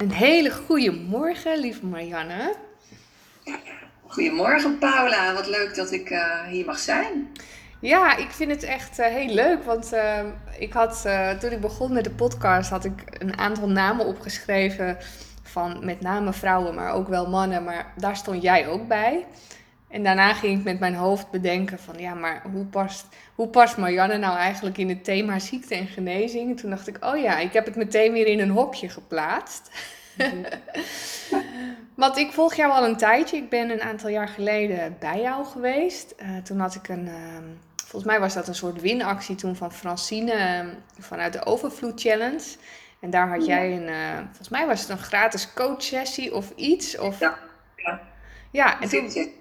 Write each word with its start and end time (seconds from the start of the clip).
Een 0.00 0.12
hele 0.12 0.50
goede 0.50 0.92
morgen, 0.92 1.58
lieve 1.58 1.86
Marianne. 1.86 2.54
Goedemorgen 4.06 4.78
Paula, 4.78 5.34
wat 5.34 5.46
leuk 5.46 5.74
dat 5.74 5.92
ik 5.92 6.10
uh, 6.10 6.42
hier 6.42 6.64
mag 6.64 6.78
zijn. 6.78 7.32
Ja, 7.80 8.16
ik 8.16 8.30
vind 8.30 8.50
het 8.50 8.62
echt 8.62 8.98
uh, 8.98 9.06
heel 9.06 9.34
leuk, 9.34 9.64
want 9.64 9.92
uh, 9.92 10.20
ik 10.58 10.72
had, 10.72 11.06
toen 11.40 11.50
ik 11.50 11.60
begon 11.60 11.92
met 11.92 12.04
de 12.04 12.10
podcast, 12.10 12.70
had 12.70 12.84
ik 12.84 12.92
een 13.18 13.38
aantal 13.38 13.68
namen 13.68 14.06
opgeschreven 14.06 14.96
van 15.42 15.84
met 15.84 16.00
name 16.00 16.32
vrouwen, 16.32 16.74
maar 16.74 16.92
ook 16.92 17.08
wel 17.08 17.28
mannen, 17.28 17.64
maar 17.64 17.92
daar 17.96 18.16
stond 18.16 18.42
jij 18.42 18.68
ook 18.68 18.88
bij. 18.88 19.26
En 19.90 20.02
daarna 20.02 20.34
ging 20.34 20.58
ik 20.58 20.64
met 20.64 20.78
mijn 20.78 20.94
hoofd 20.94 21.30
bedenken 21.30 21.78
van 21.78 21.98
ja, 21.98 22.14
maar 22.14 22.42
hoe 22.52 22.64
past, 22.64 23.06
hoe 23.34 23.48
past 23.48 23.76
Marianne 23.76 24.18
nou 24.18 24.36
eigenlijk 24.36 24.78
in 24.78 24.88
het 24.88 25.04
thema 25.04 25.38
ziekte 25.38 25.74
en 25.74 25.86
genezing? 25.86 26.50
En 26.50 26.56
toen 26.56 26.70
dacht 26.70 26.88
ik, 26.88 27.04
oh 27.04 27.16
ja, 27.16 27.38
ik 27.38 27.52
heb 27.52 27.64
het 27.64 27.76
meteen 27.76 28.12
weer 28.12 28.26
in 28.26 28.40
een 28.40 28.50
hokje 28.50 28.88
geplaatst. 28.88 29.70
Want 31.94 32.16
ik 32.16 32.32
volg 32.32 32.54
jou 32.54 32.72
al 32.72 32.84
een 32.84 32.96
tijdje. 32.96 33.36
Ik 33.36 33.48
ben 33.48 33.70
een 33.70 33.82
aantal 33.82 34.08
jaar 34.08 34.28
geleden 34.28 34.96
bij 34.98 35.20
jou 35.20 35.44
geweest. 35.44 36.14
Uh, 36.22 36.36
toen 36.42 36.60
had 36.60 36.74
ik 36.74 36.88
een, 36.88 37.06
uh, 37.06 37.14
volgens 37.76 38.12
mij 38.12 38.20
was 38.20 38.34
dat 38.34 38.48
een 38.48 38.54
soort 38.54 38.80
winactie 38.80 39.34
toen 39.34 39.56
van 39.56 39.72
Francine 39.72 40.34
uh, 40.34 40.72
vanuit 40.98 41.32
de 41.32 41.44
Overvloed 41.44 42.00
Challenge. 42.00 42.56
En 43.00 43.10
daar 43.10 43.28
had 43.28 43.46
jij 43.46 43.76
een, 43.76 43.88
eh, 43.88 44.16
volgens 44.26 44.48
mij 44.48 44.66
was 44.66 44.80
het 44.80 44.88
een 44.88 44.98
gratis 44.98 45.52
coach 45.52 45.82
sessie 45.82 46.34
of 46.34 46.50
iets. 46.56 46.98
Of... 46.98 47.20
Ja, 47.20 47.38
ja. 47.76 48.00
Ja, 48.50 48.80
en 48.80 48.88
toen, 48.88 49.32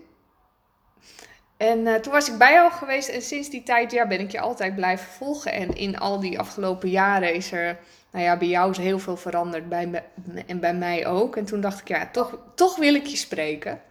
en 1.58 1.80
uh, 1.80 1.96
toen 1.96 2.14
was 2.14 2.30
ik 2.30 2.38
bij 2.38 2.54
jou 2.54 2.72
geweest 2.72 3.10
en 3.10 3.22
sinds 3.22 3.50
die 3.50 3.64
tijd 3.64 3.92
ja, 3.92 4.08
ben 4.08 4.20
ik 4.20 4.32
je 4.32 4.40
altijd 4.40 4.76
blijven 4.76 5.08
volgen. 5.08 5.52
En 5.52 5.76
in 5.76 5.98
al 5.98 6.20
die 6.20 6.40
afgelopen 6.40 6.90
jaren 6.90 7.34
is 7.34 7.52
er, 7.52 7.80
nou 8.12 8.26
ja, 8.26 8.38
bij 8.38 8.48
jou 8.48 8.72
is 8.72 8.78
heel 8.78 9.00
veel 9.00 9.18
veranderd 9.18 9.70
bij 9.70 9.88
me, 9.88 10.02
en 10.46 10.60
bij 10.60 10.74
mij 10.74 11.08
ook. 11.08 11.36
En 11.36 11.46
toen 11.46 11.62
dacht 11.62 11.80
ik, 11.80 11.88
ja, 11.88 12.10
toch, 12.12 12.38
toch 12.56 12.78
wil 12.78 12.94
ik 12.94 13.06
je 13.06 13.18
spreken. 13.18 13.82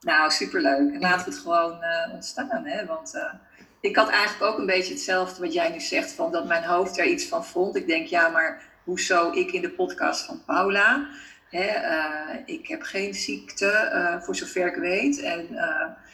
Nou, 0.00 0.30
superleuk. 0.30 0.92
En 0.94 1.00
laten 1.00 1.24
we 1.24 1.30
het 1.30 1.40
gewoon 1.40 1.78
uh, 1.80 2.14
ontstaan, 2.14 2.64
hè. 2.64 2.86
Want 2.86 3.14
uh, 3.14 3.22
ik 3.80 3.96
had 3.96 4.08
eigenlijk 4.08 4.52
ook 4.52 4.58
een 4.58 4.66
beetje 4.66 4.92
hetzelfde 4.92 5.40
wat 5.40 5.52
jij 5.52 5.70
nu 5.70 5.80
zegt, 5.80 6.12
van 6.12 6.32
dat 6.32 6.46
mijn 6.46 6.64
hoofd 6.64 6.98
er 6.98 7.06
iets 7.06 7.26
van 7.26 7.44
vond. 7.44 7.76
Ik 7.76 7.86
denk, 7.86 8.06
ja, 8.06 8.28
maar 8.28 8.62
hoezo 8.84 9.32
ik 9.32 9.52
in 9.52 9.62
de 9.62 9.70
podcast 9.70 10.24
van 10.24 10.42
Paula... 10.46 11.08
Hè, 11.46 11.68
ik 12.46 12.66
heb 12.66 12.82
geen 12.82 13.14
ziekte, 13.14 14.18
voor 14.22 14.36
zover 14.36 14.66
ik 14.66 14.74
weet. 14.74 15.20
En 15.20 15.48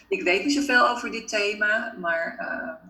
ik 0.09 0.23
weet 0.23 0.45
niet 0.45 0.55
zoveel 0.55 0.89
over 0.89 1.11
dit 1.11 1.29
thema, 1.29 1.95
maar 1.99 2.37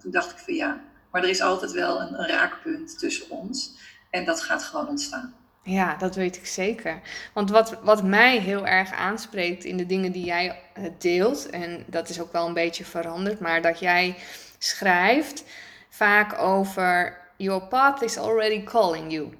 toen 0.00 0.10
dacht 0.10 0.30
ik 0.30 0.38
van 0.38 0.54
ja, 0.54 0.80
maar 1.12 1.22
er 1.22 1.28
is 1.28 1.41
altijd 1.41 1.72
wel 1.72 2.00
een, 2.00 2.26
raakpunt 2.26 2.98
tussen 2.98 3.30
ons 3.30 3.78
en 4.12 4.24
dat 4.24 4.42
gaat 4.42 4.62
gewoon 4.62 4.88
ontstaan. 4.88 5.34
Ja, 5.62 5.96
dat 5.96 6.14
weet 6.14 6.36
ik 6.36 6.46
zeker. 6.46 7.00
Want 7.32 7.50
wat, 7.50 7.78
wat 7.82 8.02
mij 8.02 8.38
heel 8.38 8.66
erg 8.66 8.92
aanspreekt 8.92 9.64
in 9.64 9.77
de 9.77 9.86
dingen 9.86 10.12
die 10.12 10.24
jij 10.24 10.60
eh, 10.74 10.84
deelt, 10.98 11.50
en 11.50 11.84
dat 11.86 12.08
is 12.08 12.20
ook 12.20 12.32
wel 12.32 12.46
een 12.46 12.54
beetje 12.54 12.84
veranderd, 12.84 13.41
maar 13.41 13.62
dat 13.62 13.78
jij 13.78 14.16
schrijft 14.58 15.44
vaak 15.88 16.38
over 16.38 17.20
Your 17.36 17.62
path 17.62 18.02
is 18.02 18.19
already 18.19 18.62
calling 18.64 19.12
you. 19.12 19.38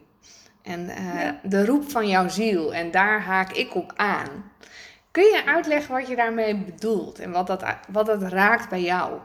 En 0.63 0.81
uh, 0.81 1.23
ja. 1.23 1.41
de 1.43 1.65
roep 1.65 1.91
van 1.91 2.09
jouw 2.09 2.29
ziel, 2.29 2.75
en 2.75 2.91
daar 2.91 3.23
haak 3.23 3.53
ik 3.53 3.75
op 3.75 3.93
aan. 3.97 4.53
Kun 5.11 5.25
je 5.25 5.47
uitleggen 5.47 5.95
wat 5.95 6.09
je 6.09 6.17
daarmee 6.17 6.57
bedoelt 6.57 7.19
en 7.19 7.31
wat 7.31 7.47
dat, 7.47 7.65
wat 7.89 8.07
dat 8.07 8.23
raakt 8.23 8.69
bij 8.69 8.83
jou? 8.83 9.19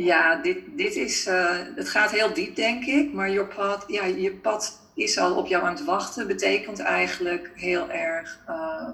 Ja, 0.00 0.36
dit, 0.36 0.58
dit 0.76 0.96
is, 0.96 1.26
uh, 1.26 1.56
het 1.74 1.88
gaat 1.88 2.10
heel 2.10 2.34
diep 2.34 2.56
denk 2.56 2.84
ik, 2.84 3.12
maar 3.12 3.30
je 3.30 3.44
pad, 3.44 3.84
ja, 3.86 4.04
je 4.04 4.34
pad 4.34 4.80
is 4.94 5.18
al 5.18 5.36
op 5.36 5.46
jou 5.46 5.64
aan 5.64 5.74
het 5.74 5.84
wachten. 5.84 6.26
Betekent 6.26 6.78
eigenlijk 6.78 7.50
heel 7.54 7.90
erg 7.90 8.40
uh, 8.48 8.88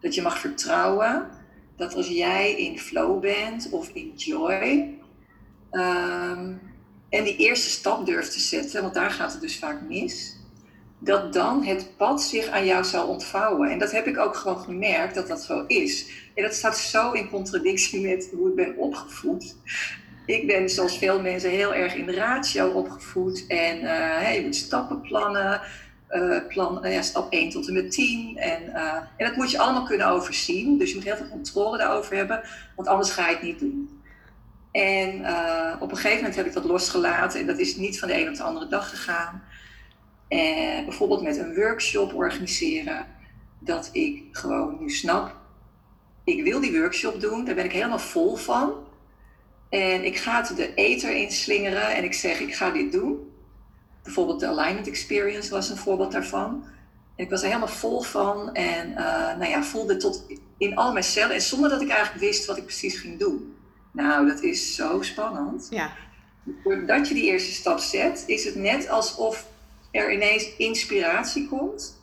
dat 0.00 0.14
je 0.14 0.22
mag 0.22 0.38
vertrouwen 0.38 1.28
dat 1.76 1.94
als 1.94 2.08
jij 2.08 2.52
in 2.52 2.78
flow 2.78 3.20
bent 3.20 3.68
of 3.70 3.88
in 3.88 4.12
joy 4.16 4.94
um, 5.70 6.60
en 7.08 7.24
die 7.24 7.36
eerste 7.36 7.68
stap 7.68 8.06
durft 8.06 8.32
te 8.32 8.40
zetten, 8.40 8.82
want 8.82 8.94
daar 8.94 9.10
gaat 9.10 9.32
het 9.32 9.40
dus 9.40 9.58
vaak 9.58 9.80
mis, 9.88 10.36
dat 10.98 11.32
dan 11.32 11.64
het 11.64 11.96
pad 11.96 12.22
zich 12.22 12.46
aan 12.46 12.66
jou 12.66 12.84
zal 12.84 13.08
ontvouwen. 13.08 13.70
En 13.70 13.78
dat 13.78 13.92
heb 13.92 14.06
ik 14.06 14.18
ook 14.18 14.36
gewoon 14.36 14.58
gemerkt 14.58 15.14
dat 15.14 15.28
dat 15.28 15.42
zo 15.42 15.64
is. 15.66 16.10
En 16.34 16.42
dat 16.42 16.54
staat 16.54 16.78
zo 16.78 17.12
in 17.12 17.30
contradictie 17.30 18.00
met 18.00 18.30
hoe 18.32 18.48
ik 18.48 18.54
ben 18.54 18.76
opgevoed. 18.76 19.56
Ik 20.28 20.46
ben 20.46 20.70
zoals 20.70 20.98
veel 20.98 21.20
mensen 21.20 21.50
heel 21.50 21.74
erg 21.74 21.94
in 21.94 22.06
de 22.06 22.14
ratio 22.14 22.70
opgevoed. 22.70 23.46
En 23.46 23.78
je 24.34 24.40
moet 24.44 24.56
stappen 24.56 25.00
plannen. 25.00 25.60
Uh, 26.10 26.46
plan, 26.48 26.86
uh, 26.86 26.94
ja, 26.94 27.02
stap 27.02 27.32
1 27.32 27.50
tot 27.50 27.68
en 27.68 27.74
met 27.74 27.90
10. 27.90 28.36
En, 28.36 28.74
en 29.16 29.26
dat 29.26 29.36
moet 29.36 29.50
je 29.50 29.58
allemaal 29.58 29.84
kunnen 29.84 30.08
overzien. 30.08 30.78
Dus 30.78 30.88
je 30.88 30.94
moet 30.94 31.04
heel 31.04 31.16
veel 31.16 31.28
controle 31.28 31.78
daarover 31.78 32.16
hebben. 32.16 32.42
Want 32.76 32.88
anders 32.88 33.10
ga 33.10 33.28
je 33.28 33.34
het 33.34 33.42
niet 33.42 33.58
doen. 33.58 34.00
En 34.72 35.12
op 35.80 35.90
een 35.90 35.96
gegeven 35.96 36.16
moment 36.16 36.36
heb 36.36 36.46
ik 36.46 36.52
dat 36.52 36.64
losgelaten. 36.64 37.40
En 37.40 37.46
dat 37.46 37.58
is 37.58 37.76
niet 37.76 37.98
van 37.98 38.08
de 38.08 38.20
een 38.20 38.28
op 38.28 38.34
de 38.34 38.42
andere 38.42 38.68
dag 38.68 38.90
gegaan. 38.90 39.42
Bijvoorbeeld 40.84 41.22
met 41.22 41.36
een 41.36 41.54
workshop 41.54 42.14
organiseren, 42.14 43.06
dat 43.58 43.88
ik 43.92 44.22
gewoon 44.32 44.76
nu 44.80 44.90
snap, 44.90 45.36
ik 46.24 46.42
wil 46.42 46.60
die 46.60 46.78
workshop 46.80 47.20
doen, 47.20 47.44
daar 47.44 47.54
ben 47.54 47.64
ik 47.64 47.72
helemaal 47.72 47.98
vol 47.98 48.36
van. 48.36 48.72
En 49.68 50.04
ik 50.04 50.16
ga 50.16 50.40
het 50.40 50.56
de 50.56 50.74
ether 50.74 51.16
inslingeren 51.16 51.94
en 51.94 52.04
ik 52.04 52.14
zeg, 52.14 52.40
ik 52.40 52.54
ga 52.54 52.70
dit 52.70 52.92
doen. 52.92 53.32
Bijvoorbeeld 54.02 54.40
de 54.40 54.46
Alignment 54.46 54.86
Experience 54.86 55.50
was 55.50 55.70
een 55.70 55.76
voorbeeld 55.76 56.12
daarvan. 56.12 56.64
En 57.16 57.24
ik 57.24 57.30
was 57.30 57.40
er 57.40 57.46
helemaal 57.46 57.68
vol 57.68 58.02
van 58.02 58.54
en 58.54 58.90
uh, 58.90 58.96
nou 59.36 59.44
ja, 59.44 59.62
voelde 59.62 59.96
tot 59.96 60.24
in 60.58 60.76
al 60.76 60.92
mijn 60.92 61.04
cellen. 61.04 61.34
En 61.34 61.42
zonder 61.42 61.70
dat 61.70 61.82
ik 61.82 61.88
eigenlijk 61.88 62.20
wist 62.20 62.46
wat 62.46 62.56
ik 62.56 62.64
precies 62.64 62.98
ging 62.98 63.18
doen. 63.18 63.56
Nou, 63.92 64.26
dat 64.26 64.42
is 64.42 64.74
zo 64.74 65.02
spannend. 65.02 65.66
Ja. 65.70 65.92
Doordat 66.64 67.08
je 67.08 67.14
die 67.14 67.24
eerste 67.24 67.52
stap 67.52 67.78
zet, 67.78 68.24
is 68.26 68.44
het 68.44 68.54
net 68.54 68.88
alsof 68.88 69.46
er 69.90 70.12
ineens 70.12 70.56
inspiratie 70.56 71.48
komt. 71.48 71.96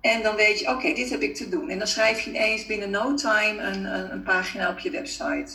En 0.00 0.22
dan 0.22 0.36
weet 0.36 0.58
je, 0.60 0.68
oké, 0.68 0.92
dit 0.92 1.10
heb 1.10 1.20
ik 1.20 1.34
te 1.34 1.48
doen. 1.48 1.68
En 1.68 1.78
dan 1.78 1.86
schrijf 1.86 2.20
je 2.20 2.30
ineens 2.30 2.66
binnen 2.66 2.90
no 2.90 3.14
time 3.14 3.62
een, 3.62 3.84
een, 3.84 4.12
een 4.12 4.22
pagina 4.22 4.70
op 4.70 4.78
je 4.78 4.90
website. 4.90 5.52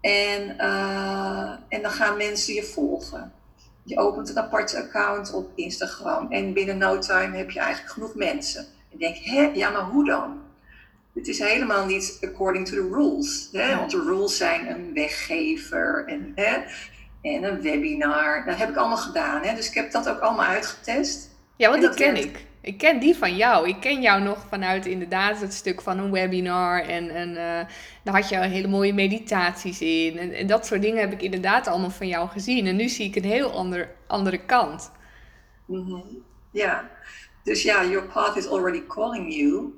En, 0.00 0.56
uh, 0.58 1.50
en 1.68 1.82
dan 1.82 1.90
gaan 1.90 2.16
mensen 2.16 2.54
je 2.54 2.62
volgen. 2.62 3.32
Je 3.82 3.98
opent 3.98 4.28
een 4.28 4.38
aparte 4.38 4.78
account 4.78 5.32
op 5.32 5.50
Instagram. 5.54 6.32
En 6.32 6.52
binnen 6.52 6.78
no 6.78 6.98
time 6.98 7.36
heb 7.36 7.50
je 7.50 7.60
eigenlijk 7.60 7.92
genoeg 7.92 8.14
mensen. 8.14 8.66
En 8.92 8.98
denk, 8.98 9.16
hè, 9.16 9.50
ja, 9.54 9.70
maar 9.70 9.82
hoe 9.82 10.04
dan? 10.04 10.42
Het 11.14 11.28
is 11.28 11.38
helemaal 11.38 11.86
niet 11.86 12.18
according 12.22 12.68
to 12.68 12.74
the 12.74 12.88
rules. 12.94 13.48
Hè? 13.52 13.76
Want 13.76 13.90
de 13.90 14.02
rules 14.02 14.36
zijn 14.36 14.70
een 14.70 14.94
weggever. 14.94 16.04
En, 16.06 16.32
hè? 16.34 16.56
en 17.22 17.44
een 17.44 17.60
webinar. 17.60 18.44
Dat 18.46 18.56
heb 18.56 18.68
ik 18.68 18.76
allemaal 18.76 18.96
gedaan. 18.96 19.42
Hè? 19.42 19.54
Dus 19.54 19.68
ik 19.68 19.74
heb 19.74 19.92
dat 19.92 20.08
ook 20.08 20.20
allemaal 20.20 20.46
uitgetest. 20.46 21.30
Ja, 21.56 21.70
want 21.70 21.80
die 21.80 21.94
ken 21.94 22.16
ik. 22.16 22.46
Ik 22.62 22.78
ken 22.78 23.00
die 23.00 23.16
van 23.16 23.36
jou. 23.36 23.68
Ik 23.68 23.80
ken 23.80 24.00
jou 24.00 24.22
nog 24.22 24.46
vanuit 24.48 24.86
inderdaad 24.86 25.40
het 25.40 25.52
stuk 25.52 25.80
van 25.80 25.98
een 25.98 26.10
webinar. 26.10 26.80
En, 26.80 27.10
en 27.10 27.28
uh, 27.28 27.70
daar 28.02 28.14
had 28.14 28.28
je 28.28 28.36
hele 28.36 28.68
mooie 28.68 28.94
meditaties 28.94 29.80
in. 29.80 30.34
En, 30.34 30.46
dat 30.46 30.66
soort 30.66 30.82
dingen 30.82 31.00
heb 31.00 31.12
ik 31.12 31.22
inderdaad 31.22 31.66
allemaal 31.66 31.90
van 31.90 32.08
jou 32.08 32.28
gezien. 32.28 32.66
En 32.66 32.76
nu 32.76 32.88
zie 32.88 33.06
ik 33.06 33.16
een 33.16 33.24
heel 33.24 33.52
ander, 33.52 33.90
andere 34.06 34.38
kant. 34.38 34.90
-hmm. 35.66 36.04
Ja, 36.50 36.90
dus 37.44 37.62
ja, 37.62 37.84
your 37.84 38.06
path 38.06 38.36
is 38.36 38.48
already 38.48 38.82
calling 38.86 39.34
you. 39.34 39.74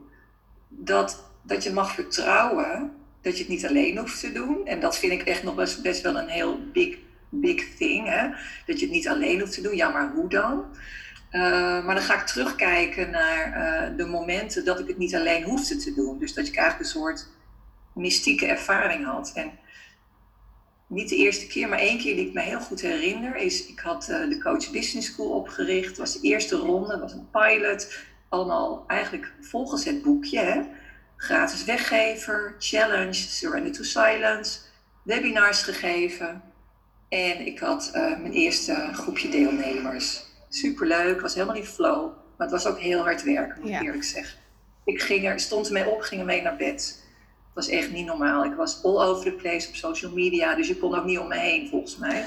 Dat, 0.68 1.30
dat 1.42 1.62
je 1.62 1.72
mag 1.72 1.94
vertrouwen 1.94 2.92
dat 3.20 3.32
je 3.32 3.38
het 3.38 3.48
niet 3.48 3.66
alleen 3.66 3.98
hoeft 3.98 4.20
te 4.20 4.32
doen. 4.32 4.66
En 4.66 4.80
dat 4.80 4.98
vind 4.98 5.12
ik 5.12 5.22
echt 5.22 5.42
nog 5.42 5.54
best, 5.54 5.82
best 5.82 6.02
wel 6.02 6.18
een 6.18 6.28
heel 6.28 6.58
big 6.72 6.98
big 7.32 7.76
thing. 7.76 8.08
Hè? 8.08 8.28
Dat 8.66 8.80
je 8.80 8.86
het 8.86 8.94
niet 8.94 9.08
alleen 9.08 9.40
hoeft 9.40 9.52
te 9.52 9.60
doen. 9.60 9.76
Ja, 9.76 9.90
maar 9.90 10.12
hoe 10.14 10.28
dan? 10.28 10.64
Uh, 11.32 11.84
maar 11.84 11.94
dan 11.94 12.04
ga 12.04 12.14
ik 12.20 12.26
terugkijken 12.26 13.10
naar 13.10 13.48
uh, 13.48 13.96
de 13.96 14.06
momenten 14.06 14.64
dat 14.64 14.78
ik 14.80 14.86
het 14.86 14.98
niet 14.98 15.14
alleen 15.14 15.42
hoefde 15.42 15.76
te 15.76 15.94
doen. 15.94 16.18
Dus 16.18 16.34
dat 16.34 16.46
ik 16.46 16.56
eigenlijk 16.56 16.88
een 16.88 17.00
soort 17.00 17.28
mystieke 17.94 18.46
ervaring 18.46 19.04
had. 19.04 19.32
En 19.34 19.50
niet 20.86 21.08
de 21.08 21.16
eerste 21.16 21.46
keer, 21.46 21.68
maar 21.68 21.78
één 21.78 21.98
keer 21.98 22.16
die 22.16 22.26
ik 22.26 22.32
me 22.32 22.40
heel 22.40 22.60
goed 22.60 22.80
herinner, 22.80 23.36
is 23.36 23.66
ik 23.66 23.80
had 23.80 24.08
uh, 24.10 24.28
de 24.28 24.38
Coach 24.38 24.70
Business 24.70 25.12
School 25.12 25.30
opgericht. 25.30 25.98
Was 25.98 26.12
de 26.12 26.28
eerste 26.28 26.56
ronde, 26.56 26.98
was 26.98 27.12
een 27.12 27.30
pilot. 27.30 27.98
Allemaal 28.28 28.84
eigenlijk 28.86 29.32
volgens 29.40 29.84
het 29.84 30.02
boekje. 30.02 30.38
Hè? 30.38 30.62
Gratis 31.16 31.64
weggever, 31.64 32.54
challenge, 32.58 33.14
surrender 33.14 33.72
to 33.72 33.82
silence, 33.82 34.58
webinars 35.02 35.62
gegeven. 35.62 36.42
En 37.08 37.46
ik 37.46 37.58
had 37.58 37.90
mijn 37.92 38.32
eerste 38.32 38.88
groepje 38.92 39.28
deelnemers. 39.28 40.30
Superleuk, 40.54 41.20
was 41.20 41.34
helemaal 41.34 41.56
in 41.56 41.64
flow. 41.64 42.12
Maar 42.36 42.50
het 42.50 42.50
was 42.50 42.66
ook 42.66 42.78
heel 42.78 43.02
hard 43.02 43.22
werken, 43.22 43.60
moet 43.60 43.70
ik 43.70 43.82
eerlijk 43.82 44.04
zeggen. 44.04 44.38
Ik 44.84 45.02
ging 45.02 45.26
er, 45.26 45.40
stond 45.40 45.66
ermee 45.66 45.88
op, 45.88 46.00
ging 46.00 46.20
ermee 46.20 46.42
naar 46.42 46.56
bed. 46.56 47.00
Het 47.44 47.54
was 47.54 47.68
echt 47.68 47.90
niet 47.90 48.06
normaal. 48.06 48.44
Ik 48.44 48.54
was 48.54 48.84
all 48.84 49.02
over 49.02 49.24
the 49.24 49.32
place 49.32 49.68
op 49.68 49.74
social 49.74 50.12
media, 50.12 50.54
dus 50.54 50.68
je 50.68 50.76
kon 50.76 50.94
ook 50.94 51.04
niet 51.04 51.18
om 51.18 51.28
me 51.28 51.38
heen, 51.38 51.68
volgens 51.68 51.96
mij. 51.96 52.24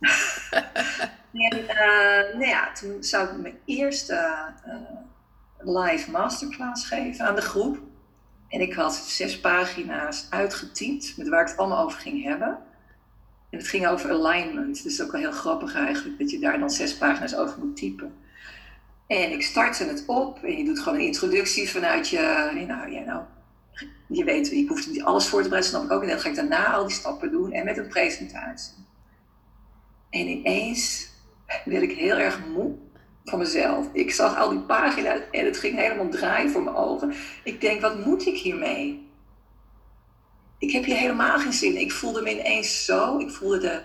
En 1.32 1.58
uh, 1.58 2.34
nou 2.34 2.46
ja, 2.46 2.72
toen 2.72 3.04
zou 3.04 3.28
ik 3.28 3.40
mijn 3.40 3.58
eerste 3.64 4.44
uh, 4.66 5.84
live 5.84 6.10
masterclass 6.10 6.86
geven 6.86 7.26
aan 7.26 7.34
de 7.34 7.40
groep. 7.40 7.78
En 8.48 8.60
ik 8.60 8.72
had 8.72 8.94
zes 8.94 9.40
pagina's 9.40 10.26
uitgetypt 10.30 11.16
met 11.16 11.28
waar 11.28 11.42
ik 11.42 11.48
het 11.48 11.56
allemaal 11.56 11.84
over 11.84 12.00
ging 12.00 12.22
hebben. 12.22 12.58
En 13.50 13.58
het 13.58 13.68
ging 13.68 13.86
over 13.86 14.10
alignment. 14.10 14.82
Dus 14.82 15.02
ook 15.02 15.12
wel 15.12 15.20
heel 15.20 15.32
grappig 15.32 15.74
eigenlijk 15.74 16.18
dat 16.18 16.30
je 16.30 16.38
daar 16.38 16.58
dan 16.58 16.70
zes 16.70 16.96
pagina's 16.96 17.34
over 17.34 17.58
moet 17.58 17.76
typen. 17.76 18.14
En 19.06 19.32
ik 19.32 19.42
startte 19.42 19.84
het 19.84 20.04
op 20.06 20.42
en 20.42 20.56
je 20.58 20.64
doet 20.64 20.78
gewoon 20.78 20.98
een 20.98 21.04
introductie 21.04 21.70
vanuit 21.70 22.08
je, 22.08 22.50
nou 22.66 22.90
ja, 22.90 23.00
nou, 23.00 23.22
je 24.08 24.24
weet, 24.24 24.48
je 24.48 24.66
hoeft 24.66 24.90
niet 24.90 25.02
alles 25.02 25.26
voor 25.26 25.42
te 25.42 25.48
bereiden, 25.48 25.70
snap 25.70 25.84
ik 25.84 25.92
ook. 25.92 26.02
En 26.02 26.08
dan 26.08 26.20
ga 26.20 26.28
ik 26.28 26.34
daarna 26.34 26.72
al 26.72 26.86
die 26.86 26.96
stappen 26.96 27.30
doen 27.30 27.52
en 27.52 27.64
met 27.64 27.78
een 27.78 27.88
presentatie. 27.88 28.74
En 30.10 30.26
ineens 30.26 31.08
werd 31.64 31.82
ik 31.82 31.92
heel 31.92 32.16
erg 32.16 32.40
moe 32.46 32.74
van 33.24 33.38
mezelf. 33.38 33.88
Ik 33.92 34.10
zag 34.10 34.36
al 34.36 34.50
die 34.50 34.60
pagina's 34.60 35.20
en 35.30 35.44
het 35.44 35.56
ging 35.56 35.76
helemaal 35.76 36.08
draaien 36.08 36.50
voor 36.50 36.62
mijn 36.62 36.76
ogen. 36.76 37.12
Ik 37.44 37.60
denk, 37.60 37.80
wat 37.80 38.04
moet 38.04 38.26
ik 38.26 38.36
hiermee? 38.36 39.09
Ik 40.60 40.70
heb 40.70 40.84
hier 40.84 40.96
helemaal 40.96 41.38
geen 41.38 41.52
zin. 41.52 41.76
Ik 41.76 41.92
voelde 41.92 42.22
me 42.22 42.30
ineens 42.30 42.84
zo. 42.84 43.18
Ik 43.18 43.30
voelde 43.30 43.58
de 43.58 43.82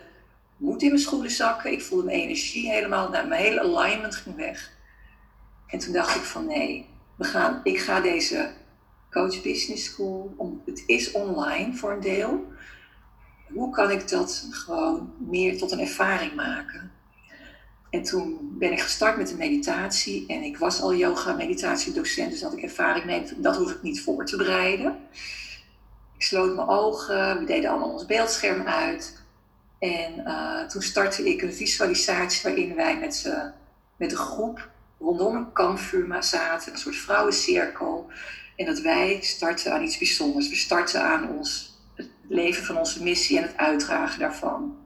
moed 0.57 0.81
in 0.81 0.87
mijn 0.87 0.99
schoenen 0.99 1.31
zakken. 1.31 1.71
Ik 1.71 1.81
voelde 1.81 2.05
mijn 2.05 2.19
energie 2.19 2.69
helemaal. 2.69 3.09
Nou, 3.09 3.27
mijn 3.27 3.41
hele 3.41 3.61
alignment 3.61 4.15
ging 4.15 4.35
weg. 4.35 4.71
En 5.67 5.79
toen 5.79 5.93
dacht 5.93 6.15
ik 6.15 6.21
van 6.21 6.45
nee, 6.45 6.85
we 7.17 7.23
gaan, 7.23 7.59
ik 7.63 7.79
ga 7.79 7.99
deze 7.99 8.51
Coach 9.11 9.41
Business 9.41 9.85
School, 9.85 10.33
om, 10.37 10.61
het 10.65 10.83
is 10.85 11.11
online 11.11 11.75
voor 11.75 11.91
een 11.91 12.01
deel. 12.01 12.45
Hoe 13.53 13.71
kan 13.71 13.91
ik 13.91 14.09
dat 14.09 14.47
gewoon 14.51 15.13
meer 15.17 15.57
tot 15.57 15.71
een 15.71 15.79
ervaring 15.79 16.35
maken? 16.35 16.91
En 17.89 18.03
toen 18.03 18.55
ben 18.57 18.71
ik 18.71 18.81
gestart 18.81 19.17
met 19.17 19.27
de 19.27 19.35
meditatie 19.35 20.27
en 20.27 20.43
ik 20.43 20.57
was 20.57 20.81
al 20.81 20.95
yoga 20.95 21.33
meditatiedocent, 21.33 22.31
dus 22.31 22.39
dat 22.39 22.53
ik 22.53 22.63
ervaring 22.63 23.05
neem, 23.05 23.23
dat 23.37 23.55
hoef 23.55 23.71
ik 23.71 23.81
niet 23.81 24.01
voor 24.01 24.25
te 24.25 24.37
bereiden. 24.37 24.97
Sloot 26.25 26.55
mijn 26.55 26.67
ogen, 26.67 27.39
we 27.39 27.45
deden 27.45 27.69
allemaal 27.69 27.91
ons 27.91 28.05
beeldscherm 28.05 28.67
uit. 28.67 29.23
En 29.79 30.13
uh, 30.17 30.63
toen 30.63 30.81
startte 30.81 31.29
ik 31.29 31.41
een 31.41 31.53
visualisatie 31.53 32.43
waarin 32.43 32.75
wij 32.75 32.97
met, 32.99 33.33
met 33.97 34.11
een 34.11 34.17
groep 34.17 34.69
rondom 34.99 35.35
een 35.35 35.51
kampvuur 35.51 36.23
zaten, 36.23 36.71
een 36.71 36.77
soort 36.77 36.95
vrouwencirkel. 36.95 38.07
En 38.55 38.65
dat 38.65 38.79
wij 38.79 39.19
starten 39.21 39.73
aan 39.73 39.83
iets 39.83 39.97
bijzonders. 39.97 40.49
We 40.49 40.55
starten 40.55 41.03
aan 41.03 41.29
ons, 41.29 41.77
het 41.95 42.09
leven 42.27 42.63
van 42.63 42.77
onze 42.77 43.03
missie 43.03 43.37
en 43.37 43.43
het 43.43 43.57
uitdragen 43.57 44.19
daarvan. 44.19 44.77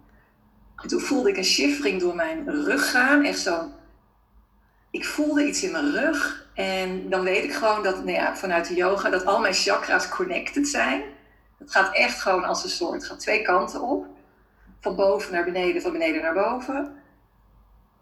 En 0.75 0.87
toen 0.87 1.01
voelde 1.01 1.29
ik 1.29 1.37
een 1.37 1.43
shivering 1.43 1.99
door 1.99 2.15
mijn 2.15 2.63
rug 2.63 2.91
gaan. 2.91 3.23
Echt 3.23 3.39
zo. 3.39 3.71
Ik 4.91 5.05
voelde 5.05 5.47
iets 5.47 5.63
in 5.63 5.71
mijn 5.71 5.91
rug. 5.91 6.47
En 6.53 7.09
dan 7.09 7.23
weet 7.23 7.43
ik 7.43 7.53
gewoon 7.53 7.83
dat 7.83 7.95
nou 7.95 8.11
ja, 8.17 8.35
vanuit 8.35 8.67
de 8.67 8.75
yoga 8.75 9.09
dat 9.09 9.25
al 9.25 9.39
mijn 9.39 9.53
chakra's 9.53 10.09
connected 10.09 10.67
zijn. 10.67 11.03
Het 11.59 11.71
gaat 11.71 11.95
echt 11.95 12.21
gewoon 12.21 12.43
als 12.43 12.63
een 12.63 12.69
soort, 12.69 12.93
het 12.93 13.05
gaat 13.05 13.19
twee 13.19 13.41
kanten 13.41 13.81
op. 13.81 14.05
Van 14.79 14.95
boven 14.95 15.33
naar 15.33 15.43
beneden, 15.43 15.81
van 15.81 15.91
beneden 15.91 16.21
naar 16.21 16.33
boven. 16.33 16.95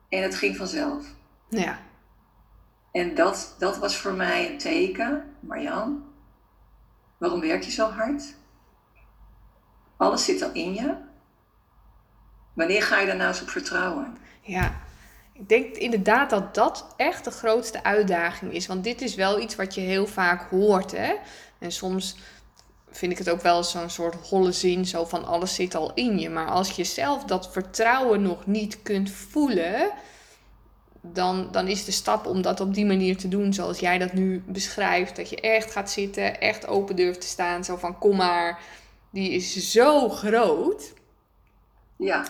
En 0.09 0.23
het 0.23 0.35
ging 0.35 0.55
vanzelf. 0.57 1.05
Ja. 1.49 1.79
En 2.91 3.15
dat, 3.15 3.55
dat 3.57 3.77
was 3.77 3.97
voor 3.97 4.13
mij 4.13 4.51
een 4.51 4.57
teken, 4.57 5.35
Marjan, 5.39 6.03
waarom 7.17 7.39
werk 7.39 7.63
je 7.63 7.71
zo 7.71 7.89
hard? 7.89 8.35
Alles 9.97 10.25
zit 10.25 10.41
al 10.41 10.51
in 10.51 10.73
je. 10.73 10.95
Wanneer 12.53 12.83
ga 12.83 12.99
je 12.99 13.07
daar 13.07 13.15
nou 13.15 13.27
eens 13.27 13.41
op 13.41 13.49
vertrouwen? 13.49 14.17
Ja, 14.41 14.75
ik 15.33 15.49
denk 15.49 15.75
inderdaad 15.75 16.29
dat 16.29 16.55
dat 16.55 16.93
echt 16.97 17.23
de 17.23 17.31
grootste 17.31 17.83
uitdaging 17.83 18.53
is. 18.53 18.67
Want 18.67 18.83
dit 18.83 19.01
is 19.01 19.15
wel 19.15 19.39
iets 19.39 19.55
wat 19.55 19.75
je 19.75 19.81
heel 19.81 20.07
vaak 20.07 20.49
hoort. 20.49 20.91
Hè? 20.91 21.15
En 21.59 21.71
soms 21.71 22.17
vind 22.91 23.11
ik 23.11 23.17
het 23.17 23.29
ook 23.29 23.41
wel 23.41 23.63
zo'n 23.63 23.89
soort 23.89 24.27
holle 24.29 24.51
zin, 24.51 24.85
zo 24.85 25.05
van 25.05 25.25
alles 25.25 25.55
zit 25.55 25.75
al 25.75 25.91
in 25.93 26.19
je. 26.19 26.29
Maar 26.29 26.47
als 26.47 26.71
je 26.71 26.83
zelf 26.83 27.23
dat 27.23 27.51
vertrouwen 27.51 28.21
nog 28.21 28.45
niet 28.45 28.81
kunt 28.81 29.11
voelen, 29.11 29.91
dan, 31.01 31.47
dan 31.51 31.67
is 31.67 31.85
de 31.85 31.91
stap 31.91 32.25
om 32.25 32.41
dat 32.41 32.59
op 32.59 32.73
die 32.73 32.85
manier 32.85 33.17
te 33.17 33.27
doen, 33.27 33.53
zoals 33.53 33.79
jij 33.79 33.97
dat 33.97 34.13
nu 34.13 34.43
beschrijft, 34.45 35.15
dat 35.15 35.29
je 35.29 35.41
echt 35.41 35.71
gaat 35.71 35.91
zitten, 35.91 36.39
echt 36.39 36.67
open 36.67 36.95
durft 36.95 37.21
te 37.21 37.27
staan, 37.27 37.63
zo 37.63 37.75
van 37.75 37.97
kom 37.97 38.15
maar, 38.15 38.59
die 39.11 39.31
is 39.31 39.71
zo 39.71 40.09
groot. 40.09 40.93
Ja. 41.97 42.25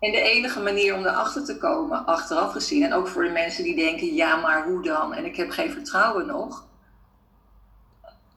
En 0.00 0.12
de 0.12 0.20
enige 0.20 0.60
manier 0.60 0.94
om 0.94 1.06
erachter 1.06 1.44
te 1.44 1.58
komen, 1.58 2.06
achteraf 2.06 2.52
gezien, 2.52 2.82
en 2.82 2.92
ook 2.92 3.08
voor 3.08 3.24
de 3.24 3.30
mensen 3.30 3.64
die 3.64 3.76
denken, 3.76 4.14
ja, 4.14 4.36
maar 4.36 4.64
hoe 4.64 4.82
dan? 4.82 5.14
En 5.14 5.24
ik 5.24 5.36
heb 5.36 5.50
geen 5.50 5.72
vertrouwen 5.72 6.26
nog. 6.26 6.68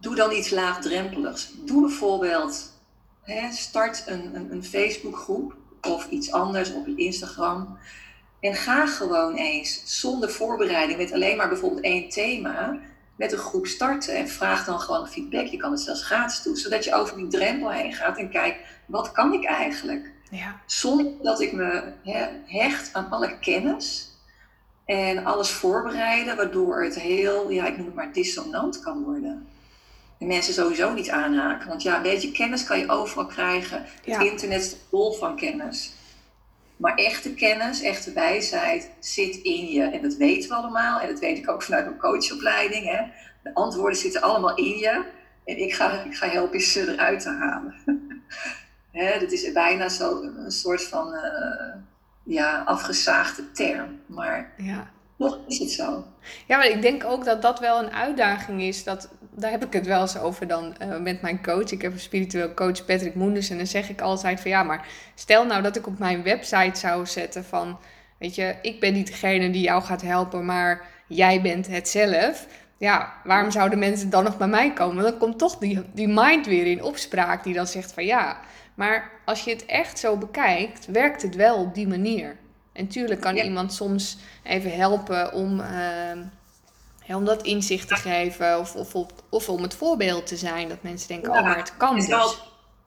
Doe 0.03 0.15
dan 0.15 0.31
iets 0.31 0.50
laagdrempeligs. 0.50 1.51
Doe 1.65 1.81
bijvoorbeeld, 1.81 2.71
hè, 3.21 3.51
start 3.51 4.03
een, 4.05 4.35
een, 4.35 4.51
een 4.51 4.63
Facebookgroep 4.63 5.55
of 5.81 6.09
iets 6.09 6.31
anders 6.31 6.73
op 6.73 6.88
Instagram. 6.88 7.77
En 8.39 8.55
ga 8.55 8.88
gewoon 8.88 9.35
eens 9.35 9.81
zonder 9.85 10.31
voorbereiding, 10.31 11.00
met 11.00 11.11
alleen 11.11 11.38
maar 11.38 11.47
bijvoorbeeld 11.47 11.83
één 11.83 12.09
thema, 12.09 12.79
met 13.15 13.31
een 13.31 13.38
groep 13.38 13.67
starten. 13.67 14.15
En 14.15 14.27
vraag 14.27 14.65
dan 14.65 14.79
gewoon 14.79 15.07
feedback. 15.07 15.45
Je 15.45 15.57
kan 15.57 15.71
het 15.71 15.81
zelfs 15.81 16.05
gratis 16.05 16.41
doen, 16.41 16.55
zodat 16.55 16.83
je 16.83 16.95
over 16.95 17.17
die 17.17 17.27
drempel 17.27 17.71
heen 17.71 17.94
gaat 17.94 18.17
en 18.17 18.29
kijkt, 18.29 18.57
wat 18.85 19.11
kan 19.11 19.33
ik 19.33 19.45
eigenlijk? 19.45 20.11
Ja. 20.29 20.61
Zonder 20.65 21.11
dat 21.21 21.41
ik 21.41 21.53
me 21.53 21.94
hecht 22.45 22.94
aan 22.94 23.09
alle 23.09 23.39
kennis 23.39 24.09
en 24.85 25.25
alles 25.25 25.51
voorbereiden, 25.51 26.35
waardoor 26.35 26.83
het 26.83 26.95
heel, 27.00 27.50
ja, 27.50 27.65
ik 27.65 27.77
noem 27.77 27.85
het 27.85 27.95
maar 27.95 28.13
dissonant 28.13 28.79
kan 28.79 29.03
worden. 29.03 29.47
En 30.24 30.30
mensen 30.30 30.54
sowieso 30.54 30.94
niet 30.94 31.10
aanhaken. 31.10 31.68
Want 31.68 31.81
ja, 31.81 32.02
weet 32.02 32.22
je, 32.22 32.31
kennis 32.31 32.64
kan 32.64 32.80
je 32.80 32.90
overal 32.90 33.25
krijgen. 33.25 33.86
Het 34.04 34.22
internet 34.22 34.62
is 34.62 34.75
vol 34.90 35.14
van 35.14 35.36
kennis. 35.36 35.94
Maar 36.78 36.96
echte 36.96 37.34
kennis, 37.34 37.81
echte 37.81 38.14
wijsheid 38.14 38.90
zit 39.00 39.36
in 39.36 39.68
je. 39.68 39.84
En 39.84 40.02
dat 40.02 40.16
weten 40.16 40.50
we 40.50 40.56
allemaal. 40.56 41.00
En 41.00 41.08
dat 41.08 41.20
weet 41.20 41.38
ik 41.38 41.50
ook 41.50 41.64
vanuit 41.64 41.86
mijn 41.86 41.98
coachopleiding. 41.98 42.86
Hè. 42.86 43.04
De 43.44 43.54
antwoorden 43.54 44.00
zitten 44.00 44.22
allemaal 44.22 44.56
in 44.56 44.78
je. 44.78 45.04
En 45.46 45.58
ik 45.58 45.74
ga, 45.74 46.04
ik 46.04 46.16
ga 46.16 46.28
helpen 46.28 46.60
je 46.60 46.66
ze 46.66 46.92
eruit 46.92 47.22
te 47.22 47.30
halen. 47.30 47.75
Hè, 48.92 49.20
dat 49.20 49.31
is 49.31 49.52
bijna 49.52 49.90
zo 49.90 50.22
een 50.22 50.52
soort 50.52 50.84
van 50.84 51.14
uh, 51.14 51.75
ja, 52.24 52.62
afgezaagde 52.66 53.52
term. 53.52 54.00
Maar 54.06 54.54
ja. 54.58 54.92
Toch 55.17 55.39
is 55.48 55.60
het 55.60 55.72
zo. 55.72 56.03
Ja, 56.48 56.58
maar 56.58 56.70
ik 56.70 56.82
denk 56.82 57.03
ook 57.03 57.25
dat 57.25 57.41
dat 57.41 57.60
wel 57.60 57.84
een 57.84 57.91
uitdaging 57.91 58.62
is. 58.62 58.84
Dat, 58.84 59.10
daar 59.32 59.51
heb 59.51 59.65
ik 59.65 59.74
het 59.74 59.86
wel 59.86 60.01
eens 60.01 60.17
over 60.17 60.48
dan 60.48 60.75
uh, 60.82 60.98
met 60.98 61.22
mijn 61.22 61.43
coach. 61.43 61.72
Ik 61.72 61.82
heb 61.82 61.93
een 61.93 62.00
spiritueel 62.00 62.53
coach 62.53 62.86
Patrick 62.86 63.15
Moenders. 63.15 63.50
En 63.50 63.58
dan 63.58 63.67
zeg 63.67 63.89
ik 63.89 64.01
altijd 64.01 64.39
van 64.39 64.51
ja, 64.51 64.63
maar 64.63 64.88
stel 65.15 65.46
nou 65.46 65.62
dat 65.62 65.75
ik 65.75 65.88
op 65.88 66.00
mijn 66.00 66.24
website 66.24 66.79
zou 66.79 67.05
zetten 67.05 67.43
van... 67.43 67.79
Weet 68.17 68.36
je, 68.36 68.55
ik 68.62 68.79
ben 68.79 68.93
niet 68.93 69.08
degene 69.08 69.50
die 69.50 69.62
jou 69.62 69.84
gaat 69.84 70.01
helpen, 70.01 70.46
maar 70.46 70.82
jij 71.08 71.41
bent 71.41 71.67
het 71.67 71.89
zelf 71.89 72.48
ja, 72.84 73.13
waarom 73.24 73.51
zouden 73.51 73.79
mensen 73.79 74.10
dan 74.10 74.24
nog 74.24 74.38
bij 74.38 74.48
mij 74.48 74.74
komen? 74.74 75.03
Dan 75.03 75.17
komt 75.17 75.38
toch 75.38 75.58
die, 75.58 75.82
die 75.93 76.08
mind 76.08 76.46
weer 76.46 76.65
in 76.65 76.84
opspraak 76.84 77.43
die 77.43 77.53
dan 77.53 77.67
zegt 77.67 77.93
van 77.93 78.05
ja. 78.05 78.39
Maar 78.74 79.12
als 79.25 79.43
je 79.43 79.51
het 79.51 79.65
echt 79.65 80.00
zo 80.00 80.17
bekijkt, 80.17 80.86
werkt 80.86 81.22
het 81.22 81.36
wel 81.36 81.58
op 81.58 81.74
die 81.74 81.88
manier. 81.88 82.36
En 82.74 82.88
tuurlijk 82.88 83.22
kan 83.22 83.36
iemand 83.36 83.74
soms 83.74 84.18
even 84.44 84.75
helpen 84.75 85.34
om, 85.34 85.60
uh, 85.60 87.15
om 87.15 87.25
dat 87.25 87.44
inzicht 87.44 87.88
te 87.88 87.96
geven. 87.96 88.60
Of, 88.60 88.75
of, 88.75 88.94
of, 89.30 89.50
om 89.50 89.62
het 89.62 89.75
voorbeeld 89.75 90.27
te 90.27 90.38
zijn. 90.38 90.70
Dat 90.70 90.84
mensen 90.84 91.08
denken, 91.08 91.32
oh 91.32 91.42
maar 91.42 91.58
het 91.58 91.77
kan 91.77 91.96
dus. 91.96 92.38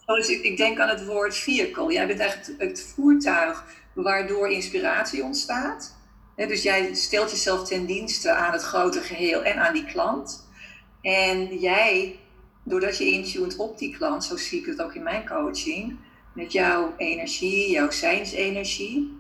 dus 0.06 0.28
ik 0.28 0.56
denk 0.56 0.78
aan 0.80 0.88
het 0.88 1.06
woord 1.06 1.36
vehicle. 1.36 1.92
Jij 1.92 2.06
bent 2.06 2.20
eigenlijk 2.20 2.60
het 2.60 2.92
voertuig 2.94 3.64
waardoor 3.94 4.48
inspiratie 4.50 5.22
ontstaat 5.22 5.96
dus 6.36 6.62
jij 6.62 6.94
stelt 6.94 7.30
jezelf 7.30 7.68
ten 7.68 7.86
dienste 7.86 8.32
aan 8.32 8.52
het 8.52 8.62
grote 8.62 9.00
geheel 9.00 9.42
en 9.42 9.58
aan 9.58 9.72
die 9.72 9.84
klant. 9.84 10.48
En 11.02 11.58
jij, 11.58 12.18
doordat 12.62 12.98
je 12.98 13.10
intuned 13.10 13.56
op 13.56 13.78
die 13.78 13.96
klant, 13.96 14.24
zo 14.24 14.36
zie 14.36 14.60
ik 14.60 14.66
het 14.66 14.82
ook 14.82 14.94
in 14.94 15.02
mijn 15.02 15.26
coaching, 15.26 15.96
met 16.32 16.52
jouw 16.52 16.94
energie, 16.96 17.70
jouw 17.70 17.90
zijnsenergie, 17.90 19.15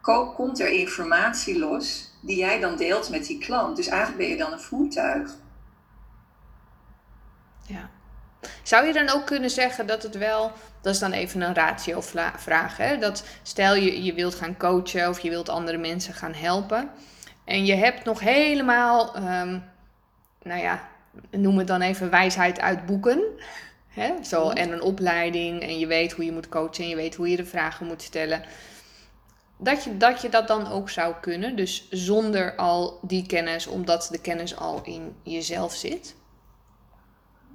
komt 0.00 0.60
er 0.60 0.68
informatie 0.68 1.58
los 1.58 2.10
die 2.20 2.36
jij 2.36 2.60
dan 2.60 2.76
deelt 2.76 3.10
met 3.10 3.26
die 3.26 3.38
klant. 3.38 3.76
Dus 3.76 3.86
eigenlijk 3.86 4.18
ben 4.18 4.28
je 4.28 4.36
dan 4.36 4.52
een 4.52 4.60
voertuig. 4.60 5.30
Ja. 7.66 7.90
Zou 8.62 8.86
je 8.86 8.92
dan 8.92 9.08
ook 9.08 9.26
kunnen 9.26 9.50
zeggen 9.50 9.86
dat 9.86 10.02
het 10.02 10.16
wel, 10.16 10.52
dat 10.80 10.94
is 10.94 11.00
dan 11.00 11.12
even 11.12 11.40
een 11.40 11.54
ratio-vraag, 11.54 12.76
hè? 12.76 12.98
dat 12.98 13.24
stel 13.42 13.74
je, 13.74 14.02
je 14.02 14.14
wilt 14.14 14.34
gaan 14.34 14.56
coachen 14.56 15.08
of 15.08 15.20
je 15.20 15.30
wilt 15.30 15.48
andere 15.48 15.78
mensen 15.78 16.14
gaan 16.14 16.34
helpen 16.34 16.90
en 17.44 17.64
je 17.64 17.74
hebt 17.74 18.04
nog 18.04 18.20
helemaal, 18.20 19.16
um, 19.16 19.64
nou 20.42 20.60
ja, 20.60 20.88
noem 21.30 21.58
het 21.58 21.66
dan 21.66 21.80
even 21.80 22.10
wijsheid 22.10 22.60
uit 22.60 22.86
boeken. 22.86 23.22
Hè? 23.88 24.12
Zo, 24.24 24.50
en 24.50 24.72
een 24.72 24.82
opleiding 24.82 25.62
en 25.62 25.78
je 25.78 25.86
weet 25.86 26.12
hoe 26.12 26.24
je 26.24 26.32
moet 26.32 26.48
coachen 26.48 26.84
en 26.84 26.88
je 26.88 26.96
weet 26.96 27.14
hoe 27.14 27.30
je 27.30 27.36
de 27.36 27.44
vragen 27.44 27.86
moet 27.86 28.02
stellen. 28.02 28.42
Dat 29.60 29.84
je, 29.84 29.96
dat 29.96 30.22
je 30.22 30.28
dat 30.28 30.48
dan 30.48 30.66
ook 30.66 30.90
zou 30.90 31.14
kunnen. 31.20 31.56
Dus 31.56 31.86
zonder 31.90 32.56
al 32.56 33.00
die 33.02 33.26
kennis, 33.26 33.66
omdat 33.66 34.08
de 34.10 34.20
kennis 34.20 34.56
al 34.56 34.80
in 34.84 35.16
jezelf 35.22 35.74
zit? 35.74 36.16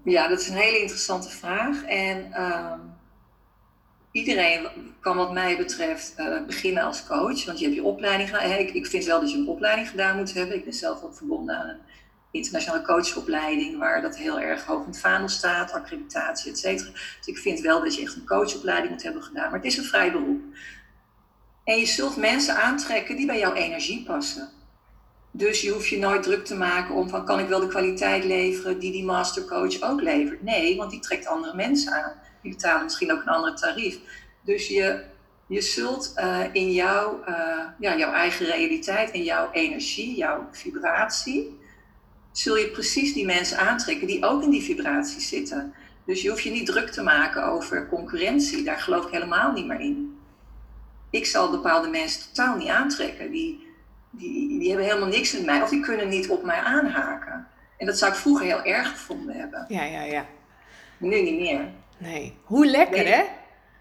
Ja, 0.03 0.27
dat 0.27 0.39
is 0.39 0.47
een 0.47 0.55
hele 0.55 0.79
interessante 0.79 1.29
vraag. 1.29 1.83
En 1.83 2.33
ehm, 2.33 2.79
iedereen 4.11 4.67
kan 4.99 5.17
wat 5.17 5.33
mij 5.33 5.57
betreft 5.57 6.13
uh, 6.17 6.45
beginnen 6.45 6.83
als 6.83 7.05
coach. 7.07 7.45
Want 7.45 7.59
je 7.59 7.65
hebt 7.65 7.75
je 7.75 7.83
opleiding 7.83 8.29
gedaan. 8.29 8.51
Ik, 8.51 8.85
vind 8.85 9.05
wel 9.05 9.19
dat 9.19 9.31
je 9.31 9.37
een 9.37 9.47
opleiding 9.47 9.89
gedaan 9.89 10.17
moet 10.17 10.33
hebben. 10.33 10.55
Ik 10.55 10.63
ben 10.63 10.73
zelf 10.73 11.03
ook 11.03 11.15
verbonden 11.15 11.57
aan 11.57 11.69
een 11.69 11.79
internationale 12.31 12.83
coachopleiding, 12.83 13.77
waar 13.77 14.01
dat 14.01 14.17
heel 14.17 14.39
erg 14.39 14.65
hoog 14.65 14.81
in 14.81 14.89
het 14.89 14.99
vaandel 14.99 15.29
staat, 15.29 15.71
accreditatie, 15.71 16.51
et 16.51 16.59
cetera. 16.59 16.91
Dus 16.91 17.27
ik 17.27 17.37
vind 17.37 17.59
wel 17.59 17.83
dat 17.83 17.95
je 17.95 18.01
echt 18.01 18.15
een 18.15 18.25
coachopleiding 18.25 18.91
moet 18.91 19.03
hebben 19.03 19.23
gedaan. 19.23 19.49
Maar 19.49 19.59
het 19.59 19.67
is 19.71 19.77
een 19.77 19.83
vrij 19.83 20.11
beroep. 20.11 20.41
En 21.65 21.79
je 21.79 21.85
zult 21.85 22.17
mensen 22.17 22.55
aantrekken 22.55 23.15
die 23.15 23.25
bij 23.25 23.39
jouw 23.39 23.53
energie 23.53 24.03
passen. 24.03 24.49
Dus 25.31 25.61
je 25.61 25.71
hoeft 25.71 25.87
je 25.87 25.97
nooit 25.97 26.23
druk 26.23 26.45
te 26.45 26.55
maken 26.55 26.95
om 26.95 27.09
van 27.09 27.25
kan 27.25 27.39
ik 27.39 27.47
wel 27.47 27.59
de 27.59 27.67
kwaliteit 27.67 28.23
leveren 28.23 28.79
die 28.79 28.91
die 28.91 29.03
mastercoach 29.03 29.81
ook 29.81 30.01
levert. 30.01 30.43
Nee, 30.43 30.77
want 30.77 30.91
die 30.91 30.99
trekt 30.99 31.27
andere 31.27 31.55
mensen 31.55 31.93
aan. 31.93 32.13
Die 32.41 32.51
betalen 32.51 32.83
misschien 32.83 33.11
ook 33.11 33.21
een 33.21 33.27
ander 33.27 33.55
tarief. 33.55 33.99
Dus 34.41 34.67
je, 34.67 35.03
je 35.47 35.61
zult 35.61 36.13
uh, 36.17 36.39
in 36.51 36.71
jouw, 36.71 37.19
uh, 37.29 37.59
ja, 37.79 37.97
jouw 37.97 38.11
eigen 38.13 38.45
realiteit, 38.45 39.11
in 39.11 39.23
jouw 39.23 39.51
energie, 39.51 40.15
jouw 40.15 40.47
vibratie, 40.51 41.59
zul 42.31 42.57
je 42.57 42.69
precies 42.69 43.13
die 43.13 43.25
mensen 43.25 43.57
aantrekken 43.57 44.07
die 44.07 44.25
ook 44.25 44.43
in 44.43 44.49
die 44.49 44.63
vibratie 44.63 45.21
zitten. 45.21 45.73
Dus 46.05 46.21
je 46.21 46.29
hoeft 46.29 46.43
je 46.43 46.51
niet 46.51 46.65
druk 46.65 46.89
te 46.89 47.03
maken 47.03 47.45
over 47.45 47.87
concurrentie. 47.87 48.63
Daar 48.63 48.79
geloof 48.79 49.05
ik 49.05 49.11
helemaal 49.11 49.51
niet 49.51 49.65
meer 49.65 49.79
in. 49.79 50.14
Ik 51.15 51.25
zal 51.25 51.51
bepaalde 51.51 51.87
mensen 51.87 52.21
totaal 52.21 52.55
niet 52.55 52.67
aantrekken. 52.67 53.31
Die, 53.31 53.67
die, 54.09 54.59
die 54.59 54.67
hebben 54.67 54.85
helemaal 54.85 55.07
niks 55.07 55.33
met 55.33 55.45
mij 55.45 55.61
of 55.61 55.69
die 55.69 55.79
kunnen 55.79 56.09
niet 56.09 56.29
op 56.29 56.43
mij 56.43 56.59
aanhaken. 56.59 57.47
En 57.77 57.85
dat 57.85 57.97
zou 57.97 58.11
ik 58.11 58.17
vroeger 58.17 58.45
heel 58.45 58.63
erg 58.63 58.89
gevonden 58.89 59.35
hebben. 59.35 59.65
Ja, 59.67 59.83
ja, 59.83 60.01
ja. 60.01 60.25
Nu 60.97 61.21
niet 61.21 61.39
meer. 61.39 61.67
Nee. 61.97 62.37
Hoe 62.43 62.65
lekker, 62.65 63.07
hè? 63.07 63.23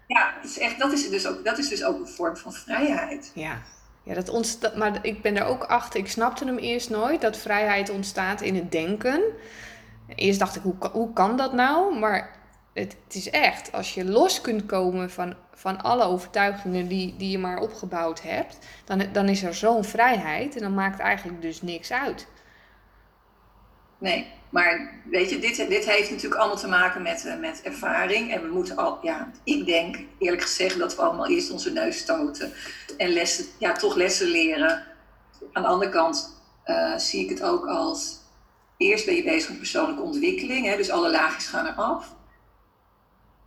Ja, 0.07 0.33
dat 0.41 0.51
is, 0.51 0.59
echt, 0.59 0.79
dat, 0.79 0.91
is 0.91 1.09
dus 1.09 1.27
ook, 1.27 1.45
dat 1.45 1.57
is 1.57 1.69
dus 1.69 1.83
ook 1.83 1.99
een 1.99 2.07
vorm 2.07 2.37
van 2.37 2.53
vrijheid. 2.53 3.31
Ja. 3.33 3.61
Ja, 4.03 4.13
dat 4.13 4.29
ontstaat, 4.29 4.75
maar 4.75 4.99
ik 5.01 5.21
ben 5.21 5.37
er 5.37 5.45
ook 5.45 5.63
achter. 5.63 5.99
Ik 5.99 6.07
snapte 6.07 6.45
hem 6.45 6.57
eerst 6.57 6.89
nooit, 6.89 7.21
dat 7.21 7.37
vrijheid 7.37 7.89
ontstaat 7.89 8.41
in 8.41 8.55
het 8.55 8.71
denken. 8.71 9.21
Eerst 10.15 10.39
dacht 10.39 10.55
ik, 10.55 10.61
hoe, 10.61 10.75
hoe 10.91 11.13
kan 11.13 11.37
dat 11.37 11.53
nou? 11.53 11.99
Maar 11.99 12.34
het, 12.75 12.95
het 13.03 13.15
is 13.15 13.29
echt, 13.29 13.71
als 13.71 13.93
je 13.93 14.05
los 14.05 14.41
kunt 14.41 14.65
komen 14.65 15.11
van, 15.11 15.35
van 15.53 15.81
alle 15.81 16.03
overtuigingen 16.03 16.87
die, 16.87 17.15
die 17.17 17.29
je 17.29 17.37
maar 17.37 17.59
opgebouwd 17.59 18.21
hebt, 18.21 18.57
dan, 18.85 19.03
dan 19.11 19.29
is 19.29 19.43
er 19.43 19.53
zo'n 19.53 19.83
vrijheid 19.83 20.55
en 20.55 20.61
dan 20.61 20.73
maakt 20.73 20.99
eigenlijk 20.99 21.41
dus 21.41 21.61
niks 21.61 21.91
uit. 21.91 22.27
Nee, 23.97 24.27
maar 24.49 25.01
weet 25.03 25.29
je, 25.29 25.39
dit, 25.39 25.55
dit 25.55 25.85
heeft 25.85 26.09
natuurlijk 26.09 26.41
allemaal 26.41 26.57
te 26.57 26.67
maken 26.67 27.01
met, 27.01 27.25
uh, 27.25 27.39
met 27.39 27.61
ervaring. 27.61 28.31
En 28.31 28.41
we 28.41 28.47
moeten 28.47 28.77
al, 28.77 28.99
ja, 29.01 29.31
ik 29.43 29.65
denk 29.65 29.97
eerlijk 30.19 30.41
gezegd 30.41 30.79
dat 30.79 30.95
we 30.95 31.01
allemaal 31.01 31.27
eerst 31.27 31.51
onze 31.51 31.71
neus 31.71 31.97
stoten 31.97 32.53
en 32.97 33.09
lessen, 33.09 33.45
ja, 33.59 33.71
toch 33.71 33.95
lessen 33.95 34.27
leren. 34.27 34.83
Aan 35.51 35.61
de 35.61 35.67
andere 35.67 35.91
kant 35.91 36.41
uh, 36.65 36.97
zie 36.97 37.23
ik 37.23 37.29
het 37.29 37.41
ook 37.41 37.65
als, 37.65 38.17
eerst 38.77 39.05
ben 39.05 39.15
je 39.15 39.23
bezig 39.23 39.49
met 39.49 39.57
persoonlijke 39.57 40.01
ontwikkeling, 40.01 40.65
hè, 40.65 40.77
dus 40.77 40.89
alle 40.89 41.11
laagjes 41.11 41.47
gaan 41.47 41.65
eraf. 41.65 42.15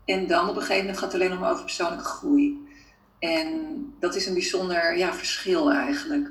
En 0.08 0.26
dan 0.26 0.48
op 0.48 0.54
een 0.54 0.60
gegeven 0.60 0.80
moment 0.80 0.98
gaat 0.98 1.12
het 1.12 1.20
alleen 1.20 1.30
nog 1.30 1.40
maar 1.40 1.50
over 1.52 1.64
persoonlijke 1.64 2.04
groei. 2.04 2.66
En 3.18 3.48
dat 4.00 4.14
is 4.14 4.26
een 4.26 4.34
bijzonder 4.34 4.96
ja, 4.96 5.14
verschil 5.14 5.72
eigenlijk 5.72 6.30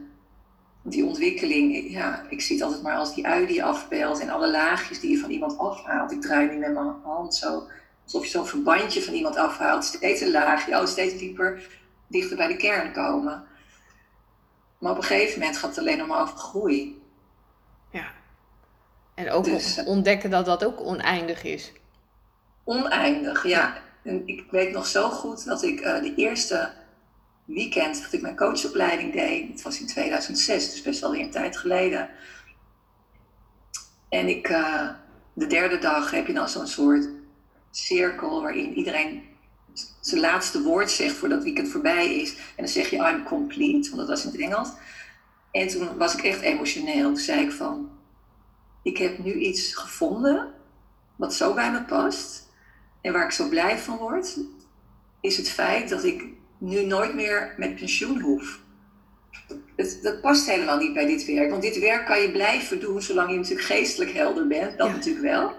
die 0.81 1.05
ontwikkeling, 1.05 1.91
ja, 1.91 2.25
ik 2.29 2.41
zie 2.41 2.55
het 2.55 2.65
altijd 2.65 2.83
maar 2.83 2.97
als 2.97 3.15
die 3.15 3.27
ui 3.27 3.45
die 3.45 3.55
je 3.55 3.63
afbeeldt 3.63 4.19
en 4.19 4.29
alle 4.29 4.51
laagjes 4.51 4.99
die 4.99 5.11
je 5.11 5.17
van 5.17 5.29
iemand 5.29 5.57
afhaalt. 5.57 6.11
Ik 6.11 6.21
draai 6.21 6.47
nu 6.47 6.57
met 6.57 6.73
mijn 6.73 6.95
hand 7.03 7.35
zo, 7.35 7.67
alsof 8.03 8.23
je 8.23 8.29
zo'n 8.29 8.45
verbandje 8.45 9.01
van 9.01 9.13
iemand 9.13 9.35
afhaalt. 9.35 9.83
Steeds 9.83 10.21
een 10.21 10.31
laagje, 10.31 10.79
oh, 10.79 10.85
steeds 10.85 11.17
dieper, 11.17 11.67
dichter 12.07 12.37
bij 12.37 12.47
de 12.47 12.57
kern 12.57 12.93
komen. 12.93 13.43
Maar 14.77 14.91
op 14.91 14.97
een 14.97 15.03
gegeven 15.03 15.39
moment 15.39 15.57
gaat 15.57 15.69
het 15.69 15.79
alleen 15.79 15.97
nog 15.97 16.07
maar 16.07 16.21
over 16.21 16.37
groei. 16.37 17.01
Ja. 17.91 18.11
En 19.15 19.31
ook 19.31 19.43
dus, 19.43 19.83
ontdekken 19.83 20.29
dat 20.29 20.45
dat 20.45 20.65
ook 20.65 20.81
oneindig 20.81 21.43
is. 21.43 21.71
Oneindig, 22.67 23.47
ja. 23.47 23.77
En 24.03 24.27
ik 24.27 24.45
weet 24.51 24.71
nog 24.71 24.87
zo 24.87 25.09
goed 25.09 25.45
dat 25.45 25.63
ik 25.63 25.79
uh, 25.81 26.01
de 26.01 26.15
eerste 26.15 26.71
weekend 27.45 28.01
dat 28.01 28.13
ik 28.13 28.21
mijn 28.21 28.35
coachopleiding 28.35 29.13
deed. 29.13 29.47
Het 29.51 29.61
was 29.61 29.79
in 29.79 29.87
2006, 29.87 30.71
dus 30.71 30.81
best 30.81 30.99
wel 30.99 31.11
weer 31.11 31.21
een 31.21 31.31
tijd 31.31 31.57
geleden. 31.57 32.09
En 34.09 34.27
ik, 34.27 34.49
uh, 34.49 34.89
de 35.33 35.47
derde 35.47 35.77
dag 35.77 36.11
heb 36.11 36.27
je 36.27 36.33
dan 36.33 36.49
zo'n 36.49 36.67
soort 36.67 37.09
cirkel 37.71 38.41
waarin 38.41 38.73
iedereen 38.73 39.23
zijn 40.01 40.21
laatste 40.21 40.61
woord 40.61 40.91
zegt 40.91 41.15
voordat 41.15 41.37
het 41.37 41.47
weekend 41.47 41.69
voorbij 41.69 42.15
is. 42.15 42.35
En 42.35 42.37
dan 42.55 42.67
zeg 42.67 42.89
je 42.89 42.97
I'm 42.97 43.23
complete, 43.23 43.89
want 43.89 44.01
dat 44.01 44.07
was 44.07 44.25
in 44.25 44.31
het 44.31 44.39
Engels. 44.39 44.69
En 45.51 45.67
toen 45.67 45.97
was 45.97 46.15
ik 46.15 46.23
echt 46.23 46.41
emotioneel. 46.41 47.07
Toen 47.07 47.17
zei 47.17 47.45
ik 47.45 47.51
van, 47.51 47.89
ik 48.83 48.97
heb 48.97 49.17
nu 49.17 49.33
iets 49.33 49.75
gevonden 49.75 50.53
wat 51.15 51.33
zo 51.33 51.53
bij 51.53 51.71
me 51.71 51.83
past. 51.83 52.46
En 53.07 53.13
waar 53.13 53.25
ik 53.25 53.31
zo 53.31 53.47
blij 53.47 53.77
van 53.77 53.97
word, 53.97 54.37
is 55.21 55.37
het 55.37 55.49
feit 55.49 55.89
dat 55.89 56.03
ik 56.03 56.23
nu 56.57 56.85
nooit 56.85 57.13
meer 57.13 57.53
met 57.57 57.75
pensioen 57.75 58.19
hoef. 58.19 58.59
Het, 59.75 59.99
dat 60.01 60.21
past 60.21 60.49
helemaal 60.49 60.77
niet 60.77 60.93
bij 60.93 61.05
dit 61.05 61.25
werk. 61.25 61.49
Want 61.49 61.61
dit 61.61 61.79
werk 61.79 62.05
kan 62.05 62.21
je 62.21 62.31
blijven 62.31 62.79
doen 62.79 63.01
zolang 63.01 63.29
je 63.29 63.35
natuurlijk 63.35 63.67
geestelijk 63.67 64.11
helder 64.11 64.47
bent. 64.47 64.77
Dat 64.77 64.91
natuurlijk 64.91 65.25
wel. 65.25 65.53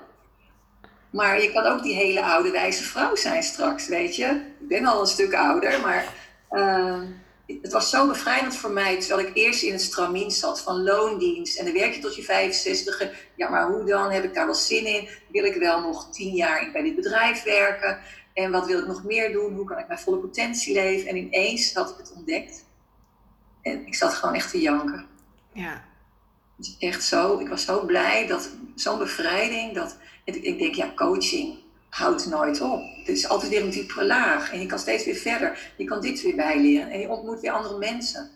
Maar 1.11 1.43
je 1.43 1.53
kan 1.53 1.65
ook 1.65 1.83
die 1.83 1.95
hele 1.95 2.23
oude 2.23 2.51
wijze 2.51 2.83
vrouw 2.83 3.17
zijn 3.17 3.43
straks, 3.43 3.89
weet 3.89 4.17
je. 4.17 4.27
Ik 4.61 4.69
ben 4.69 4.85
al 4.85 5.01
een 5.01 5.07
stuk 5.07 5.35
ouder, 5.35 5.81
maar 5.81 6.05
uh, 6.51 7.03
het 7.49 7.73
was 7.73 7.91
zo 7.91 8.07
bevrijdend 8.07 8.57
voor 8.57 8.71
mij. 8.71 9.01
Terwijl 9.01 9.29
ik 9.29 9.37
eerst 9.37 9.63
in 9.63 9.73
het 9.73 9.83
stramien 9.83 10.31
zat 10.31 10.61
van 10.61 10.83
loondienst. 10.83 11.59
En 11.59 11.65
dan 11.65 11.75
werk 11.75 11.95
je 11.95 12.01
tot 12.01 12.17
je 12.17 12.23
65 12.23 13.13
Ja, 13.37 13.49
maar 13.49 13.71
hoe 13.71 13.85
dan? 13.85 14.11
Heb 14.11 14.25
ik 14.25 14.35
daar 14.35 14.47
wel 14.47 14.55
zin 14.55 14.87
in? 14.87 15.09
Wil 15.29 15.45
ik 15.45 15.55
wel 15.55 15.81
nog 15.81 16.13
tien 16.13 16.35
jaar 16.35 16.69
bij 16.73 16.83
dit 16.83 16.95
bedrijf 16.95 17.43
werken? 17.43 17.99
En 18.35 18.51
wat 18.51 18.67
wil 18.67 18.79
ik 18.79 18.87
nog 18.87 19.05
meer 19.05 19.33
doen? 19.33 19.55
Hoe 19.55 19.65
kan 19.65 19.79
ik 19.79 19.87
mijn 19.87 19.99
volle 19.99 20.19
potentie 20.19 20.75
leven? 20.75 21.09
En 21.09 21.17
ineens 21.17 21.75
had 21.75 21.91
ik 21.91 21.97
het 21.97 22.13
ontdekt. 22.13 22.65
En 23.63 23.87
ik 23.87 23.95
zat 23.95 24.15
gewoon 24.15 24.35
echt 24.35 24.51
te 24.51 24.61
janken. 24.61 25.07
Ja. 25.53 25.85
Echt 26.79 27.05
zo, 27.05 27.39
ik 27.39 27.49
was 27.49 27.65
zo 27.65 27.85
blij 27.85 28.27
dat 28.27 28.51
zo'n 28.75 28.99
bevrijding, 28.99 29.75
dat 29.75 29.97
ik 30.25 30.59
denk, 30.59 30.75
ja, 30.75 30.93
coaching 30.95 31.59
houdt 31.89 32.27
nooit 32.27 32.61
op. 32.61 32.83
Het 32.99 33.09
is 33.09 33.29
altijd 33.29 33.51
weer 33.51 33.63
een 33.63 33.71
diepere 33.71 34.07
laag 34.07 34.53
en 34.53 34.61
je 34.61 34.67
kan 34.67 34.79
steeds 34.79 35.05
weer 35.05 35.15
verder. 35.15 35.73
Je 35.77 35.85
kan 35.85 36.01
dit 36.01 36.23
weer 36.23 36.37
bijleren 36.37 36.91
en 36.91 37.01
je 37.01 37.09
ontmoet 37.09 37.41
weer 37.41 37.53
andere 37.53 37.79
mensen. 37.79 38.31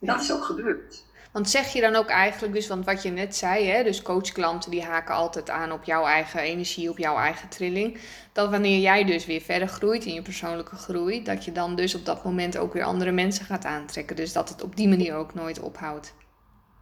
Dat 0.00 0.20
is 0.20 0.32
ook 0.32 0.44
gebeurd. 0.44 1.04
Want 1.32 1.50
zeg 1.50 1.72
je 1.72 1.80
dan 1.80 1.94
ook 1.94 2.08
eigenlijk, 2.08 2.54
dus, 2.54 2.66
want 2.66 2.84
wat 2.84 3.02
je 3.02 3.10
net 3.10 3.36
zei, 3.36 3.66
hè, 3.66 3.82
dus 3.82 4.02
coachklanten 4.02 4.70
die 4.70 4.82
haken 4.82 5.14
altijd 5.14 5.50
aan 5.50 5.72
op 5.72 5.84
jouw 5.84 6.04
eigen 6.04 6.40
energie, 6.40 6.90
op 6.90 6.98
jouw 6.98 7.16
eigen 7.16 7.48
trilling. 7.48 7.98
Dat 8.32 8.50
wanneer 8.50 8.80
jij 8.80 9.04
dus 9.04 9.26
weer 9.26 9.40
verder 9.40 9.68
groeit 9.68 10.04
in 10.04 10.14
je 10.14 10.22
persoonlijke 10.22 10.76
groei, 10.76 11.22
dat 11.22 11.44
je 11.44 11.52
dan 11.52 11.74
dus 11.74 11.94
op 11.94 12.04
dat 12.04 12.24
moment 12.24 12.56
ook 12.56 12.72
weer 12.72 12.84
andere 12.84 13.12
mensen 13.12 13.44
gaat 13.44 13.64
aantrekken. 13.64 14.16
Dus 14.16 14.32
dat 14.32 14.48
het 14.48 14.62
op 14.62 14.76
die 14.76 14.88
manier 14.88 15.14
ook 15.14 15.34
nooit 15.34 15.60
ophoudt. 15.60 16.14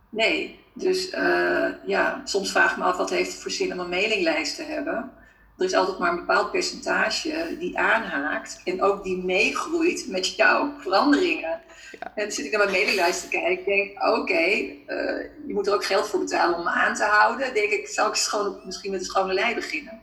Nee, 0.09 0.61
dus 0.75 1.13
uh, 1.13 1.69
ja, 1.87 2.21
soms 2.25 2.51
vraag 2.51 2.71
ik 2.71 2.77
me 2.77 2.85
af 2.85 2.97
wat 2.97 3.11
heeft 3.11 3.33
het 3.33 3.43
voor 3.43 3.51
zin 3.51 3.73
om 3.73 3.79
een 3.79 3.89
mailinglijst 3.89 4.57
te 4.57 4.63
hebben 4.63 5.13
er 5.59 5.65
is 5.65 5.75
altijd 5.75 5.99
maar 5.99 6.11
een 6.11 6.27
bepaald 6.27 6.51
percentage 6.51 7.57
die 7.59 7.79
aanhaakt 7.79 8.61
en 8.65 8.83
ook 8.83 9.05
die 9.05 9.25
meegroeit 9.25 10.05
met 10.09 10.37
jouw 10.37 10.73
veranderingen. 10.79 11.61
Ja. 12.01 12.13
En 12.15 12.23
dan 12.23 12.31
zit 12.31 12.45
ik 12.45 12.51
naar 12.51 12.61
mijn 12.61 12.73
mailinglijst 12.73 13.21
te 13.21 13.29
kijken 13.29 13.57
en 13.57 13.65
denk, 13.65 14.05
oké, 14.05 14.33
eh, 14.33 15.25
je 15.47 15.53
moet 15.55 15.67
er 15.67 15.75
ook 15.75 15.85
geld 15.85 16.09
voor 16.09 16.21
betalen 16.21 16.57
om 16.57 16.65
me 16.65 16.71
aan 16.71 16.95
te 16.95 17.05
houden. 17.05 17.55
denk 17.55 17.71
ik, 17.71 17.89
zou 17.89 18.09
ik 18.09 18.17
gewoon 18.17 18.61
misschien 18.65 18.91
met 18.91 19.01
een 19.01 19.07
schone 19.07 19.33
lei 19.33 19.55
beginnen. 19.55 20.01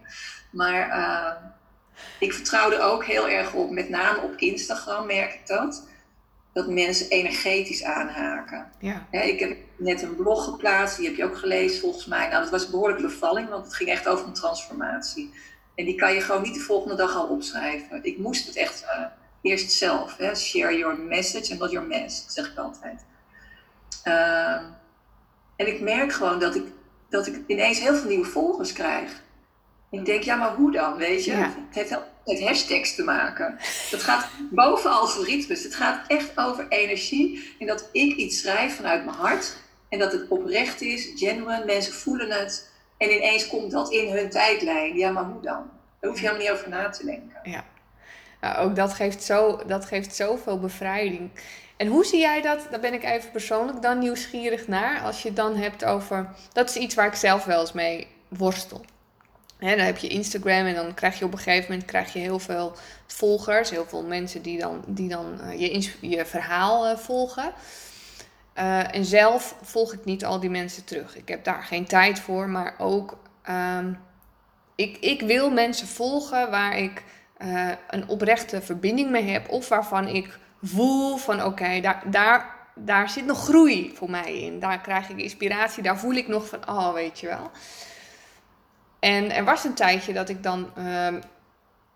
Maar 0.51 0.87
uh, 0.87 1.49
ik 2.19 2.33
vertrouw 2.33 2.71
er 2.71 2.81
ook 2.81 3.05
heel 3.05 3.27
erg 3.27 3.53
op, 3.53 3.71
met 3.71 3.89
name 3.89 4.21
op 4.21 4.35
Instagram 4.35 5.05
merk 5.05 5.33
ik 5.33 5.47
dat, 5.47 5.87
dat 6.53 6.67
mensen 6.67 7.09
energetisch 7.09 7.83
aanhaken. 7.83 8.71
Ja. 8.79 9.07
ik 9.11 9.39
heb 9.39 9.57
net 9.77 10.01
een 10.01 10.15
blog 10.15 10.43
geplaatst, 10.43 10.97
die 10.97 11.07
heb 11.07 11.15
je 11.15 11.23
ook 11.23 11.37
gelezen 11.37 11.79
volgens 11.79 12.05
mij. 12.05 12.27
Nou, 12.27 12.41
dat 12.41 12.51
was 12.51 12.65
een 12.65 12.71
behoorlijke 12.71 13.01
bevalling, 13.01 13.49
want 13.49 13.65
het 13.65 13.73
ging 13.73 13.89
echt 13.89 14.07
over 14.07 14.27
een 14.27 14.33
transformatie. 14.33 15.33
En 15.75 15.85
die 15.85 15.95
kan 15.95 16.13
je 16.13 16.21
gewoon 16.21 16.41
niet 16.41 16.53
de 16.53 16.59
volgende 16.59 16.95
dag 16.95 17.15
al 17.15 17.27
opschrijven. 17.27 18.03
Ik 18.03 18.17
moest 18.17 18.45
het 18.47 18.55
echt 18.55 18.83
uh, 18.83 19.05
eerst 19.41 19.71
zelf. 19.71 20.17
Hè? 20.17 20.35
Share 20.35 20.77
your 20.77 20.99
message 20.99 21.51
and 21.51 21.59
not 21.59 21.71
your 21.71 21.87
mess, 21.87 22.25
zeg 22.27 22.51
ik 22.51 22.57
altijd. 22.57 23.05
Uh, 24.07 24.61
en 25.55 25.67
ik 25.67 25.81
merk 25.81 26.13
gewoon 26.13 26.39
dat 26.39 26.55
ik, 26.55 26.63
dat 27.09 27.27
ik 27.27 27.41
ineens 27.47 27.79
heel 27.79 27.95
veel 27.95 28.09
nieuwe 28.09 28.25
volgers 28.25 28.73
krijg. 28.73 29.23
En 29.91 29.99
ik 29.99 30.05
denk, 30.05 30.23
ja, 30.23 30.35
maar 30.35 30.55
hoe 30.55 30.71
dan, 30.71 30.97
weet 30.97 31.25
je? 31.25 31.31
Ja. 31.31 31.53
Het 31.67 31.75
heeft 31.75 31.97
met 32.25 32.41
hashtags 32.41 32.95
te 32.95 33.03
maken. 33.03 33.55
Het 33.89 34.03
gaat 34.03 34.27
boven 34.51 34.91
algoritmes. 34.91 35.63
Het 35.63 35.75
gaat 35.75 36.07
echt 36.07 36.31
over 36.35 36.65
energie. 36.69 37.55
En 37.59 37.67
dat 37.67 37.89
ik 37.91 38.15
iets 38.15 38.39
schrijf 38.39 38.75
vanuit 38.75 39.05
mijn 39.05 39.17
hart. 39.17 39.57
En 39.89 39.99
dat 39.99 40.11
het 40.11 40.27
oprecht 40.27 40.81
is, 40.81 41.11
genuine. 41.15 41.65
Mensen 41.65 41.93
voelen 41.93 42.31
het. 42.31 42.71
En 42.97 43.11
ineens 43.15 43.47
komt 43.47 43.71
dat 43.71 43.91
in 43.91 44.11
hun 44.11 44.29
tijdlijn. 44.29 44.97
Ja, 44.97 45.11
maar 45.11 45.23
hoe 45.23 45.41
dan? 45.41 45.69
Daar 45.99 46.09
hoef 46.09 46.19
je 46.19 46.25
helemaal 46.25 46.47
niet 46.47 46.51
over 46.51 46.69
na 46.69 46.89
te 46.89 47.05
denken. 47.05 47.39
Ja. 47.43 47.63
Nou, 48.41 48.57
ook 48.57 48.75
dat 48.75 48.93
geeft, 48.93 49.23
zo, 49.23 49.61
dat 49.67 49.85
geeft 49.85 50.15
zoveel 50.15 50.59
bevrijding. 50.59 51.29
En 51.77 51.87
hoe 51.87 52.05
zie 52.05 52.19
jij 52.19 52.41
dat? 52.41 52.67
Daar 52.69 52.79
ben 52.79 52.93
ik 52.93 53.03
even 53.03 53.31
persoonlijk 53.31 53.81
dan 53.81 53.99
nieuwsgierig 53.99 54.67
naar. 54.67 55.01
Als 55.01 55.21
je 55.21 55.27
het 55.27 55.37
dan 55.37 55.55
hebt 55.55 55.85
over. 55.85 56.29
Dat 56.53 56.69
is 56.69 56.75
iets 56.75 56.95
waar 56.95 57.07
ik 57.07 57.15
zelf 57.15 57.45
wel 57.45 57.59
eens 57.59 57.71
mee 57.71 58.07
worstel. 58.27 58.85
Hè, 59.61 59.75
dan 59.75 59.85
heb 59.85 59.97
je 59.97 60.07
Instagram 60.07 60.65
en 60.65 60.75
dan 60.75 60.93
krijg 60.93 61.19
je 61.19 61.25
op 61.25 61.31
een 61.31 61.37
gegeven 61.37 61.71
moment 61.71 61.89
krijg 61.89 62.13
je 62.13 62.19
heel 62.19 62.39
veel 62.39 62.73
volgers. 63.07 63.69
Heel 63.69 63.85
veel 63.87 64.03
mensen 64.03 64.41
die 64.41 64.59
dan, 64.59 64.83
die 64.87 65.09
dan 65.09 65.39
uh, 65.43 65.59
je, 65.59 65.89
je 65.99 66.25
verhaal 66.25 66.91
uh, 66.91 66.97
volgen. 66.97 67.51
Uh, 68.57 68.95
en 68.95 69.05
zelf 69.05 69.55
volg 69.61 69.93
ik 69.93 70.05
niet 70.05 70.25
al 70.25 70.39
die 70.39 70.49
mensen 70.49 70.83
terug. 70.83 71.15
Ik 71.17 71.27
heb 71.27 71.43
daar 71.43 71.63
geen 71.63 71.85
tijd 71.85 72.19
voor, 72.19 72.49
maar 72.49 72.75
ook. 72.77 73.17
Um, 73.49 73.99
ik, 74.75 74.97
ik 74.97 75.21
wil 75.21 75.49
mensen 75.49 75.87
volgen 75.87 76.51
waar 76.51 76.77
ik 76.77 77.03
een 77.89 78.07
oprechte 78.07 78.61
verbinding 78.61 79.09
mee 79.09 79.29
heb. 79.29 79.49
Of 79.49 79.69
waarvan 79.69 80.07
ik 80.07 80.39
voel 80.61 81.17
van 81.17 81.43
oké, 81.43 81.79
daar, 81.81 82.03
daar, 82.05 82.55
daar 82.75 83.09
zit 83.09 83.25
nog 83.25 83.43
groei 83.43 83.91
voor 83.95 84.09
mij 84.09 84.41
in. 84.41 84.59
Daar 84.59 84.81
krijg 84.81 85.09
ik 85.09 85.17
inspiratie, 85.17 85.83
daar 85.83 85.97
voel 85.97 86.13
ik 86.13 86.27
nog 86.27 86.47
van, 86.47 86.69
oh 86.69 86.93
weet 86.93 87.19
je 87.19 87.27
wel. 87.27 87.51
En 89.01 89.31
er 89.31 89.43
was 89.43 89.63
een 89.63 89.73
tijdje 89.73 90.13
dat 90.13 90.29
ik 90.29 90.43
dan 90.43 90.69
uh, 90.77 91.07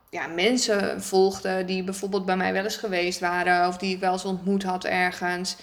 ja, 0.10 0.28
mensen 0.28 1.04
volgde 1.04 1.66
die 1.66 1.84
bijvoorbeeld 1.84 2.26
bij 2.26 2.38
mij 2.38 2.54
wel 2.54 2.64
eens 2.64 2.78
geweest 2.78 3.20
waren. 3.20 3.68
Of 3.68 3.78
die 3.78 3.94
ik 3.94 4.00
wel 4.00 4.12
eens 4.12 4.26
ontmoet 4.26 4.64
had 4.64 4.86
ergens. 4.86 5.56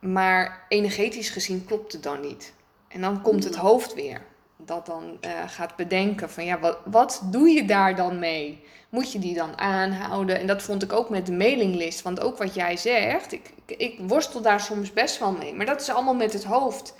Maar 0.00 0.64
energetisch 0.68 1.30
gezien 1.30 1.64
klopt 1.64 1.92
het 1.92 2.02
dan 2.02 2.20
niet. 2.20 2.52
En 2.88 3.00
dan 3.00 3.22
komt 3.22 3.44
het 3.44 3.56
hoofd 3.56 3.94
weer. 3.94 4.20
Dat 4.56 4.86
dan 4.86 5.18
uh, 5.20 5.30
gaat 5.46 5.76
bedenken 5.76 6.30
van 6.30 6.44
ja, 6.44 6.58
wat, 6.58 6.78
wat 6.84 7.22
doe 7.24 7.48
je 7.48 7.64
daar 7.64 7.96
dan 7.96 8.18
mee? 8.18 8.64
Moet 8.88 9.12
je 9.12 9.18
die 9.18 9.34
dan 9.34 9.58
aanhouden? 9.58 10.38
En 10.38 10.46
dat 10.46 10.62
vond 10.62 10.82
ik 10.82 10.92
ook 10.92 11.10
met 11.10 11.26
de 11.26 11.32
mailinglist. 11.32 12.02
Want 12.02 12.20
ook 12.20 12.38
wat 12.38 12.54
jij 12.54 12.76
zegt, 12.76 13.32
ik, 13.32 13.50
ik, 13.66 13.78
ik 13.78 13.98
worstel 13.98 14.40
daar 14.40 14.60
soms 14.60 14.92
best 14.92 15.18
wel 15.18 15.32
mee. 15.32 15.54
Maar 15.54 15.66
dat 15.66 15.80
is 15.80 15.90
allemaal 15.90 16.14
met 16.14 16.32
het 16.32 16.44
hoofd. 16.44 16.94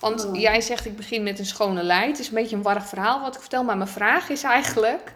Want 0.00 0.24
oh. 0.24 0.40
jij 0.40 0.60
leit, 0.60 0.86
ik 0.86 0.96
begin 0.96 1.22
met 1.22 1.38
een 1.38 1.46
schone 1.46 1.82
lei. 1.82 2.06
Het 2.06 2.18
is 2.18 2.28
een 2.28 2.34
beetje 2.34 2.56
een 2.56 2.62
warrig 2.62 2.86
verhaal 2.86 3.20
wat 3.20 3.34
ik 3.34 3.40
vertel. 3.40 3.64
Maar 3.64 3.76
mijn 3.76 3.88
vraag 3.88 4.28
is 4.28 4.42
eigenlijk... 4.42 5.14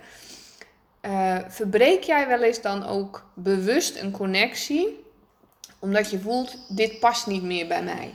Uh, 1.02 1.38
verbreek 1.48 2.02
jij 2.02 2.28
wel 2.28 2.42
eens 2.42 2.60
dan 2.60 2.86
ook 2.86 3.24
bewust 3.34 3.96
een 3.96 4.10
connectie... 4.10 5.04
omdat 5.78 6.10
je 6.10 6.20
voelt, 6.20 6.76
dit 6.76 6.98
past 6.98 7.26
niet 7.26 7.42
meer 7.42 7.66
bij 7.66 7.82
mij? 7.82 8.14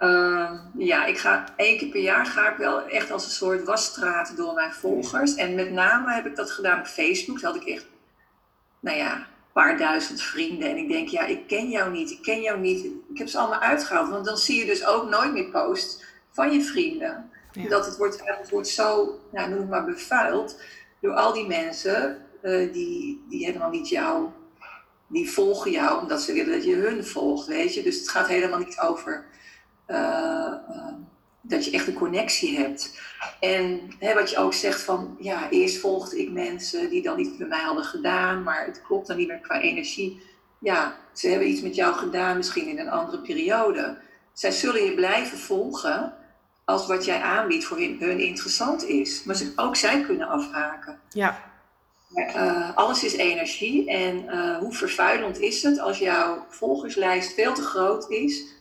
Uh, 0.00 0.50
ja, 0.76 1.04
ik 1.04 1.18
ga 1.18 1.44
één 1.56 1.78
keer 1.78 1.88
per 1.88 2.00
jaar 2.00 2.26
ga 2.26 2.50
ik 2.50 2.56
wel 2.56 2.86
echt 2.86 3.10
als 3.10 3.24
een 3.24 3.30
soort 3.30 3.64
wasstraat 3.64 4.36
door 4.36 4.54
mijn 4.54 4.72
volgers. 4.72 5.34
En 5.34 5.54
met 5.54 5.70
name 5.70 6.12
heb 6.12 6.26
ik 6.26 6.36
dat 6.36 6.50
gedaan 6.50 6.78
op 6.78 6.86
Facebook. 6.86 7.40
Daar 7.40 7.52
had 7.52 7.62
ik 7.62 7.68
echt, 7.68 7.86
nou 8.80 8.96
ja, 8.96 9.26
paar 9.54 9.78
duizend 9.78 10.22
vrienden. 10.22 10.70
En 10.70 10.76
ik 10.76 10.88
denk, 10.88 11.08
ja, 11.08 11.24
ik 11.26 11.46
ken 11.46 11.68
jou 11.68 11.90
niet, 11.90 12.10
ik 12.10 12.22
ken 12.22 12.40
jou 12.40 12.60
niet. 12.60 12.84
Ik 12.84 13.18
heb 13.18 13.28
ze 13.28 13.38
allemaal 13.38 13.60
uitgehaald. 13.60 14.08
Want 14.08 14.24
dan 14.24 14.36
zie 14.36 14.58
je 14.58 14.66
dus 14.66 14.86
ook 14.86 15.08
nooit 15.08 15.32
meer 15.32 15.50
posts 15.50 16.04
van 16.30 16.52
je 16.52 16.62
vrienden. 16.62 17.30
Ja. 17.52 17.68
Dat 17.68 17.86
het 17.86 17.96
wordt, 17.96 18.20
het 18.24 18.50
wordt 18.50 18.68
zo, 18.68 19.18
nou, 19.32 19.48
noem 19.48 19.58
het 19.58 19.68
maar, 19.68 19.84
bevuild 19.84 20.60
door 21.00 21.12
al 21.12 21.32
die 21.32 21.46
mensen 21.46 22.26
uh, 22.42 22.72
die, 22.72 23.24
die 23.28 23.44
helemaal 23.46 23.70
niet 23.70 23.88
jou, 23.88 24.28
die 25.06 25.30
volgen 25.30 25.70
jou 25.70 26.02
omdat 26.02 26.22
ze 26.22 26.32
willen 26.32 26.52
dat 26.52 26.64
je 26.64 26.74
hun 26.74 27.04
volgt, 27.04 27.46
weet 27.46 27.74
je. 27.74 27.82
Dus 27.82 27.98
het 27.98 28.08
gaat 28.08 28.26
helemaal 28.26 28.58
niet 28.58 28.80
over 28.80 29.24
uh, 29.86 29.96
uh, 30.70 30.92
dat 31.46 31.64
je 31.64 31.70
echt 31.70 31.86
een 31.86 31.94
connectie 31.94 32.58
hebt. 32.58 33.00
En 33.40 33.80
hè, 33.98 34.14
wat 34.14 34.30
je 34.30 34.36
ook 34.36 34.54
zegt 34.54 34.80
van, 34.80 35.16
ja, 35.20 35.50
eerst 35.50 35.78
volgde 35.78 36.20
ik 36.20 36.30
mensen 36.30 36.90
die 36.90 37.02
dan 37.02 37.18
iets 37.18 37.36
bij 37.36 37.46
mij 37.46 37.62
hadden 37.62 37.84
gedaan, 37.84 38.42
maar 38.42 38.66
het 38.66 38.82
klopt 38.82 39.06
dan 39.06 39.16
niet 39.16 39.28
meer 39.28 39.40
qua 39.40 39.60
energie. 39.60 40.22
Ja, 40.58 40.96
ze 41.12 41.28
hebben 41.28 41.48
iets 41.48 41.60
met 41.60 41.74
jou 41.74 41.94
gedaan, 41.94 42.36
misschien 42.36 42.68
in 42.68 42.78
een 42.78 42.90
andere 42.90 43.18
periode. 43.18 43.96
Zij 44.32 44.50
zullen 44.50 44.84
je 44.84 44.94
blijven 44.94 45.38
volgen 45.38 46.14
als 46.64 46.86
wat 46.86 47.04
jij 47.04 47.20
aanbiedt 47.20 47.64
voor 47.64 47.78
hun, 47.78 47.96
hun 48.00 48.20
interessant 48.20 48.84
is. 48.84 49.24
Maar 49.24 49.36
ze, 49.36 49.52
ook 49.56 49.76
zij 49.76 50.00
kunnen 50.02 50.28
afhaken. 50.28 51.00
Ja. 51.08 51.52
Maar, 52.08 52.34
uh, 52.34 52.76
alles 52.76 53.04
is 53.04 53.16
energie. 53.16 53.90
En 53.90 54.24
uh, 54.24 54.56
hoe 54.58 54.72
vervuilend 54.72 55.40
is 55.40 55.62
het 55.62 55.78
als 55.78 55.98
jouw 55.98 56.46
volgerslijst 56.48 57.34
veel 57.34 57.54
te 57.54 57.62
groot 57.62 58.10
is 58.10 58.53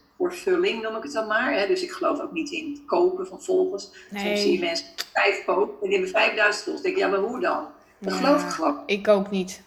noem 0.81 0.95
ik 0.95 1.03
het 1.03 1.13
dan 1.13 1.27
maar. 1.27 1.53
Hè? 1.53 1.67
Dus 1.67 1.83
ik 1.83 1.91
geloof 1.91 2.19
ook 2.19 2.31
niet 2.31 2.51
in 2.51 2.71
het 2.71 2.85
kopen 2.85 3.27
van 3.27 3.41
volgers. 3.41 3.89
Nee. 4.09 4.25
Soms 4.25 4.41
zie 4.41 4.53
je 4.53 4.59
mensen 4.59 4.85
vijf 5.13 5.45
kopen 5.45 5.73
en 5.81 5.89
die 5.89 5.97
hebben 5.97 6.09
5000 6.09 6.63
volgers. 6.63 6.83
denk 6.83 6.95
ik, 6.95 7.01
ja, 7.01 7.09
maar 7.09 7.19
hoe 7.19 7.39
dan? 7.39 7.67
Dat 7.99 8.13
Ja, 8.13 8.19
geloof 8.19 8.43
ik 8.43 8.49
gewoon. 8.49 8.83
Ik 8.85 9.07
ook 9.07 9.31
niet. 9.31 9.61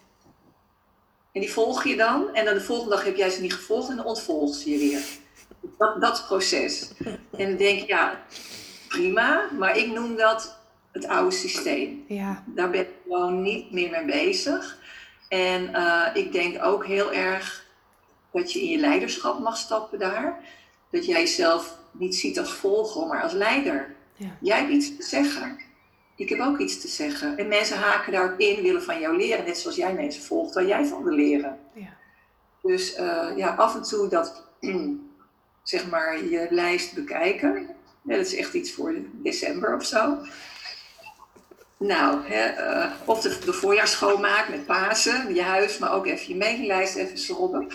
En 1.32 1.40
die 1.40 1.52
volg 1.52 1.84
je 1.84 1.96
dan. 1.96 2.34
En 2.34 2.44
dan 2.44 2.54
de 2.54 2.60
volgende 2.60 2.90
dag 2.90 3.04
heb 3.04 3.16
jij 3.16 3.30
ze 3.30 3.40
niet 3.40 3.54
gevolgd 3.54 3.88
en 3.88 3.96
dan 3.96 4.04
ontvolgt 4.06 4.58
ze 4.58 4.70
je 4.70 4.78
weer. 4.78 5.04
Dat, 5.78 6.00
dat 6.00 6.24
proces. 6.26 6.92
En 7.36 7.48
dan 7.48 7.56
denk 7.56 7.80
ik, 7.80 7.88
ja, 7.88 8.22
prima. 8.88 9.48
Maar 9.58 9.76
ik 9.76 9.92
noem 9.92 10.16
dat 10.16 10.58
het 10.92 11.06
oude 11.06 11.36
systeem. 11.36 12.04
Ja. 12.08 12.44
Daar 12.46 12.70
ben 12.70 12.80
ik 12.80 12.88
gewoon 13.08 13.42
niet 13.42 13.72
meer 13.72 13.90
mee 13.90 14.04
bezig. 14.04 14.78
En 15.28 15.70
uh, 15.70 16.06
ik 16.14 16.32
denk 16.32 16.64
ook 16.64 16.86
heel 16.86 17.12
erg 17.12 17.65
dat 18.37 18.53
je 18.53 18.61
in 18.61 18.68
je 18.68 18.79
leiderschap 18.79 19.38
mag 19.38 19.57
stappen 19.57 19.99
daar. 19.99 20.40
Dat 20.90 21.07
jij 21.07 21.20
jezelf 21.20 21.79
niet 21.90 22.16
ziet 22.16 22.38
als 22.38 22.53
volger, 22.53 23.07
maar 23.07 23.22
als 23.22 23.33
leider. 23.33 23.94
Ja. 24.16 24.37
Jij 24.40 24.59
hebt 24.59 24.70
iets 24.70 24.96
te 24.96 25.03
zeggen. 25.03 25.59
Ik 26.16 26.29
heb 26.29 26.40
ook 26.40 26.59
iets 26.59 26.81
te 26.81 26.88
zeggen. 26.88 27.38
En 27.38 27.49
mensen 27.49 27.77
haken 27.77 28.12
daarop 28.12 28.38
in, 28.38 28.62
willen 28.62 28.83
van 28.83 29.01
jou 29.01 29.16
leren. 29.16 29.44
Net 29.44 29.59
zoals 29.59 29.77
jij 29.77 29.94
mensen 29.94 30.22
volgt, 30.22 30.55
waar 30.55 30.66
jij 30.66 30.85
van 30.85 31.03
wil 31.03 31.14
leren. 31.14 31.59
Ja. 31.75 31.96
Dus 32.62 32.99
uh, 32.99 33.29
ja, 33.37 33.55
af 33.55 33.75
en 33.75 33.83
toe 33.83 34.09
dat, 34.09 34.46
zeg 35.62 35.90
maar, 35.90 36.25
je 36.25 36.46
lijst 36.51 36.94
bekijken. 36.94 37.68
Ja, 38.03 38.16
dat 38.16 38.27
is 38.27 38.37
echt 38.37 38.55
iets 38.55 38.72
voor 38.72 38.94
december 39.12 39.75
of 39.75 39.85
zo. 39.85 40.18
Nou, 41.78 42.28
hè, 42.28 42.74
uh, 42.76 42.92
of 43.04 43.20
de, 43.20 43.38
de 43.44 43.52
voorjaarsschoonmaak 43.52 44.48
met 44.48 44.66
Pasen, 44.66 45.34
je 45.34 45.42
huis, 45.42 45.78
maar 45.78 45.92
ook 45.92 46.06
even 46.06 46.28
je 46.28 46.36
mailinglijst 46.36 46.96
even 46.96 47.18
schrobben. 47.18 47.68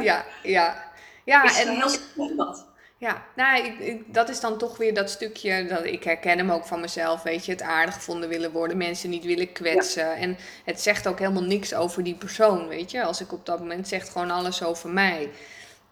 Ja, 0.00 0.24
ja. 0.42 0.84
Ja, 1.24 1.44
is 1.44 1.60
en, 1.60 1.74
heel 1.74 1.88
spannend. 1.88 2.64
ja 2.98 3.22
nou, 3.36 3.64
ik, 3.64 3.78
ik, 3.78 4.14
dat 4.14 4.28
is 4.28 4.40
dan 4.40 4.58
toch 4.58 4.76
weer 4.76 4.94
dat 4.94 5.10
stukje, 5.10 5.66
dat 5.66 5.84
ik 5.84 6.04
herken 6.04 6.38
hem 6.38 6.50
ook 6.50 6.64
van 6.64 6.80
mezelf, 6.80 7.22
weet 7.22 7.44
je, 7.44 7.52
het 7.52 7.62
aardig 7.62 7.94
gevonden 7.94 8.28
willen 8.28 8.52
worden, 8.52 8.76
mensen 8.76 9.10
niet 9.10 9.24
willen 9.24 9.52
kwetsen. 9.52 10.16
En 10.16 10.36
het 10.64 10.80
zegt 10.80 11.06
ook 11.06 11.18
helemaal 11.18 11.42
niks 11.42 11.74
over 11.74 12.02
die 12.02 12.14
persoon, 12.14 12.68
weet 12.68 12.90
je. 12.90 13.02
Als 13.02 13.20
ik 13.20 13.32
op 13.32 13.46
dat 13.46 13.58
moment 13.58 13.88
zegt 13.88 14.08
gewoon 14.08 14.30
alles 14.30 14.62
over 14.62 14.90
mij. 14.90 15.30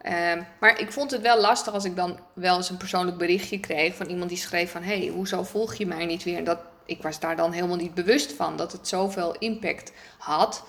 Uh, 0.01 0.41
maar 0.59 0.79
ik 0.79 0.91
vond 0.91 1.11
het 1.11 1.21
wel 1.21 1.41
lastig 1.41 1.73
als 1.73 1.85
ik 1.85 1.95
dan 1.95 2.19
wel 2.33 2.57
eens 2.57 2.69
een 2.69 2.77
persoonlijk 2.77 3.17
berichtje 3.17 3.59
kreeg 3.59 3.95
van 3.95 4.07
iemand 4.07 4.29
die 4.29 4.37
schreef 4.37 4.71
van, 4.71 4.83
hé, 4.83 4.97
hey, 4.97 5.07
hoezo 5.07 5.43
volg 5.43 5.75
je 5.75 5.85
mij 5.85 6.05
niet 6.05 6.23
weer? 6.23 6.43
Dat, 6.43 6.59
ik 6.85 7.01
was 7.01 7.19
daar 7.19 7.35
dan 7.35 7.51
helemaal 7.51 7.75
niet 7.75 7.93
bewust 7.93 8.33
van 8.33 8.57
dat 8.57 8.71
het 8.71 8.87
zoveel 8.87 9.35
impact 9.37 9.91
had. 10.17 10.63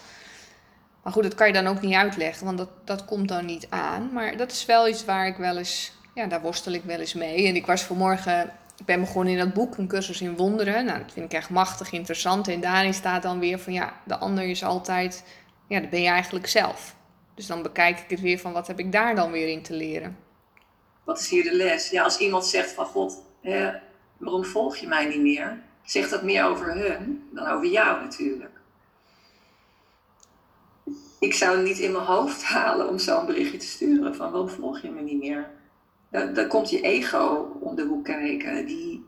Maar 1.02 1.12
goed, 1.12 1.22
dat 1.22 1.35
kan 1.35 1.46
je 1.46 1.52
dan 1.52 1.66
ook 1.66 1.81
niet 1.81 1.94
uitleggen, 1.94 2.44
want 2.44 2.59
dat, 2.59 2.68
dat 2.85 3.05
komt 3.05 3.29
dan 3.29 3.44
niet 3.44 3.66
aan. 3.70 4.12
Maar 4.12 4.37
dat 4.37 4.52
is 4.52 4.64
wel 4.64 4.88
iets 4.88 5.05
waar 5.05 5.26
ik 5.26 5.37
wel 5.37 5.57
eens, 5.57 5.92
ja, 6.14 6.26
daar 6.26 6.40
worstel 6.40 6.72
ik 6.72 6.83
wel 6.85 6.98
eens 6.98 7.14
mee. 7.14 7.46
En 7.46 7.57
ik 7.57 7.66
was 7.66 7.83
vanmorgen, 7.83 8.52
ik 8.76 8.85
ben 8.85 9.00
begonnen 9.00 9.33
in 9.33 9.38
dat 9.38 9.52
boek, 9.52 9.76
een 9.76 9.88
cursus 9.88 10.20
in 10.20 10.37
wonderen. 10.37 10.85
Nou, 10.85 10.98
dat 10.98 11.12
vind 11.12 11.33
ik 11.33 11.38
echt 11.38 11.50
machtig 11.50 11.92
interessant. 11.92 12.48
En 12.48 12.61
daarin 12.61 12.94
staat 12.94 13.22
dan 13.22 13.38
weer 13.38 13.59
van, 13.59 13.72
ja, 13.72 14.00
de 14.05 14.16
ander 14.16 14.44
is 14.44 14.64
altijd, 14.64 15.24
ja, 15.68 15.81
dat 15.81 15.90
ben 15.90 16.02
je 16.02 16.09
eigenlijk 16.09 16.46
zelf. 16.46 16.96
Dus 17.35 17.46
dan 17.46 17.62
bekijk 17.62 17.98
ik 17.98 18.11
het 18.11 18.20
weer 18.20 18.38
van, 18.38 18.52
wat 18.52 18.66
heb 18.66 18.79
ik 18.79 18.92
daar 18.92 19.14
dan 19.14 19.31
weer 19.31 19.48
in 19.48 19.62
te 19.62 19.72
leren? 19.72 20.16
Wat 21.05 21.18
is 21.18 21.29
hier 21.29 21.42
de 21.42 21.55
les? 21.55 21.90
Ja, 21.90 22.02
als 22.02 22.18
iemand 22.18 22.46
zegt 22.46 22.70
van, 22.70 22.87
god, 22.87 23.22
waarom 24.16 24.44
volg 24.44 24.76
je 24.76 24.87
mij 24.87 25.07
niet 25.07 25.20
meer? 25.20 25.62
Zegt 25.87 26.11
dat 26.11 26.22
meer 26.22 26.44
over 26.44 26.75
hun 26.75 27.29
dan 27.31 27.46
over 27.46 27.66
jou 27.66 28.03
natuurlijk. 28.03 28.61
Ik 31.18 31.35
zou 31.35 31.62
niet 31.62 31.79
in 31.79 31.92
mijn 31.92 32.05
hoofd 32.05 32.42
halen 32.42 32.88
om 32.88 32.99
zo'n 32.99 33.27
berichtje 33.27 33.59
te 33.59 33.66
sturen 33.66 34.14
van 34.14 34.31
waarom 34.31 34.49
volg 34.49 34.81
je 34.81 34.90
me 34.90 35.01
niet 35.01 35.18
meer? 35.18 35.51
Dan, 36.11 36.46
komt 36.46 36.70
je 36.70 36.81
ego 36.81 37.57
om 37.61 37.77
de 37.77 37.85
hoek 37.85 38.05
kijken. 38.05 38.66
Die, 38.66 39.07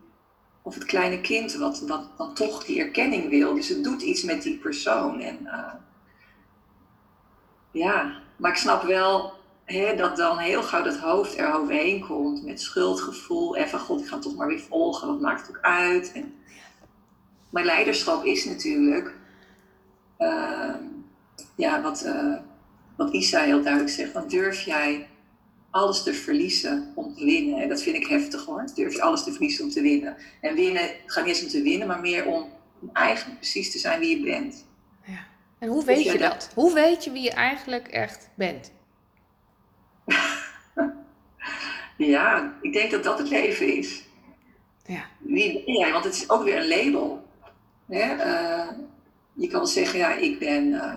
of 0.61 0.73
het 0.73 0.85
kleine 0.85 1.21
kind 1.21 1.53
wat, 1.53 1.79
wat 1.79 2.09
dan 2.17 2.33
toch 2.33 2.65
die 2.65 2.79
erkenning 2.79 3.29
wil. 3.29 3.53
Dus 3.53 3.69
het 3.69 3.83
doet 3.83 4.01
iets 4.01 4.23
met 4.23 4.41
die 4.41 4.57
persoon. 4.57 5.19
En, 5.19 5.37
uh, 5.43 5.73
ja, 7.71 8.21
maar 8.37 8.51
ik 8.51 8.57
snap 8.57 8.83
wel 8.83 9.33
dat 9.97 10.17
dan 10.17 10.37
heel 10.37 10.63
gauw 10.63 10.83
het 10.83 10.99
hoofd 10.99 11.37
er 11.37 11.53
overheen 11.53 12.05
komt 12.07 12.45
met 12.45 12.61
schuldgevoel. 12.61 13.55
En 13.55 13.79
god, 13.79 14.01
ik 14.01 14.07
ga 14.07 14.19
toch 14.19 14.35
maar 14.35 14.47
weer 14.47 14.59
volgen, 14.59 15.07
wat 15.07 15.21
maakt 15.21 15.47
het 15.47 15.57
ook 15.57 15.63
uit? 15.63 16.11
En, 16.11 16.38
maar 17.49 17.63
leiderschap 17.63 18.25
is 18.25 18.45
natuurlijk, 18.45 19.15
ehm, 20.17 20.83
ja, 21.55 21.81
wat, 21.81 22.03
uh, 22.05 22.35
wat 22.97 23.13
Isa 23.13 23.41
heel 23.41 23.61
duidelijk 23.61 23.93
zegt, 23.93 24.13
dan 24.13 24.27
durf 24.27 24.61
jij 24.61 25.07
alles 25.69 26.03
te 26.03 26.13
verliezen 26.13 26.91
om 26.95 27.15
te 27.15 27.25
winnen. 27.25 27.61
En 27.61 27.69
dat 27.69 27.81
vind 27.81 27.95
ik 27.95 28.07
heftig 28.07 28.45
hoor. 28.45 28.65
Durf 28.75 28.93
je 28.93 29.01
alles 29.01 29.23
te 29.23 29.31
verliezen 29.31 29.63
om 29.65 29.71
te 29.71 29.81
winnen. 29.81 30.17
En 30.41 30.55
winnen 30.55 30.89
gaat 31.05 31.25
niet 31.25 31.35
eens 31.35 31.43
om 31.43 31.49
te 31.49 31.61
winnen, 31.61 31.87
maar 31.87 31.99
meer 31.99 32.25
om, 32.25 32.49
om 32.79 32.89
eigenlijk 32.93 33.39
precies 33.39 33.71
te 33.71 33.77
zijn 33.77 33.99
wie 33.99 34.17
je 34.17 34.23
bent. 34.23 34.65
Ja. 35.05 35.25
En 35.59 35.69
hoe 35.69 35.85
weet 35.85 36.03
je 36.03 36.17
dat? 36.17 36.51
Hoe 36.55 36.73
weet 36.73 37.03
je 37.03 37.11
wie 37.11 37.21
je 37.21 37.31
eigenlijk 37.31 37.87
echt 37.87 38.29
bent? 38.35 38.71
ja, 41.97 42.53
ik 42.61 42.73
denk 42.73 42.91
dat 42.91 43.03
dat 43.03 43.17
het 43.17 43.29
leven 43.29 43.77
is. 43.77 44.03
Ja. 44.85 45.05
Wie 45.17 45.63
ben 45.65 45.73
jij? 45.73 45.91
Want 45.91 46.03
het 46.03 46.13
is 46.13 46.29
ook 46.29 46.43
weer 46.43 46.57
een 46.57 46.67
label. 46.67 47.27
Hè? 47.89 48.15
Uh, 48.15 48.71
je 49.33 49.47
kan 49.47 49.67
zeggen, 49.67 49.99
ja, 49.99 50.13
ik 50.13 50.39
ben 50.39 50.67
uh, 50.67 50.95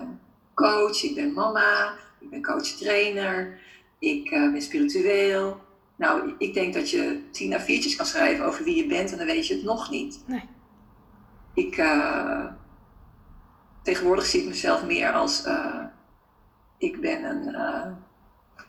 coach, 0.53 1.03
ik 1.03 1.15
ben 1.15 1.33
mama, 1.33 1.93
ik 2.19 2.29
ben 2.29 2.43
coach-trainer, 2.43 3.59
ik 3.99 4.31
uh, 4.31 4.51
ben 4.51 4.61
spiritueel. 4.61 5.61
Nou, 5.95 6.33
ik 6.37 6.53
denk 6.53 6.73
dat 6.73 6.89
je 6.89 7.21
tien 7.31 7.59
A4'tjes 7.59 7.95
kan 7.97 8.05
schrijven 8.05 8.45
over 8.45 8.63
wie 8.63 8.75
je 8.75 8.87
bent 8.87 9.11
en 9.11 9.17
dan 9.17 9.27
weet 9.27 9.47
je 9.47 9.53
het 9.53 9.63
nog 9.63 9.89
niet. 9.89 10.23
Nee. 10.27 10.43
Ik, 11.53 11.83
tegenwoordig 13.83 14.25
zie 14.25 14.41
ik 14.41 14.47
mezelf 14.47 14.85
meer 14.85 15.11
als, 15.11 15.43
ik 16.77 17.01
ben 17.01 17.23
een 17.23 17.55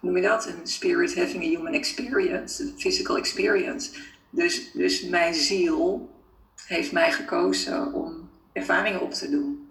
noem 0.05 0.17
je 0.17 0.23
dat? 0.23 0.47
Een 0.47 0.67
spirit 0.67 1.15
having 1.15 1.45
a 1.45 1.49
human 1.49 1.75
experience, 1.75 2.63
a 2.63 2.67
physical 2.77 3.17
experience. 3.17 3.91
Dus, 4.31 4.73
dus 4.73 5.05
mijn 5.05 5.35
ziel 5.35 6.14
heeft 6.67 6.93
mij 6.93 7.13
gekozen 7.13 7.93
om 7.93 8.31
ervaringen 8.53 9.01
op 9.01 9.13
te 9.13 9.31
doen. 9.31 9.69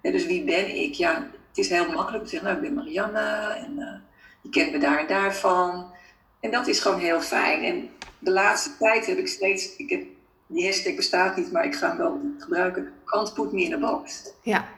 En 0.00 0.12
dus 0.12 0.26
wie 0.26 0.44
ben 0.44 0.76
ik? 0.76 0.94
Ja, 0.94 1.14
het 1.48 1.58
is 1.58 1.68
heel 1.68 1.92
makkelijk 1.92 2.24
te 2.24 2.30
zeggen, 2.30 2.48
nou, 2.48 2.62
ik 2.62 2.68
ben 2.68 2.84
Marianne 2.84 3.18
en 3.66 3.72
uh, 3.78 3.94
je 4.42 4.48
kent 4.50 4.72
me 4.72 4.78
daar 4.78 4.98
en 4.98 5.06
daarvan. 5.06 5.92
En 6.40 6.50
dat 6.50 6.66
is 6.66 6.80
gewoon 6.80 7.00
heel 7.00 7.20
fijn. 7.20 7.64
En 7.64 7.90
de 8.18 8.30
laatste 8.30 8.70
tijd 8.78 9.06
heb 9.06 9.18
ik 9.18 9.28
steeds, 9.28 9.76
ik 9.76 9.90
heb, 9.90 10.04
die 10.46 10.64
hashtag 10.64 10.94
bestaat 10.94 11.36
niet, 11.36 11.52
maar 11.52 11.64
ik 11.64 11.74
ga 11.74 11.88
hem 11.88 11.96
wel 11.96 12.20
gebruiken. 12.38 12.92
Can't 13.04 13.34
put 13.34 13.52
me 13.52 13.62
in 13.62 13.72
a 13.72 13.78
box. 13.78 14.32
Ja. 14.42 14.68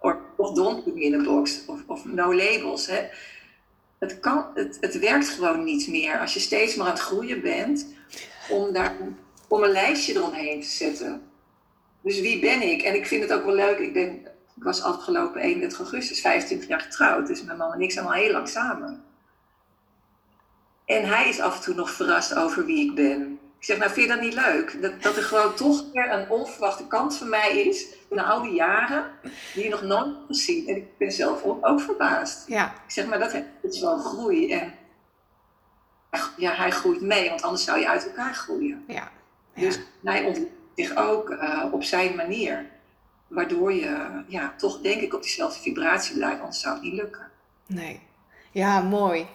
Of, 0.00 0.14
of 0.36 0.52
don't 0.52 0.84
put 0.84 0.94
me 0.94 1.00
in 1.00 1.20
a 1.20 1.24
box. 1.24 1.66
Of, 1.66 1.80
of 1.86 2.04
no 2.04 2.34
labels. 2.34 2.86
Hè 2.86 3.08
het, 3.98 4.20
kan, 4.20 4.46
het, 4.54 4.76
het 4.80 4.98
werkt 4.98 5.28
gewoon 5.28 5.64
niet 5.64 5.88
meer 5.88 6.18
als 6.18 6.34
je 6.34 6.40
steeds 6.40 6.74
maar 6.74 6.86
aan 6.86 6.92
het 6.92 7.02
groeien 7.02 7.42
bent 7.42 7.86
om, 8.48 8.72
daar, 8.72 8.96
om 9.48 9.62
een 9.62 9.70
lijstje 9.70 10.14
eromheen 10.14 10.60
te 10.60 10.68
zetten. 10.68 11.30
Dus 12.00 12.20
wie 12.20 12.40
ben 12.40 12.62
ik? 12.62 12.82
En 12.82 12.94
ik 12.94 13.06
vind 13.06 13.22
het 13.22 13.32
ook 13.32 13.44
wel 13.44 13.54
leuk. 13.54 13.78
Ik, 13.78 13.92
ben, 13.92 14.10
ik 14.56 14.62
was 14.62 14.82
afgelopen 14.82 15.40
31 15.40 15.78
augustus 15.78 16.20
25 16.20 16.68
jaar 16.68 16.80
getrouwd. 16.80 17.26
Dus 17.26 17.42
mijn 17.42 17.58
man 17.58 17.72
en 17.72 17.80
ik 17.80 17.92
zijn 17.92 18.06
al 18.06 18.12
heel 18.12 18.32
lang 18.32 18.48
samen. 18.48 19.04
En 20.84 21.04
hij 21.04 21.28
is 21.28 21.40
af 21.40 21.56
en 21.56 21.62
toe 21.62 21.74
nog 21.74 21.90
verrast 21.90 22.34
over 22.34 22.64
wie 22.64 22.88
ik 22.88 22.94
ben. 22.94 23.38
Ik 23.58 23.64
zeg, 23.64 23.78
nou 23.78 23.90
vind 23.90 24.06
je 24.06 24.12
dat 24.12 24.22
niet 24.22 24.34
leuk? 24.34 24.82
Dat, 24.82 25.02
dat 25.02 25.16
er 25.16 25.22
gewoon 25.22 25.54
toch 25.54 25.84
weer 25.92 26.12
een 26.12 26.30
onverwachte 26.30 26.86
kant 26.86 27.16
van 27.16 27.28
mij 27.28 27.58
is, 27.58 27.86
na 28.10 28.24
al 28.24 28.42
die 28.42 28.52
jaren, 28.52 29.10
die 29.54 29.64
je 29.64 29.70
nog 29.70 29.82
nooit 29.82 30.06
hebt 30.06 30.26
gezien. 30.26 30.68
En 30.68 30.76
ik 30.76 30.98
ben 30.98 31.12
zelf 31.12 31.42
ook 31.60 31.80
verbaasd. 31.80 32.48
Ja. 32.48 32.66
Ik 32.66 32.90
zeg, 32.90 33.06
maar 33.06 33.18
dat 33.18 33.42
is 33.62 33.80
wel 33.80 33.98
groei. 33.98 34.52
En 34.52 34.74
ja, 36.36 36.54
hij 36.54 36.70
groeit 36.70 37.00
mee, 37.00 37.28
want 37.28 37.42
anders 37.42 37.64
zou 37.64 37.78
je 37.78 37.88
uit 37.88 38.06
elkaar 38.06 38.34
groeien. 38.34 38.84
Ja. 38.86 39.10
Dus 39.56 39.78
hij 40.04 40.24
ontwikkelt 40.24 40.54
zich 40.74 40.96
ook 40.96 41.30
uh, 41.30 41.64
op 41.72 41.82
zijn 41.82 42.16
manier. 42.16 42.66
Waardoor 43.26 43.72
je 43.72 44.22
ja, 44.28 44.54
toch 44.56 44.80
denk 44.80 45.00
ik 45.00 45.14
op 45.14 45.22
diezelfde 45.22 45.60
vibratie 45.60 46.14
blijft, 46.14 46.40
anders 46.40 46.60
zou 46.60 46.74
het 46.74 46.82
niet 46.82 46.92
lukken. 46.92 47.30
Nee. 47.66 48.00
Ja, 48.50 48.80
mooi. 48.80 49.26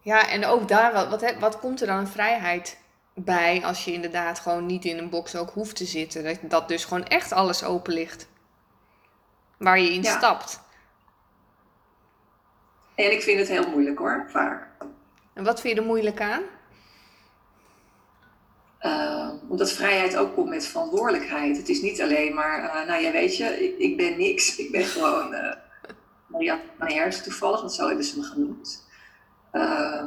Ja, 0.00 0.28
en 0.28 0.44
ook 0.44 0.68
daar, 0.68 0.92
wat, 0.92 1.08
wat, 1.08 1.34
wat 1.38 1.58
komt 1.58 1.80
er 1.80 1.86
dan 1.86 1.98
een 1.98 2.06
vrijheid 2.06 2.78
bij 3.14 3.64
als 3.64 3.84
je 3.84 3.92
inderdaad 3.92 4.40
gewoon 4.40 4.66
niet 4.66 4.84
in 4.84 4.98
een 4.98 5.10
box 5.10 5.36
ook 5.36 5.50
hoeft 5.50 5.76
te 5.76 5.84
zitten. 5.84 6.24
Dat, 6.24 6.38
dat 6.42 6.68
dus 6.68 6.84
gewoon 6.84 7.04
echt 7.04 7.32
alles 7.32 7.64
open 7.64 7.92
ligt. 7.92 8.28
Waar 9.56 9.80
je 9.80 9.92
in 9.92 10.04
stapt. 10.04 10.60
En 12.94 13.12
ik 13.12 13.22
vind 13.22 13.38
het 13.38 13.48
heel 13.48 13.70
moeilijk 13.70 13.98
hoor, 13.98 14.26
vaak. 14.28 14.68
En 15.32 15.44
wat 15.44 15.60
vind 15.60 15.74
je 15.74 15.80
er 15.80 15.86
moeilijk 15.86 16.20
aan? 16.20 16.42
Uh, 18.82 19.30
omdat 19.48 19.72
vrijheid 19.72 20.16
ook 20.16 20.34
komt 20.34 20.48
met 20.48 20.66
verantwoordelijkheid. 20.66 21.56
Het 21.56 21.68
is 21.68 21.80
niet 21.80 22.02
alleen 22.02 22.34
maar, 22.34 22.64
uh, 22.64 22.86
nou 22.86 23.02
ja, 23.02 23.12
weet 23.12 23.36
je, 23.36 23.64
ik, 23.64 23.78
ik, 23.78 23.96
ben 23.96 24.16
niks. 24.16 24.56
Ik 24.58 24.70
ben 24.70 24.84
gewoon 24.84 25.34
uh, 25.34 25.52
Marianne 26.26 26.62
Hersen 26.78 27.22
toevallig, 27.22 27.60
want 27.60 27.72
zo 27.72 27.86
hebben 27.86 28.04
ze 28.04 28.18
me 28.18 28.24
genoemd. 28.24 28.88
Uh, 29.52 30.02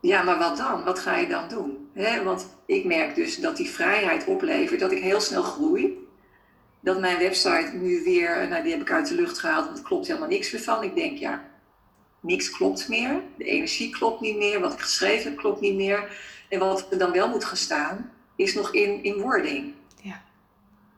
ja, 0.00 0.22
maar 0.22 0.38
wat 0.38 0.56
dan? 0.56 0.84
Wat 0.84 0.98
ga 0.98 1.16
je 1.16 1.28
dan 1.28 1.48
doen? 1.48 1.78
want 2.24 2.46
ik 2.66 2.84
merk 2.84 3.14
dus 3.14 3.36
dat 3.36 3.56
die 3.56 3.70
vrijheid 3.70 4.24
oplevert 4.24 4.80
dat 4.80 4.92
ik 4.92 5.02
heel 5.02 5.20
snel 5.20 5.42
groei. 5.42 6.08
Dat 6.80 7.00
mijn 7.00 7.18
website 7.18 7.70
nu 7.72 8.02
weer, 8.04 8.48
nou 8.48 8.62
die 8.62 8.72
heb 8.72 8.80
ik 8.80 8.92
uit 8.92 9.08
de 9.08 9.14
lucht 9.14 9.38
gehaald, 9.38 9.64
want 9.64 9.78
er 9.78 9.84
klopt 9.84 10.06
helemaal 10.06 10.28
niks 10.28 10.52
meer 10.52 10.62
van. 10.62 10.82
Ik 10.82 10.94
denk, 10.94 11.18
ja, 11.18 11.49
niks 12.20 12.50
klopt 12.50 12.88
meer. 12.88 13.22
De 13.36 13.44
energie 13.44 13.90
klopt 13.90 14.20
niet 14.20 14.36
meer. 14.36 14.60
Wat 14.60 14.72
ik 14.72 14.80
geschreven 14.80 15.30
heb 15.30 15.38
klopt 15.38 15.60
niet 15.60 15.74
meer. 15.74 16.18
En 16.48 16.58
wat 16.58 16.86
er 16.90 16.98
dan 16.98 17.12
wel 17.12 17.28
moet 17.28 17.44
gaan 17.44 17.56
staan, 17.56 18.12
is 18.36 18.54
nog 18.54 18.74
in, 18.74 19.02
in 19.02 19.20
wording. 19.20 19.74
Ja. 20.02 20.22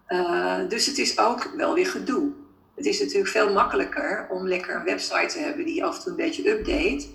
Uh, 0.08 0.68
dus 0.68 0.86
het 0.86 0.98
is 0.98 1.18
ook 1.18 1.52
wel 1.56 1.74
weer 1.74 1.86
gedoe. 1.86 2.32
Het 2.74 2.86
is 2.86 3.00
natuurlijk 3.00 3.28
veel 3.28 3.52
makkelijker 3.52 4.26
om 4.30 4.48
lekker 4.48 4.76
een 4.76 4.84
website 4.84 5.26
te 5.26 5.38
hebben 5.38 5.64
die 5.64 5.84
af 5.84 5.96
en 5.96 6.02
toe 6.02 6.10
een 6.10 6.16
beetje 6.16 6.50
update 6.50 7.06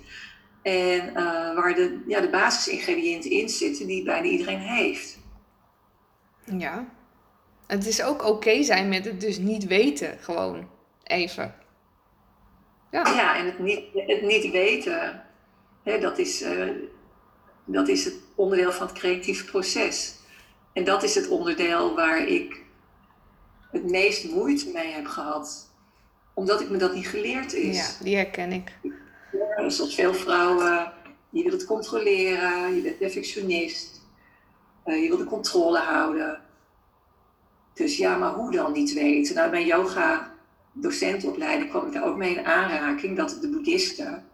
en 0.62 1.08
uh, 1.08 1.54
waar 1.54 1.74
de, 1.74 2.02
ja, 2.06 2.20
de 2.20 2.30
basisingrediënten 2.30 3.30
in 3.30 3.48
zitten 3.48 3.86
die 3.86 4.04
bijna 4.04 4.26
iedereen 4.26 4.58
heeft. 4.58 5.18
Ja. 6.44 6.88
Het 7.66 7.86
is 7.86 8.02
ook 8.02 8.24
oké 8.24 8.62
zijn 8.62 8.88
met 8.88 9.04
het 9.04 9.20
dus 9.20 9.38
niet 9.38 9.66
weten, 9.66 10.18
gewoon 10.20 10.68
even. 11.02 11.54
Ja, 12.90 13.08
ja 13.08 13.36
en 13.36 13.46
het 13.46 13.58
niet, 13.58 13.80
het 13.94 14.22
niet 14.22 14.50
weten, 14.50 15.24
hè, 15.82 15.98
dat, 15.98 16.18
is, 16.18 16.42
uh, 16.42 16.70
dat 17.64 17.88
is 17.88 18.04
het 18.04 18.14
onderdeel 18.34 18.72
van 18.72 18.86
het 18.86 18.98
creatieve 18.98 19.44
proces. 19.44 20.14
En 20.72 20.84
dat 20.84 21.02
is 21.02 21.14
het 21.14 21.28
onderdeel 21.28 21.94
waar 21.94 22.26
ik 22.26 22.62
het 23.70 23.90
meest 23.90 24.30
moeite 24.30 24.70
mee 24.72 24.92
heb 24.92 25.06
gehad. 25.06 25.70
Omdat 26.34 26.60
ik 26.60 26.70
me 26.70 26.76
dat 26.76 26.94
niet 26.94 27.08
geleerd 27.08 27.52
is. 27.52 27.76
Ja, 27.76 28.04
die 28.04 28.16
herken 28.16 28.52
ik. 28.52 28.78
Zoals 29.56 29.94
veel 29.94 30.14
vrouwen, 30.14 30.92
je 31.30 31.42
wil 31.42 31.52
het 31.52 31.64
controleren, 31.64 32.74
je 32.74 32.80
bent 32.82 32.98
perfectionist, 32.98 34.00
uh, 34.86 35.02
je 35.02 35.08
wil 35.08 35.16
de 35.16 35.24
controle 35.24 35.78
houden. 35.78 36.40
Dus 37.74 37.96
ja, 37.96 38.16
maar 38.16 38.32
hoe 38.32 38.52
dan 38.52 38.72
niet 38.72 38.92
weten? 38.92 39.34
Nou, 39.34 39.50
bij 39.50 39.66
yoga 39.66 40.34
docentopleiding 40.80 41.70
kwam 41.70 41.86
ik 41.86 41.92
daar 41.92 42.04
ook 42.04 42.16
mee 42.16 42.34
in 42.34 42.46
aanraking 42.46 43.16
dat 43.16 43.38
de 43.40 43.48
boeddhisten 43.48 44.24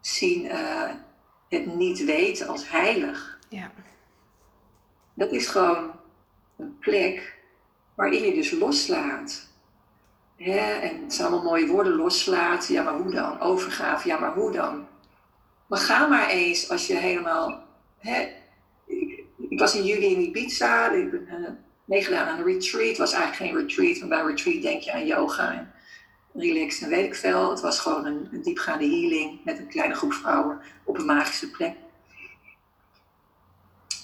zien 0.00 0.44
uh, 0.44 0.90
het 1.48 1.74
niet 1.74 2.04
weten 2.04 2.48
als 2.48 2.70
heilig. 2.70 3.38
Ja. 3.48 3.70
Dat 5.14 5.32
is 5.32 5.46
gewoon 5.46 5.90
een 6.56 6.78
plek 6.78 7.38
waarin 7.94 8.22
je 8.22 8.34
dus 8.34 8.50
loslaat. 8.50 9.50
Hè, 10.36 10.58
en 10.58 11.02
het 11.02 11.14
zijn 11.14 11.28
allemaal 11.28 11.50
mooie 11.50 11.66
woorden, 11.66 11.96
loslaten. 11.96 12.74
Ja, 12.74 12.82
maar 12.82 12.94
hoe 12.94 13.10
dan? 13.10 13.40
Overgave, 13.40 14.08
ja, 14.08 14.18
maar 14.18 14.34
hoe 14.34 14.52
dan? 14.52 14.86
Maar 15.66 15.78
ga 15.78 16.06
maar 16.06 16.28
eens 16.28 16.70
als 16.70 16.86
je 16.86 16.94
helemaal... 16.94 17.64
Hè, 17.98 18.28
ik, 18.86 19.24
ik, 19.48 19.58
was 19.58 19.74
in 19.74 19.84
juli 19.84 20.06
in 20.06 20.20
Ibiza, 20.20 20.90
ik 20.90 21.10
ben 21.10 21.26
uh, 21.28 21.48
meegedaan 21.84 22.28
aan 22.28 22.38
een 22.38 22.44
retreat. 22.44 22.88
Het 22.88 22.98
was 22.98 23.12
eigenlijk 23.12 23.42
geen 23.42 23.60
retreat, 23.60 23.98
maar 23.98 24.08
bij 24.08 24.32
retreat 24.34 24.62
denk 24.62 24.82
je 24.82 24.92
aan 24.92 25.06
yoga 25.06 25.52
en 25.52 25.72
relaxen 26.34 26.84
en 26.84 26.90
weet 26.90 27.06
ik 27.06 27.14
veel. 27.14 27.50
Het 27.50 27.60
was 27.60 27.80
gewoon 27.80 28.06
een, 28.06 28.28
een 28.32 28.42
diepgaande 28.42 28.84
healing 28.84 29.44
met 29.44 29.58
een 29.58 29.68
kleine 29.68 29.94
groep 29.94 30.12
vrouwen 30.12 30.60
op 30.84 30.98
een 30.98 31.06
magische 31.06 31.50
plek. 31.50 31.76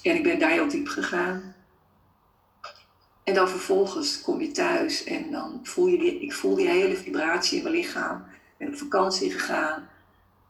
En 0.03 0.15
ik 0.15 0.23
ben 0.23 0.39
daar 0.39 0.49
heel 0.49 0.67
diep 0.67 0.87
gegaan. 0.87 1.55
En 3.23 3.33
dan 3.33 3.49
vervolgens 3.49 4.21
kom 4.21 4.41
je 4.41 4.51
thuis 4.51 5.03
en 5.03 5.31
dan 5.31 5.59
voel 5.63 5.87
je 5.87 5.97
die, 5.97 6.19
ik 6.19 6.33
voel 6.33 6.55
die 6.55 6.67
hele 6.67 6.95
vibratie 6.95 7.57
in 7.57 7.63
mijn 7.63 7.75
lichaam. 7.75 8.17
Ik 8.17 8.57
ben 8.57 8.67
op 8.67 8.75
vakantie 8.75 9.31
gegaan. 9.31 9.89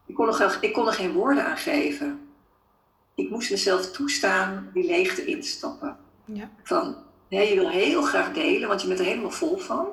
Ik 0.05 0.15
kon, 0.15 0.25
nog, 0.25 0.57
ik 0.61 0.73
kon 0.73 0.87
er 0.87 0.93
geen 0.93 1.11
woorden 1.11 1.45
aan 1.45 1.57
geven. 1.57 2.29
Ik 3.15 3.29
moest 3.29 3.51
mezelf 3.51 3.91
toestaan 3.91 4.69
die 4.73 4.85
leegte 4.85 5.25
in 5.25 5.41
te 5.41 5.47
stappen. 5.47 5.97
Ja. 6.25 6.49
Van, 6.63 6.95
hè, 7.29 7.41
je 7.41 7.55
wil 7.55 7.69
heel 7.69 8.01
graag 8.01 8.33
delen, 8.33 8.67
want 8.67 8.81
je 8.81 8.87
bent 8.87 8.99
er 8.99 9.05
helemaal 9.05 9.31
vol 9.31 9.57
van. 9.57 9.87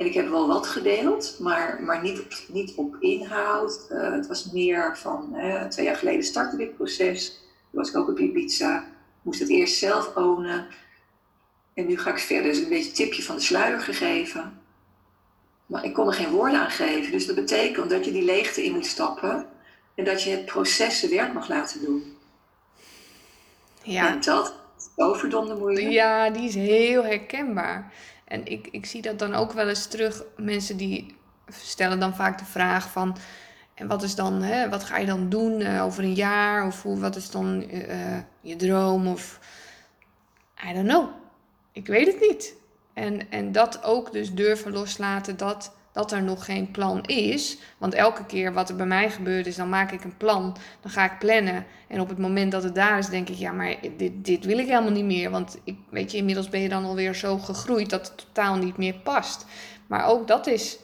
En 0.00 0.06
ik 0.06 0.14
heb 0.14 0.28
wel 0.28 0.46
wat 0.46 0.66
gedeeld, 0.66 1.36
maar, 1.38 1.82
maar 1.82 2.02
niet, 2.02 2.20
op, 2.20 2.32
niet 2.48 2.74
op 2.74 2.96
inhoud. 3.00 3.86
Uh, 3.90 4.12
het 4.12 4.26
was 4.26 4.50
meer 4.50 4.98
van, 4.98 5.32
uh, 5.34 5.64
twee 5.64 5.86
jaar 5.86 5.96
geleden 5.96 6.24
startte 6.24 6.56
dit 6.56 6.76
proces. 6.76 7.28
Toen 7.70 7.80
was 7.80 7.88
ik 7.88 7.96
ook 7.96 8.08
op 8.08 8.18
Ibiza. 8.18 8.84
Moest 9.22 9.40
het 9.40 9.48
eerst 9.48 9.78
zelf 9.78 10.16
ownen. 10.16 10.66
En 11.74 11.86
nu 11.86 11.98
ga 11.98 12.10
ik 12.10 12.18
verder. 12.18 12.52
Dus 12.52 12.60
een 12.60 12.68
beetje 12.68 12.92
tipje 12.92 13.22
van 13.22 13.34
de 13.34 13.42
sluier 13.42 13.80
gegeven. 13.80 14.60
Maar 15.66 15.84
ik 15.84 15.92
kon 15.94 16.06
er 16.06 16.14
geen 16.14 16.30
woorden 16.30 16.60
aan 16.60 16.70
geven. 16.70 17.12
Dus 17.12 17.26
dat 17.26 17.36
betekent 17.36 17.90
dat 17.90 18.04
je 18.04 18.12
die 18.12 18.24
leegte 18.24 18.64
in 18.64 18.72
moet 18.72 18.86
stappen. 18.86 19.46
En 19.94 20.04
dat 20.04 20.22
je 20.22 20.30
het 20.30 20.44
proces 20.44 21.00
zijn 21.00 21.12
werk 21.12 21.32
mag 21.32 21.48
laten 21.48 21.84
doen. 21.84 22.16
Ja. 23.82 24.08
En 24.08 24.20
dat 24.20 24.59
zo 25.00 25.12
verdomde. 25.12 25.82
Ja, 25.82 26.30
die 26.30 26.48
is 26.48 26.54
heel 26.54 27.04
herkenbaar. 27.04 27.92
En 28.24 28.46
ik, 28.46 28.68
ik 28.70 28.86
zie 28.86 29.02
dat 29.02 29.18
dan 29.18 29.34
ook 29.34 29.52
wel 29.52 29.68
eens 29.68 29.86
terug. 29.86 30.22
Mensen 30.36 30.76
die 30.76 31.16
stellen 31.48 32.00
dan 32.00 32.14
vaak 32.14 32.38
de 32.38 32.44
vraag 32.44 32.90
van... 32.90 33.16
En 33.74 33.86
wat 33.86 34.02
is 34.02 34.14
dan, 34.14 34.42
hè, 34.42 34.68
wat 34.68 34.84
ga 34.84 34.98
je 34.98 35.06
dan 35.06 35.28
doen 35.28 35.60
uh, 35.60 35.84
over 35.84 36.04
een 36.04 36.14
jaar? 36.14 36.66
Of 36.66 36.82
hoe, 36.82 36.98
wat 36.98 37.16
is 37.16 37.30
dan 37.30 37.64
uh, 37.72 38.18
je 38.40 38.56
droom? 38.56 39.06
Of 39.06 39.40
I 40.70 40.72
don't 40.72 40.88
know. 40.88 41.08
Ik 41.72 41.86
weet 41.86 42.06
het 42.06 42.20
niet. 42.20 42.54
En, 42.94 43.30
en 43.30 43.52
dat 43.52 43.84
ook 43.84 44.12
dus 44.12 44.34
durven 44.34 44.72
loslaten 44.72 45.36
dat, 45.36 45.74
dat 46.00 46.12
er 46.12 46.22
nog 46.22 46.44
geen 46.44 46.70
plan 46.70 47.02
is. 47.02 47.58
Want 47.78 47.94
elke 47.94 48.26
keer 48.26 48.52
wat 48.52 48.68
er 48.68 48.76
bij 48.76 48.86
mij 48.86 49.10
gebeurt 49.10 49.46
is, 49.46 49.56
dan 49.56 49.68
maak 49.68 49.92
ik 49.92 50.04
een 50.04 50.16
plan. 50.16 50.56
Dan 50.80 50.90
ga 50.90 51.04
ik 51.04 51.18
plannen. 51.18 51.66
En 51.88 52.00
op 52.00 52.08
het 52.08 52.18
moment 52.18 52.52
dat 52.52 52.62
het 52.62 52.74
daar 52.74 52.98
is, 52.98 53.08
denk 53.08 53.28
ik, 53.28 53.36
ja, 53.36 53.52
maar 53.52 53.76
dit, 53.96 54.24
dit 54.24 54.44
wil 54.44 54.58
ik 54.58 54.66
helemaal 54.66 54.90
niet 54.90 55.04
meer. 55.04 55.30
Want 55.30 55.58
ik, 55.64 55.76
weet 55.90 56.10
je, 56.10 56.16
inmiddels 56.16 56.48
ben 56.48 56.60
je 56.60 56.68
dan 56.68 56.84
alweer 56.84 57.14
zo 57.14 57.38
gegroeid 57.38 57.90
dat 57.90 58.08
het 58.08 58.18
totaal 58.18 58.56
niet 58.56 58.76
meer 58.76 58.94
past. 58.94 59.46
Maar 59.86 60.06
ook 60.06 60.28
dat 60.28 60.46
is 60.46 60.78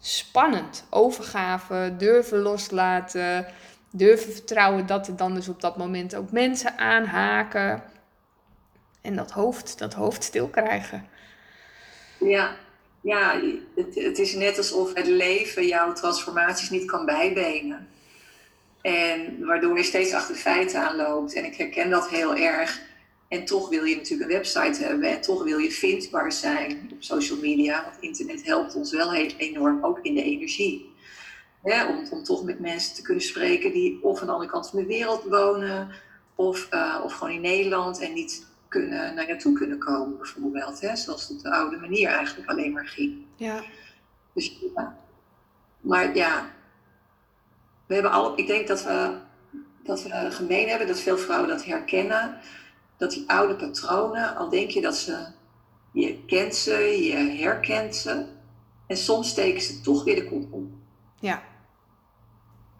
spannend. 0.00 0.84
Overgave, 0.90 1.94
durven 1.98 2.38
loslaten, 2.38 3.46
durven 3.90 4.32
vertrouwen 4.32 4.86
dat 4.86 5.06
er 5.06 5.16
dan 5.16 5.34
dus 5.34 5.48
op 5.48 5.60
dat 5.60 5.76
moment 5.76 6.14
ook 6.14 6.30
mensen 6.30 6.78
aanhaken. 6.78 7.82
En 9.00 9.16
dat 9.16 9.30
hoofd, 9.30 9.78
dat 9.78 9.94
hoofd 9.94 10.22
stil 10.22 10.48
krijgen. 10.48 11.06
Ja, 12.18 12.56
ja 13.02 13.40
het, 13.74 13.94
het 13.94 14.18
is 14.18 14.34
net 14.34 14.58
alsof 14.58 14.94
het 14.94 15.06
leven 15.06 15.66
jouw 15.66 15.92
transformaties 15.92 16.70
niet 16.70 16.84
kan 16.84 17.04
bijbenen. 17.04 17.88
En 18.80 19.44
waardoor 19.44 19.76
je 19.76 19.82
steeds 19.82 20.12
achter 20.12 20.34
de 20.34 20.40
feiten 20.40 20.88
aanloopt. 20.88 21.34
En 21.34 21.44
ik 21.44 21.56
herken 21.56 21.90
dat 21.90 22.08
heel 22.08 22.36
erg. 22.36 22.80
En 23.28 23.44
toch 23.44 23.68
wil 23.68 23.84
je 23.84 23.96
natuurlijk 23.96 24.30
een 24.30 24.36
website 24.36 24.84
hebben. 24.84 25.10
En 25.10 25.20
toch 25.20 25.42
wil 25.44 25.58
je 25.58 25.70
vindbaar 25.70 26.32
zijn 26.32 26.90
op 26.92 27.02
social 27.02 27.38
media. 27.38 27.84
Want 27.84 27.96
internet 28.00 28.44
helpt 28.44 28.74
ons 28.74 28.92
wel 28.92 29.12
heel 29.12 29.30
enorm, 29.36 29.84
ook 29.84 29.98
in 30.02 30.14
de 30.14 30.22
energie. 30.22 30.88
om, 32.10 32.24
toch 32.24 32.44
met 32.44 32.60
mensen 32.60 32.94
te 32.94 33.02
kunnen 33.02 33.24
spreken 33.24 33.72
die 33.72 34.02
of 34.02 34.20
aan 34.20 34.26
de 34.26 34.32
andere 34.32 34.50
kant 34.50 34.70
van 34.70 34.78
de 34.78 34.86
wereld 34.86 35.22
wonen. 35.24 35.88
Of, 36.34 36.68
uh, 36.70 37.00
of 37.04 37.12
gewoon 37.12 37.34
in 37.34 37.40
Nederland 37.40 37.98
en 37.98 38.12
niet 38.12 38.46
kunnen, 38.70 39.14
naar 39.14 39.28
je 39.28 39.36
toe 39.36 39.52
kunnen 39.52 39.78
komen, 39.78 40.16
bijvoorbeeld. 40.16 40.80
Hè? 40.80 40.96
Zoals 40.96 41.28
het 41.28 41.36
op 41.36 41.42
de 41.42 41.50
oude 41.50 41.76
manier 41.76 42.08
eigenlijk 42.08 42.50
alleen 42.50 42.72
maar 42.72 42.86
ging. 42.86 43.24
Ja. 43.36 43.62
Dus, 44.34 44.58
ja. 44.74 44.98
Maar 45.80 46.16
ja, 46.16 46.50
we 47.86 47.94
hebben 47.94 48.12
al, 48.12 48.38
ik 48.38 48.46
denk 48.46 48.66
dat 48.66 48.84
we, 48.84 49.16
dat 49.82 50.02
we 50.02 50.30
gemeen 50.30 50.68
hebben, 50.68 50.86
dat 50.86 51.00
veel 51.00 51.18
vrouwen 51.18 51.48
dat 51.48 51.64
herkennen. 51.64 52.38
Dat 52.96 53.10
die 53.10 53.24
oude 53.30 53.56
patronen, 53.56 54.36
al 54.36 54.48
denk 54.48 54.70
je 54.70 54.80
dat 54.80 54.96
ze, 54.96 55.26
je 55.92 56.24
kent 56.24 56.54
ze, 56.54 56.72
je 56.78 57.16
herkent 57.16 57.96
ze. 57.96 58.24
En 58.86 58.96
soms 58.96 59.28
steken 59.28 59.62
ze 59.62 59.80
toch 59.80 60.04
weer 60.04 60.14
de 60.14 60.28
kop 60.28 60.52
om. 60.52 60.82
Ja. 61.20 61.42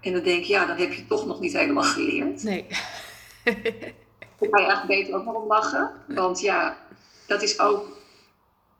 En 0.00 0.12
dan 0.12 0.22
denk 0.22 0.44
je, 0.44 0.52
ja, 0.52 0.66
dan 0.66 0.76
heb 0.76 0.92
je 0.92 1.06
toch 1.06 1.26
nog 1.26 1.40
niet 1.40 1.52
helemaal 1.52 1.82
geleerd. 1.82 2.42
Nee. 2.42 2.66
Daar 4.40 4.48
kan 4.48 4.62
je 4.62 4.68
echt 4.68 4.86
beter 4.86 5.14
ook 5.14 5.24
nog 5.24 5.34
om 5.34 5.46
lachen. 5.46 5.90
Want 6.06 6.40
ja, 6.40 6.76
dat 7.26 7.42
is 7.42 7.60
ook 7.60 7.98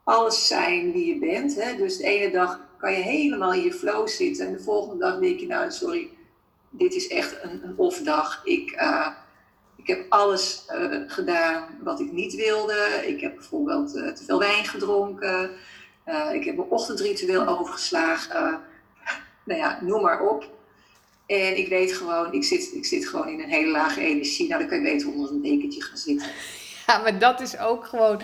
alles 0.04 0.46
zijn 0.46 0.92
wie 0.92 1.06
je 1.06 1.18
bent. 1.18 1.54
Hè? 1.54 1.76
Dus 1.76 1.96
de 1.96 2.04
ene 2.04 2.30
dag 2.30 2.60
kan 2.78 2.92
je 2.92 2.98
helemaal 2.98 3.52
in 3.52 3.62
je 3.62 3.72
flow 3.72 4.08
zitten. 4.08 4.46
En 4.46 4.52
de 4.52 4.62
volgende 4.62 5.04
dag 5.04 5.18
denk 5.18 5.40
je, 5.40 5.46
nou 5.46 5.70
sorry, 5.70 6.10
dit 6.70 6.94
is 6.94 7.08
echt 7.08 7.42
een, 7.42 7.64
een 7.64 7.74
off-dag. 7.76 8.40
Ik, 8.44 8.80
uh, 8.80 9.08
ik 9.76 9.86
heb 9.86 10.06
alles 10.08 10.66
uh, 10.72 11.02
gedaan 11.06 11.64
wat 11.82 12.00
ik 12.00 12.12
niet 12.12 12.34
wilde. 12.34 13.02
Ik 13.06 13.20
heb 13.20 13.34
bijvoorbeeld 13.34 13.96
uh, 13.96 14.08
te 14.08 14.24
veel 14.24 14.38
wijn 14.38 14.64
gedronken. 14.64 15.50
ik 16.32 16.44
heb 16.44 16.56
mijn 16.56 16.70
ochtendritueel 16.70 17.46
overgeslagen. 17.46 18.60
nou 19.44 19.60
ja, 19.60 19.78
noem 19.82 20.02
maar 20.02 20.20
op. 20.20 20.58
En 21.30 21.56
ik 21.56 21.68
weet 21.68 21.92
gewoon, 21.92 22.32
ik 22.32 22.44
zit, 22.44 22.74
ik 22.74 22.84
zit 22.84 23.08
gewoon 23.08 23.28
in 23.28 23.40
een 23.40 23.48
hele 23.48 23.70
lage 23.70 24.00
energie. 24.00 24.48
Nou, 24.48 24.60
dan 24.60 24.68
kan 24.68 24.78
je 24.78 24.92
beter 24.92 25.12
onder 25.12 25.30
een 25.30 25.42
dekentje 25.42 25.82
gaan 25.82 25.96
zitten. 25.96 26.28
Ja, 26.86 26.98
maar 26.98 27.18
dat 27.18 27.40
is 27.40 27.58
ook 27.58 27.84
gewoon. 27.86 28.20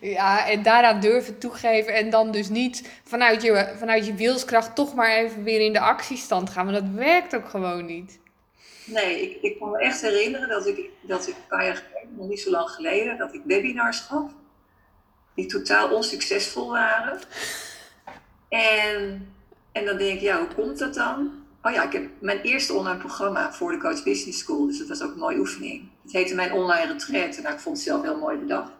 Ja, 0.00 0.48
en 0.48 0.62
daaraan 0.62 1.00
durven 1.00 1.38
toegeven. 1.38 1.94
En 1.94 2.10
dan 2.10 2.30
dus 2.30 2.48
niet 2.48 2.88
vanuit 3.04 3.42
je, 3.42 3.72
vanuit 3.78 4.06
je 4.06 4.14
wilskracht 4.14 4.74
toch 4.74 4.94
maar 4.94 5.16
even 5.16 5.42
weer 5.42 5.60
in 5.60 5.72
de 5.72 5.80
actiestand 5.80 6.50
gaan. 6.50 6.64
Maar 6.64 6.74
dat 6.74 6.90
werkt 6.94 7.34
ook 7.34 7.48
gewoon 7.48 7.86
niet. 7.86 8.18
Nee, 8.84 9.22
ik, 9.22 9.42
ik 9.42 9.58
kan 9.58 9.70
me 9.70 9.78
echt 9.78 10.00
herinneren 10.00 10.48
dat 10.48 10.66
ik, 10.66 10.90
dat 11.00 11.28
ik 11.28 11.34
een 11.34 11.46
paar 11.48 11.64
jaar 11.64 11.76
geleden, 11.76 12.16
nog 12.16 12.28
niet 12.28 12.40
zo 12.40 12.50
lang 12.50 12.70
geleden, 12.70 13.18
dat 13.18 13.34
ik 13.34 13.40
webinars 13.44 13.98
gaf. 14.00 14.30
Die 15.34 15.46
totaal 15.46 15.94
onsuccesvol 15.94 16.70
waren. 16.70 17.18
En, 18.48 19.32
en 19.72 19.84
dan 19.84 19.96
denk 19.96 20.14
ik, 20.14 20.20
ja, 20.20 20.38
hoe 20.38 20.54
komt 20.54 20.78
dat 20.78 20.94
dan? 20.94 21.41
Oh 21.62 21.72
ja, 21.72 21.82
ik 21.82 21.92
heb 21.92 22.10
mijn 22.20 22.40
eerste 22.40 22.72
online 22.72 22.98
programma 22.98 23.52
voor 23.52 23.72
de 23.72 23.78
Coach 23.78 24.02
Business 24.02 24.38
School. 24.38 24.66
Dus 24.66 24.78
dat 24.78 24.88
was 24.88 25.02
ook 25.02 25.12
een 25.12 25.18
mooie 25.18 25.38
oefening. 25.38 25.88
Het 26.02 26.12
heette 26.12 26.34
mijn 26.34 26.52
online 26.52 26.92
retreat. 26.92 27.36
En 27.36 27.42
nou, 27.42 27.54
ik 27.54 27.60
vond 27.60 27.76
het 27.76 27.86
zelf 27.86 28.02
heel 28.02 28.18
mooi 28.18 28.38
bedacht. 28.38 28.70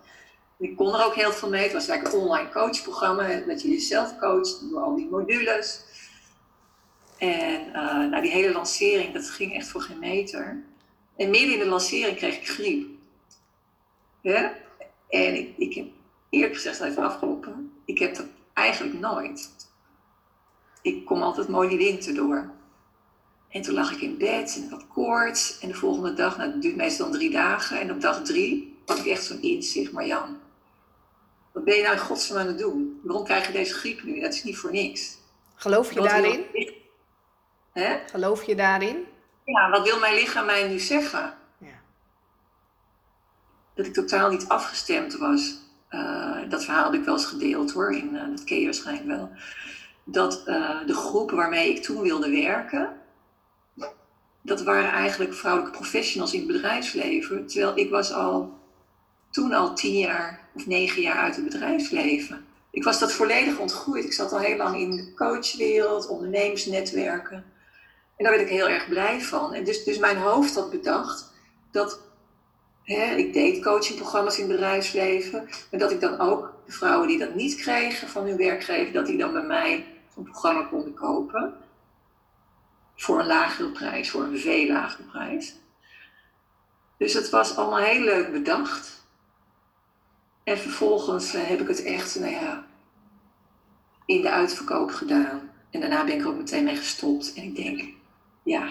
Ik 0.59 0.77
kon 0.77 0.95
er 0.95 1.05
ook 1.05 1.14
heel 1.14 1.33
veel 1.33 1.49
mee. 1.49 1.62
Het 1.62 1.73
was 1.73 1.88
eigenlijk 1.88 2.16
een 2.16 2.23
online 2.29 2.51
coachprogramma. 2.51 3.40
Dat 3.47 3.62
je 3.62 3.68
jezelf 3.68 4.18
coacht 4.18 4.71
door 4.71 4.81
al 4.81 4.97
die 4.97 5.09
modules. 5.11 5.85
En 7.18 7.66
uh, 7.75 8.21
die 8.21 8.31
hele 8.31 8.53
lancering, 8.53 9.12
dat 9.12 9.31
ging 9.31 9.55
echt 9.55 9.68
voor 9.68 9.81
geen 9.81 9.99
meter. 9.99 10.62
En 11.16 11.31
midden 11.31 11.53
in 11.53 11.59
de 11.59 11.66
lancering 11.66 12.16
kreeg 12.16 12.37
ik 12.37 12.49
griep. 12.49 12.88
Ja? 14.21 14.53
En 15.09 15.35
ik, 15.35 15.55
ik 15.57 15.75
heb 15.75 15.87
eerlijk 16.31 16.55
gezegd 16.55 16.81
even 16.81 17.03
afgelopen. 17.03 17.73
Ik 17.85 17.99
heb 17.99 18.14
dat 18.14 18.27
eigenlijk 18.53 18.99
nooit. 18.99 19.51
Ik 20.83 21.05
kom 21.05 21.23
altijd 21.23 21.49
mooi 21.49 21.68
die 21.68 21.79
winter 21.79 22.14
door. 22.14 22.51
En 23.53 23.62
toen 23.62 23.75
lag 23.75 23.93
ik 23.93 24.01
in 24.01 24.19
bed 24.19 24.61
en 24.62 24.71
wat 24.71 24.87
koorts. 24.88 25.59
En 25.59 25.69
de 25.69 25.75
volgende 25.75 26.15
dag, 26.15 26.37
nou, 26.37 26.51
dat 26.53 26.62
duurt 26.62 26.77
meestal 26.77 27.11
drie 27.11 27.31
dagen. 27.31 27.81
En 27.81 27.91
op 27.91 28.01
dag 28.01 28.23
drie 28.23 28.79
had 28.87 28.99
ik 28.99 29.07
echt 29.07 29.25
zo'n 29.25 29.43
inzicht. 29.43 29.93
Maar 29.93 30.07
Jan, 30.07 30.41
wat 31.53 31.65
ben 31.65 31.77
je 31.77 31.83
nou 31.83 31.95
in 31.95 32.01
godsnaam 32.01 32.38
aan 32.38 32.47
het 32.47 32.59
doen? 32.59 33.01
Waarom 33.03 33.25
krijg 33.25 33.47
je 33.47 33.53
deze 33.53 33.75
griep 33.75 34.03
nu? 34.03 34.21
Dat 34.21 34.35
is 34.35 34.45
niet 34.45 34.57
voor 34.57 34.73
niks. 34.73 35.17
Geloof 35.55 35.93
je 35.93 36.01
daarin? 36.01 36.45
Hè? 37.73 37.99
Geloof 38.11 38.43
je 38.43 38.55
daarin? 38.55 39.05
Ja, 39.45 39.71
wat 39.71 39.83
wil 39.83 39.99
mijn 39.99 40.15
lichaam 40.15 40.47
mij 40.47 40.69
nu 40.69 40.79
zeggen? 40.79 41.35
Ja. 41.59 41.81
Dat 43.75 43.87
ik 43.87 43.93
totaal 43.93 44.31
niet 44.31 44.49
afgestemd 44.49 45.17
was. 45.17 45.61
Uh, 45.91 46.38
dat 46.49 46.65
verhaal 46.65 46.85
had 46.85 46.95
ik 46.95 47.05
wel 47.05 47.15
eens 47.15 47.27
gedeeld 47.27 47.73
hoor, 47.73 47.93
in, 47.93 48.15
uh, 48.15 48.29
dat 48.29 48.45
ken 48.45 48.59
je 48.59 48.65
waarschijnlijk 48.65 49.07
wel. 49.07 49.31
Dat 50.05 50.43
uh, 50.47 50.87
de 50.87 50.95
groep 50.95 51.31
waarmee 51.31 51.75
ik 51.75 51.83
toen 51.83 52.03
wilde 52.03 52.31
werken, 52.31 53.01
dat 54.42 54.62
waren 54.62 54.90
eigenlijk 54.90 55.35
vrouwelijke 55.35 55.78
professionals 55.78 56.33
in 56.33 56.38
het 56.38 56.48
bedrijfsleven. 56.48 57.46
Terwijl 57.46 57.78
ik 57.78 57.90
was 57.90 58.12
al 58.12 58.61
toen 59.31 59.52
al 59.52 59.74
tien 59.74 59.98
jaar 59.98 60.48
of 60.55 60.66
negen 60.66 61.02
jaar 61.02 61.16
uit 61.16 61.37
het 61.37 61.44
bedrijfsleven. 61.44 62.44
Ik 62.70 62.85
was 62.85 62.98
dat 62.98 63.12
volledig 63.12 63.59
ontgroeid. 63.59 64.05
Ik 64.05 64.12
zat 64.12 64.33
al 64.33 64.38
heel 64.38 64.57
lang 64.57 64.76
in 64.76 64.90
de 64.90 65.14
coachwereld, 65.14 66.09
ondernemersnetwerken. 66.09 67.44
En 68.16 68.24
daar 68.24 68.31
werd 68.31 68.50
ik 68.50 68.57
heel 68.57 68.68
erg 68.68 68.88
blij 68.88 69.20
van. 69.20 69.55
En 69.55 69.64
dus, 69.64 69.85
dus 69.85 69.98
mijn 69.98 70.16
hoofd 70.16 70.55
had 70.55 70.70
bedacht 70.70 71.33
dat 71.70 72.00
hè, 72.83 73.14
ik 73.14 73.33
deed 73.33 73.62
coachingprogramma's 73.62 74.38
in 74.38 74.44
het 74.44 74.52
bedrijfsleven. 74.52 75.48
Maar 75.70 75.81
dat 75.81 75.90
ik 75.90 76.00
dan 76.00 76.20
ook 76.20 76.55
de 76.66 76.72
vrouwen 76.72 77.09
die 77.09 77.18
dat 77.18 77.35
niet 77.35 77.55
kregen 77.55 78.09
van 78.09 78.24
hun 78.24 78.37
werkgever, 78.37 78.92
dat 78.92 79.07
die 79.07 79.18
dan 79.18 79.33
bij 79.33 79.46
mij 79.46 79.87
zo'n 80.14 80.24
programma 80.24 80.62
konden 80.62 80.94
kopen 80.94 81.55
voor 82.96 83.20
een 83.20 83.26
lagere 83.26 83.68
prijs, 83.68 84.11
voor 84.11 84.22
een 84.22 84.38
veel 84.38 84.72
lagere 84.72 85.02
prijs. 85.02 85.55
Dus 86.96 87.12
het 87.14 87.31
was 87.31 87.57
allemaal 87.57 87.78
heel 87.78 88.00
leuk 88.00 88.33
bedacht. 88.33 89.07
En 90.44 90.59
vervolgens 90.59 91.35
eh, 91.35 91.42
heb 91.42 91.61
ik 91.61 91.68
het 91.68 91.83
echt, 91.83 92.18
nou 92.18 92.33
ja, 92.33 92.64
in 94.07 94.22
de 94.22 94.31
uitverkoop 94.31 94.90
gedaan. 94.90 95.50
En 95.70 95.81
daarna 95.81 96.05
ben 96.05 96.14
ik 96.14 96.20
er 96.20 96.28
ook 96.28 96.37
meteen 96.37 96.64
mee 96.64 96.76
gestopt. 96.76 97.33
En 97.35 97.42
ik 97.42 97.57
denk, 97.57 97.83
ja. 98.42 98.66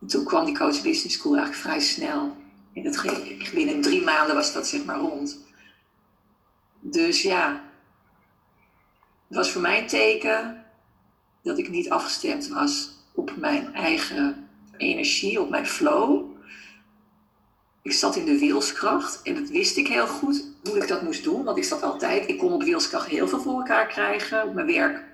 En 0.00 0.06
toen 0.06 0.24
kwam 0.24 0.44
die 0.44 0.58
Coach 0.58 0.82
Business 0.82 1.16
School 1.16 1.36
eigenlijk 1.36 1.62
vrij 1.62 1.80
snel. 1.80 2.36
En 2.74 2.82
dat 2.82 2.96
ging, 2.96 3.50
binnen 3.50 3.80
drie 3.80 4.02
maanden 4.02 4.34
was 4.34 4.52
dat 4.52 4.66
zeg 4.66 4.84
maar 4.84 4.98
rond. 4.98 5.38
Dus 6.80 7.22
ja, 7.22 7.62
het 9.28 9.36
was 9.36 9.50
voor 9.50 9.60
mij 9.60 9.80
een 9.80 9.86
teken 9.86 10.64
dat 11.42 11.58
ik 11.58 11.68
niet 11.68 11.90
afgestemd 11.90 12.48
was 12.48 12.93
op 13.14 13.36
mijn 13.36 13.74
eigen 13.74 14.48
energie, 14.76 15.40
op 15.40 15.50
mijn 15.50 15.66
flow. 15.66 16.32
Ik 17.82 17.92
zat 17.92 18.16
in 18.16 18.24
de 18.24 18.38
wilskracht 18.38 19.22
en 19.22 19.34
dat 19.34 19.48
wist 19.48 19.76
ik 19.76 19.88
heel 19.88 20.06
goed 20.06 20.44
hoe 20.62 20.76
ik 20.76 20.88
dat 20.88 21.02
moest 21.02 21.24
doen, 21.24 21.44
want 21.44 21.56
ik 21.56 21.64
zat 21.64 21.82
altijd, 21.82 22.28
ik 22.28 22.38
kon 22.38 22.52
op 22.52 22.62
wilskracht 22.62 23.08
heel 23.08 23.28
veel 23.28 23.40
voor 23.40 23.58
elkaar 23.58 23.86
krijgen 23.86 24.48
op 24.48 24.54
mijn 24.54 24.66
werk. 24.66 25.04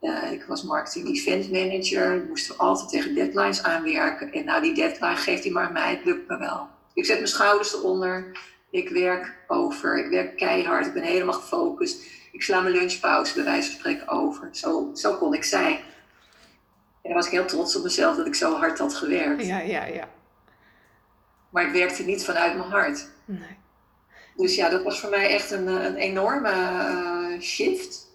Uh, 0.00 0.32
ik 0.32 0.44
was 0.44 0.62
marketing 0.62 1.08
event 1.08 1.50
manager, 1.50 2.24
moest 2.28 2.50
er 2.50 2.56
altijd 2.56 2.88
tegen 2.88 3.14
deadlines 3.14 3.62
aanwerken. 3.62 4.32
En 4.32 4.44
nou, 4.44 4.62
die 4.62 4.74
deadline 4.74 5.16
geeft 5.16 5.42
hij 5.44 5.52
maar 5.52 5.72
mij, 5.72 5.90
het 5.90 6.04
lukt 6.04 6.28
me 6.28 6.38
wel. 6.38 6.68
Ik 6.94 7.04
zet 7.04 7.16
mijn 7.16 7.28
schouders 7.28 7.74
eronder, 7.74 8.38
ik 8.70 8.88
werk 8.88 9.34
over, 9.46 10.04
ik 10.04 10.10
werk 10.10 10.36
keihard, 10.36 10.86
ik 10.86 10.92
ben 10.92 11.02
helemaal 11.02 11.34
gefocust. 11.34 12.02
Ik 12.32 12.42
sla 12.42 12.60
mijn 12.60 12.74
lunchpauze 12.74 13.34
bij 13.34 13.44
wijze 13.44 13.70
van 13.70 13.78
spreken 13.78 14.08
over. 14.08 14.48
Zo, 14.52 14.90
zo 14.94 15.14
kon 15.14 15.34
ik 15.34 15.44
zijn. 15.44 15.78
En 17.04 17.10
dan 17.10 17.14
was 17.14 17.26
ik 17.26 17.32
heel 17.32 17.44
trots 17.44 17.76
op 17.76 17.82
mezelf 17.82 18.16
dat 18.16 18.26
ik 18.26 18.34
zo 18.34 18.54
hard 18.54 18.78
had 18.78 18.94
gewerkt. 18.94 19.46
Ja, 19.46 19.58
ja, 19.58 19.84
ja. 19.84 20.08
Maar 21.50 21.66
ik 21.66 21.72
werkte 21.72 22.02
niet 22.02 22.24
vanuit 22.24 22.56
mijn 22.56 22.70
hart. 22.70 23.08
Nee. 23.24 23.56
Dus 24.36 24.54
ja, 24.54 24.68
dat 24.68 24.82
was 24.82 25.00
voor 25.00 25.10
mij 25.10 25.28
echt 25.28 25.50
een, 25.50 25.66
een 25.66 25.96
enorme 25.96 26.50
uh, 26.50 27.40
shift. 27.40 28.12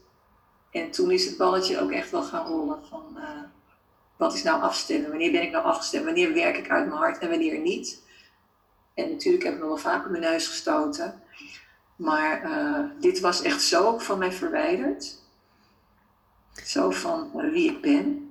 En 0.71 0.91
toen 0.91 1.11
is 1.11 1.25
het 1.25 1.37
balletje 1.37 1.79
ook 1.79 1.91
echt 1.91 2.11
wel 2.11 2.23
gaan 2.23 2.47
rollen 2.47 2.85
van 2.89 3.05
uh, 3.17 3.23
wat 4.17 4.33
is 4.33 4.43
nou 4.43 4.61
afstemmen? 4.61 5.09
Wanneer 5.09 5.31
ben 5.31 5.41
ik 5.41 5.51
nou 5.51 5.65
afgestemd? 5.65 6.05
Wanneer 6.05 6.33
werk 6.33 6.57
ik 6.57 6.69
uit 6.69 6.87
mijn 6.87 6.99
hart 6.99 7.17
en 7.17 7.29
wanneer 7.29 7.59
niet? 7.59 8.01
En 8.93 9.09
natuurlijk 9.09 9.43
heb 9.43 9.53
ik 9.53 9.59
nog 9.59 9.67
wel 9.67 9.77
vaak 9.77 10.05
op 10.05 10.11
mijn 10.11 10.23
neus 10.23 10.47
gestoten. 10.47 11.23
Maar 11.95 12.43
uh, 12.43 12.85
dit 12.99 13.19
was 13.19 13.41
echt 13.41 13.61
zo 13.61 13.97
van 13.97 14.17
mij 14.17 14.31
verwijderd. 14.31 15.17
Zo 16.65 16.89
van 16.89 17.31
wie 17.51 17.71
ik 17.71 17.81
ben. 17.81 18.28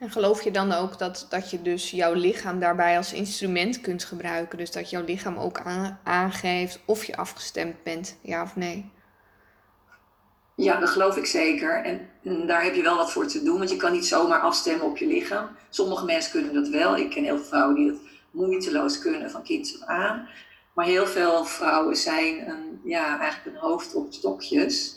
En 0.00 0.10
geloof 0.10 0.42
je 0.42 0.50
dan 0.50 0.72
ook 0.72 0.98
dat, 0.98 1.26
dat 1.30 1.50
je 1.50 1.62
dus 1.62 1.90
jouw 1.90 2.12
lichaam 2.12 2.60
daarbij 2.60 2.96
als 2.96 3.12
instrument 3.12 3.80
kunt 3.80 4.04
gebruiken? 4.04 4.58
Dus 4.58 4.70
dat 4.70 4.90
jouw 4.90 5.04
lichaam 5.04 5.36
ook 5.36 5.60
aan, 5.60 6.00
aangeeft 6.04 6.80
of 6.84 7.04
je 7.04 7.16
afgestemd 7.16 7.82
bent, 7.82 8.16
ja 8.22 8.42
of 8.42 8.56
nee? 8.56 8.90
Ja, 10.54 10.80
dat 10.80 10.88
geloof 10.88 11.16
ik 11.16 11.26
zeker. 11.26 11.84
En, 11.84 12.46
daar 12.46 12.62
heb 12.62 12.74
je 12.74 12.82
wel 12.82 12.96
wat 12.96 13.12
voor 13.12 13.26
te 13.26 13.42
doen, 13.42 13.58
want 13.58 13.70
je 13.70 13.76
kan 13.76 13.92
niet 13.92 14.06
zomaar 14.06 14.40
afstemmen 14.40 14.86
op 14.86 14.96
je 14.96 15.06
lichaam. 15.06 15.48
Sommige 15.70 16.04
mensen 16.04 16.30
kunnen 16.30 16.54
dat 16.54 16.68
wel. 16.68 16.96
Ik 16.96 17.10
ken 17.10 17.24
heel 17.24 17.36
veel 17.36 17.46
vrouwen 17.46 17.74
die 17.74 17.92
dat 17.92 18.00
moeiteloos 18.30 18.98
kunnen 18.98 19.30
van 19.30 19.42
kind 19.42 19.78
af 19.80 19.88
aan. 19.88 20.28
Maar 20.74 20.86
heel 20.86 21.06
veel 21.06 21.44
vrouwen 21.44 21.96
zijn 21.96 22.48
een, 22.48 22.80
ja, 22.84 23.18
eigenlijk 23.18 23.56
een 23.56 23.62
hoofd 23.62 23.94
op 23.94 24.12
stokjes. 24.12 24.94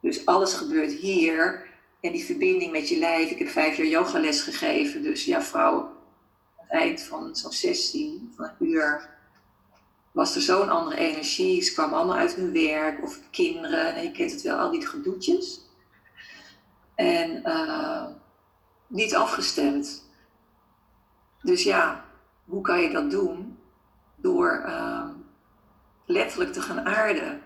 Dus 0.00 0.26
alles 0.26 0.54
gebeurt 0.54 0.92
hier. 0.92 1.65
En 2.00 2.12
die 2.12 2.24
verbinding 2.24 2.72
met 2.72 2.88
je 2.88 2.98
lijf. 2.98 3.30
Ik 3.30 3.38
heb 3.38 3.48
vijf 3.48 3.76
jaar 3.76 3.86
yogales 3.86 4.42
gegeven. 4.42 5.02
Dus 5.02 5.24
ja, 5.24 5.42
vrouwen, 5.42 5.84
aan 5.84 6.66
het 6.66 6.70
eind 6.70 7.02
van 7.02 7.36
zo'n 7.36 7.52
16 7.52 8.32
van 8.36 8.44
een 8.44 8.66
uur, 8.68 9.08
was 10.12 10.34
er 10.34 10.40
zo'n 10.40 10.68
andere 10.68 10.96
energie. 10.96 11.62
Ze 11.62 11.72
kwamen 11.72 11.98
allemaal 11.98 12.16
uit 12.16 12.34
hun 12.34 12.52
werk 12.52 13.02
of 13.02 13.20
kinderen. 13.30 13.94
En 13.94 14.02
je 14.02 14.10
kent 14.10 14.30
het 14.30 14.42
wel, 14.42 14.58
al 14.58 14.70
die 14.70 14.86
gedoetjes. 14.86 15.60
En 16.94 17.42
uh, 17.44 18.06
niet 18.86 19.14
afgestemd. 19.14 20.04
Dus 21.42 21.62
ja, 21.62 22.04
hoe 22.44 22.60
kan 22.60 22.80
je 22.80 22.90
dat 22.90 23.10
doen? 23.10 23.58
Door 24.16 24.62
uh, 24.66 25.08
letterlijk 26.06 26.52
te 26.52 26.60
gaan 26.60 26.86
aarden. 26.86 27.42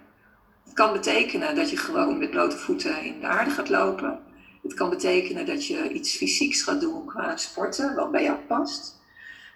Het 0.64 0.72
kan 0.72 0.92
betekenen 0.92 1.54
dat 1.54 1.70
je 1.70 1.76
gewoon 1.76 2.18
met 2.18 2.30
blote 2.30 2.56
voeten 2.56 3.02
in 3.02 3.20
de 3.20 3.26
aarde 3.26 3.50
gaat 3.50 3.68
lopen. 3.68 4.22
Het 4.62 4.74
kan 4.74 4.90
betekenen 4.90 5.46
dat 5.46 5.66
je 5.66 5.92
iets 5.92 6.16
fysieks 6.16 6.62
gaat 6.62 6.80
doen 6.80 7.06
qua 7.06 7.36
sporten, 7.36 7.94
wat 7.94 8.10
bij 8.10 8.22
jou 8.22 8.38
past. 8.38 8.98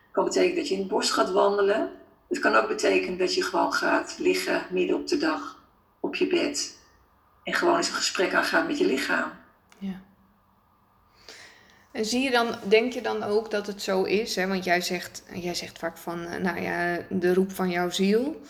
Het 0.04 0.12
kan 0.12 0.24
betekenen 0.24 0.56
dat 0.56 0.68
je 0.68 0.74
in 0.74 0.80
het 0.80 0.88
bos 0.88 1.10
gaat 1.10 1.30
wandelen. 1.30 1.90
Het 2.28 2.38
kan 2.38 2.54
ook 2.54 2.68
betekenen 2.68 3.18
dat 3.18 3.34
je 3.34 3.42
gewoon 3.42 3.72
gaat 3.72 4.18
liggen 4.18 4.66
midden 4.70 4.96
op 4.96 5.06
de 5.08 5.16
dag 5.16 5.62
op 6.00 6.14
je 6.14 6.26
bed. 6.26 6.78
En 7.42 7.54
gewoon 7.54 7.76
eens 7.76 7.88
een 7.88 7.94
gesprek 7.94 8.34
aangaan 8.34 8.66
met 8.66 8.78
je 8.78 8.86
lichaam. 8.86 9.30
Ja. 9.78 10.00
En 11.92 12.04
zie 12.04 12.22
je 12.22 12.30
dan, 12.30 12.54
denk 12.68 12.92
je 12.92 13.00
dan 13.00 13.22
ook 13.22 13.50
dat 13.50 13.66
het 13.66 13.82
zo 13.82 14.02
is? 14.02 14.36
Hè? 14.36 14.46
Want 14.46 14.64
jij 14.64 14.80
zegt, 14.80 15.22
jij 15.32 15.54
zegt 15.54 15.78
vaak 15.78 15.98
van, 15.98 16.26
eh, 16.26 16.40
nou 16.40 16.60
ja, 16.60 16.98
de 17.10 17.34
roep 17.34 17.52
van 17.52 17.70
jouw 17.70 17.90
ziel. 17.90 18.40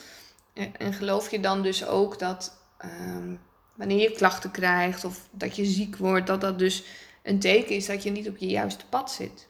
En, 0.52 0.92
geloof 0.92 1.30
je 1.30 1.40
dan 1.40 1.62
dus 1.62 1.86
ook 1.86 2.18
dat 2.18 2.56
um, 2.84 3.40
wanneer 3.74 4.00
je 4.00 4.12
klachten 4.12 4.50
krijgt 4.50 5.04
of 5.04 5.28
dat 5.30 5.56
je 5.56 5.64
ziek 5.64 5.96
wordt, 5.96 6.26
dat 6.26 6.40
dat 6.40 6.58
dus 6.58 6.84
een 7.22 7.38
teken 7.38 7.74
is 7.74 7.86
dat 7.86 8.02
je 8.02 8.10
niet 8.10 8.28
op 8.28 8.36
je 8.36 8.46
juiste 8.46 8.86
pad 8.86 9.10
zit? 9.10 9.48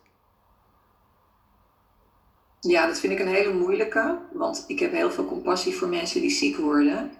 Ja, 2.60 2.87
dat 2.87 3.00
vind 3.00 3.12
ik 3.12 3.18
een 3.18 3.34
hele 3.34 3.52
moeilijke, 3.52 4.18
want 4.32 4.64
ik 4.66 4.78
heb 4.78 4.92
heel 4.92 5.10
veel 5.10 5.26
compassie 5.26 5.74
voor 5.74 5.88
mensen 5.88 6.20
die 6.20 6.30
ziek 6.30 6.56
worden. 6.56 7.12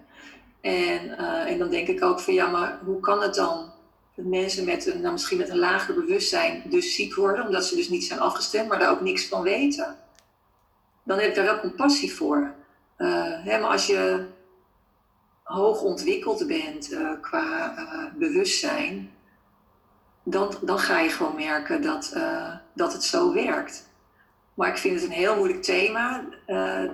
En, 0.61 1.05
uh, 1.05 1.51
en 1.51 1.57
dan 1.57 1.69
denk 1.69 1.87
ik 1.87 2.03
ook 2.03 2.19
van 2.19 2.33
ja, 2.33 2.47
maar 2.47 2.79
hoe 2.85 2.99
kan 2.99 3.21
het 3.21 3.35
dan 3.35 3.73
dat 4.15 4.25
mensen 4.25 4.65
met 4.65 4.85
een, 4.85 5.01
nou 5.01 5.11
misschien 5.11 5.37
met 5.37 5.49
een 5.49 5.57
lager 5.57 5.95
bewustzijn 5.95 6.63
dus 6.69 6.95
ziek 6.95 7.15
worden, 7.15 7.45
omdat 7.45 7.65
ze 7.65 7.75
dus 7.75 7.89
niet 7.89 8.03
zijn 8.03 8.19
afgestemd, 8.19 8.67
maar 8.67 8.79
daar 8.79 8.91
ook 8.91 9.01
niks 9.01 9.27
van 9.27 9.41
weten? 9.41 9.95
Dan 11.03 11.19
heb 11.19 11.29
ik 11.29 11.35
daar 11.35 11.45
wel 11.45 11.59
compassie 11.59 12.13
voor. 12.13 12.53
Uh, 12.97 13.43
hè, 13.43 13.59
maar 13.59 13.69
als 13.69 13.87
je 13.87 14.25
hoog 15.45 15.81
ontwikkeld 15.81 16.47
bent 16.47 16.91
uh, 16.91 17.09
qua 17.21 17.75
uh, 17.77 18.19
bewustzijn, 18.19 19.11
dan, 20.23 20.55
dan 20.61 20.79
ga 20.79 20.99
je 20.99 21.09
gewoon 21.09 21.35
merken 21.35 21.81
dat, 21.81 22.11
uh, 22.15 22.55
dat 22.73 22.93
het 22.93 23.03
zo 23.03 23.33
werkt. 23.33 23.89
Maar 24.53 24.69
ik 24.69 24.77
vind 24.77 24.95
het 24.95 25.03
een 25.03 25.15
heel 25.15 25.35
moeilijk 25.35 25.63
thema. 25.63 26.25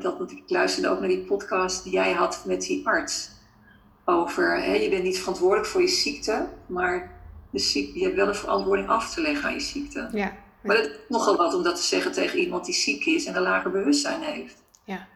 dat, 0.01 0.17
want 0.17 0.31
ik 0.31 0.43
luisterde 0.47 0.89
ook 0.89 0.99
naar 0.99 1.07
die 1.07 1.25
podcast 1.25 1.83
die 1.83 1.93
jij 1.93 2.11
had 2.11 2.43
met 2.45 2.61
die 2.61 2.87
arts. 2.87 3.29
Over, 4.05 4.63
hè, 4.63 4.73
je 4.73 4.89
bent 4.89 5.03
niet 5.03 5.19
verantwoordelijk 5.19 5.67
voor 5.67 5.81
je 5.81 5.87
ziekte, 5.87 6.47
maar 6.65 7.11
de 7.49 7.59
ziekte, 7.59 7.99
je 7.99 8.03
hebt 8.05 8.15
wel 8.15 8.27
een 8.27 8.35
verantwoording 8.35 8.89
af 8.89 9.13
te 9.13 9.21
leggen 9.21 9.47
aan 9.47 9.53
je 9.53 9.59
ziekte. 9.59 10.09
Ja. 10.11 10.33
Maar 10.61 10.75
dat 10.75 10.85
is 10.85 10.91
nogal 11.07 11.35
wat 11.35 11.53
om 11.53 11.63
dat 11.63 11.75
te 11.75 11.81
zeggen 11.81 12.11
tegen 12.11 12.39
iemand 12.39 12.65
die 12.65 12.73
ziek 12.73 13.05
is 13.05 13.25
en 13.25 13.35
een 13.35 13.41
lager 13.41 13.71
bewustzijn 13.71 14.21
heeft. 14.21 14.63
Ja, 14.83 15.07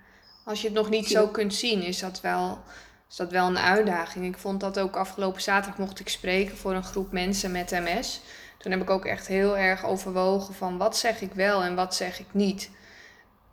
als 0.45 0.61
je 0.61 0.67
het 0.67 0.77
nog 0.77 0.89
niet 0.89 1.07
zo 1.07 1.27
kunt 1.27 1.53
zien, 1.53 1.81
is 1.81 1.99
dat 1.99 2.21
wel 2.21 2.63
is 3.09 3.15
dat 3.15 3.31
wel 3.31 3.47
een 3.47 3.57
uitdaging. 3.57 4.25
Ik 4.25 4.37
vond 4.37 4.59
dat 4.59 4.79
ook 4.79 4.95
afgelopen 4.95 5.41
zaterdag 5.41 5.79
mocht 5.79 5.99
ik 5.99 6.09
spreken 6.09 6.57
voor 6.57 6.73
een 6.73 6.83
groep 6.83 7.11
mensen 7.11 7.51
met 7.51 7.71
MS. 7.71 8.21
Toen 8.57 8.71
heb 8.71 8.81
ik 8.81 8.89
ook 8.89 9.05
echt 9.05 9.27
heel 9.27 9.57
erg 9.57 9.85
overwogen 9.85 10.53
van 10.53 10.77
wat 10.77 10.97
zeg 10.97 11.21
ik 11.21 11.33
wel 11.33 11.63
en 11.63 11.75
wat 11.75 11.95
zeg 11.95 12.19
ik 12.19 12.27
niet. 12.31 12.69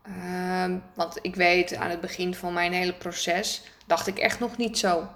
Uh, 0.09 0.75
want 0.95 1.19
ik 1.23 1.35
weet 1.35 1.75
aan 1.75 1.91
het 1.91 2.01
begin 2.01 2.35
van 2.35 2.53
mijn 2.53 2.73
hele 2.73 2.95
proces 2.95 3.63
dacht 3.87 4.07
ik 4.07 4.19
echt 4.19 4.41
nog 4.41 4.57
niet 4.57 4.79
zo. 4.79 5.09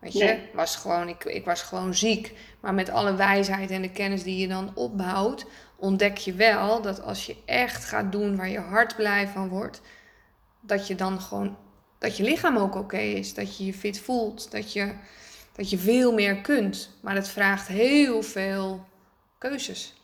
Weet 0.00 0.12
je, 0.12 0.24
nee. 0.24 0.50
was 0.52 0.76
gewoon, 0.76 1.08
ik, 1.08 1.24
ik 1.24 1.44
was 1.44 1.62
gewoon 1.62 1.94
ziek. 1.94 2.32
Maar 2.60 2.74
met 2.74 2.90
alle 2.90 3.14
wijsheid 3.14 3.70
en 3.70 3.82
de 3.82 3.90
kennis 3.90 4.22
die 4.22 4.38
je 4.38 4.48
dan 4.48 4.72
opbouwt, 4.74 5.46
ontdek 5.76 6.16
je 6.16 6.32
wel 6.32 6.82
dat 6.82 7.02
als 7.02 7.26
je 7.26 7.36
echt 7.44 7.84
gaat 7.84 8.12
doen 8.12 8.36
waar 8.36 8.48
je 8.48 8.58
hart 8.58 8.96
blij 8.96 9.28
van 9.28 9.48
wordt, 9.48 9.80
dat 10.60 10.86
je 10.86 10.94
dan 10.94 11.20
gewoon 11.20 11.56
dat 11.98 12.16
je 12.16 12.22
lichaam 12.22 12.56
ook 12.56 12.74
oké 12.74 12.98
is. 12.98 13.34
Dat 13.34 13.56
je 13.56 13.64
je 13.66 13.74
fit 13.74 14.00
voelt. 14.00 14.50
Dat 14.50 14.72
je, 14.72 14.92
dat 15.56 15.70
je 15.70 15.78
veel 15.78 16.12
meer 16.12 16.40
kunt. 16.40 16.90
Maar 17.00 17.14
het 17.14 17.28
vraagt 17.28 17.66
heel 17.66 18.22
veel 18.22 18.84
keuzes. 19.38 19.94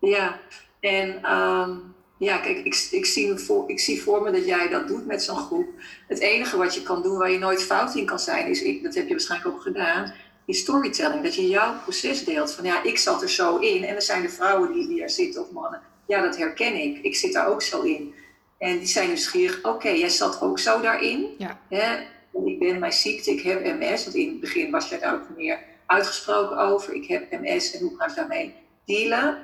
Ja, 0.00 0.40
en 0.80 1.32
um, 1.32 1.94
ja, 2.18 2.38
kijk, 2.38 2.58
ik, 2.58 2.88
ik, 2.90 3.06
zie 3.06 3.36
voor, 3.36 3.70
ik 3.70 3.80
zie 3.80 4.02
voor 4.02 4.22
me 4.22 4.30
dat 4.30 4.46
jij 4.46 4.68
dat 4.68 4.88
doet 4.88 5.06
met 5.06 5.22
zo'n 5.22 5.36
groep. 5.36 5.68
Het 6.08 6.18
enige 6.18 6.56
wat 6.56 6.74
je 6.74 6.82
kan 6.82 7.02
doen 7.02 7.18
waar 7.18 7.30
je 7.30 7.38
nooit 7.38 7.62
fout 7.62 7.94
in 7.94 8.06
kan 8.06 8.18
zijn, 8.18 8.46
is, 8.46 8.62
ik, 8.62 8.82
dat 8.82 8.94
heb 8.94 9.04
je 9.04 9.10
waarschijnlijk 9.10 9.54
ook 9.54 9.62
gedaan, 9.62 10.12
is 10.44 10.58
storytelling. 10.58 11.22
Dat 11.22 11.34
je 11.34 11.48
jouw 11.48 11.74
proces 11.82 12.24
deelt. 12.24 12.52
Van 12.52 12.64
ja, 12.64 12.82
ik 12.82 12.98
zat 12.98 13.22
er 13.22 13.30
zo 13.30 13.56
in. 13.56 13.84
En 13.84 13.94
er 13.94 14.02
zijn 14.02 14.22
de 14.22 14.28
vrouwen 14.28 14.72
die, 14.72 14.88
die 14.88 15.02
er 15.02 15.10
zitten 15.10 15.42
of 15.42 15.50
mannen. 15.50 15.80
Ja, 16.06 16.22
dat 16.22 16.36
herken 16.36 16.74
ik. 16.74 16.98
Ik 17.02 17.16
zit 17.16 17.32
daar 17.32 17.46
ook 17.46 17.62
zo 17.62 17.82
in. 17.82 18.14
En 18.62 18.78
die 18.78 18.86
zijn 18.86 19.06
nieuwsgierig, 19.06 19.64
oké, 19.64 19.88
jij 19.88 20.08
zat 20.08 20.40
ook 20.40 20.58
zo 20.58 20.80
daarin. 20.80 21.34
Ja. 21.38 21.58
Hè? 21.68 21.98
Ik 22.44 22.58
ben 22.58 22.78
mijn 22.78 22.92
ziekte, 22.92 23.30
ik 23.30 23.42
heb 23.42 23.64
MS. 23.64 24.04
Want 24.04 24.16
in 24.16 24.28
het 24.28 24.40
begin 24.40 24.70
was 24.70 24.88
jij 24.88 24.98
daar 24.98 25.14
ook 25.14 25.36
meer 25.36 25.58
uitgesproken 25.86 26.58
over. 26.58 26.94
Ik 26.94 27.06
heb 27.06 27.30
MS 27.30 27.74
en 27.74 27.80
hoe 27.80 27.96
ga 27.96 28.06
ik 28.06 28.14
daarmee 28.14 28.54
dealen? 28.84 29.38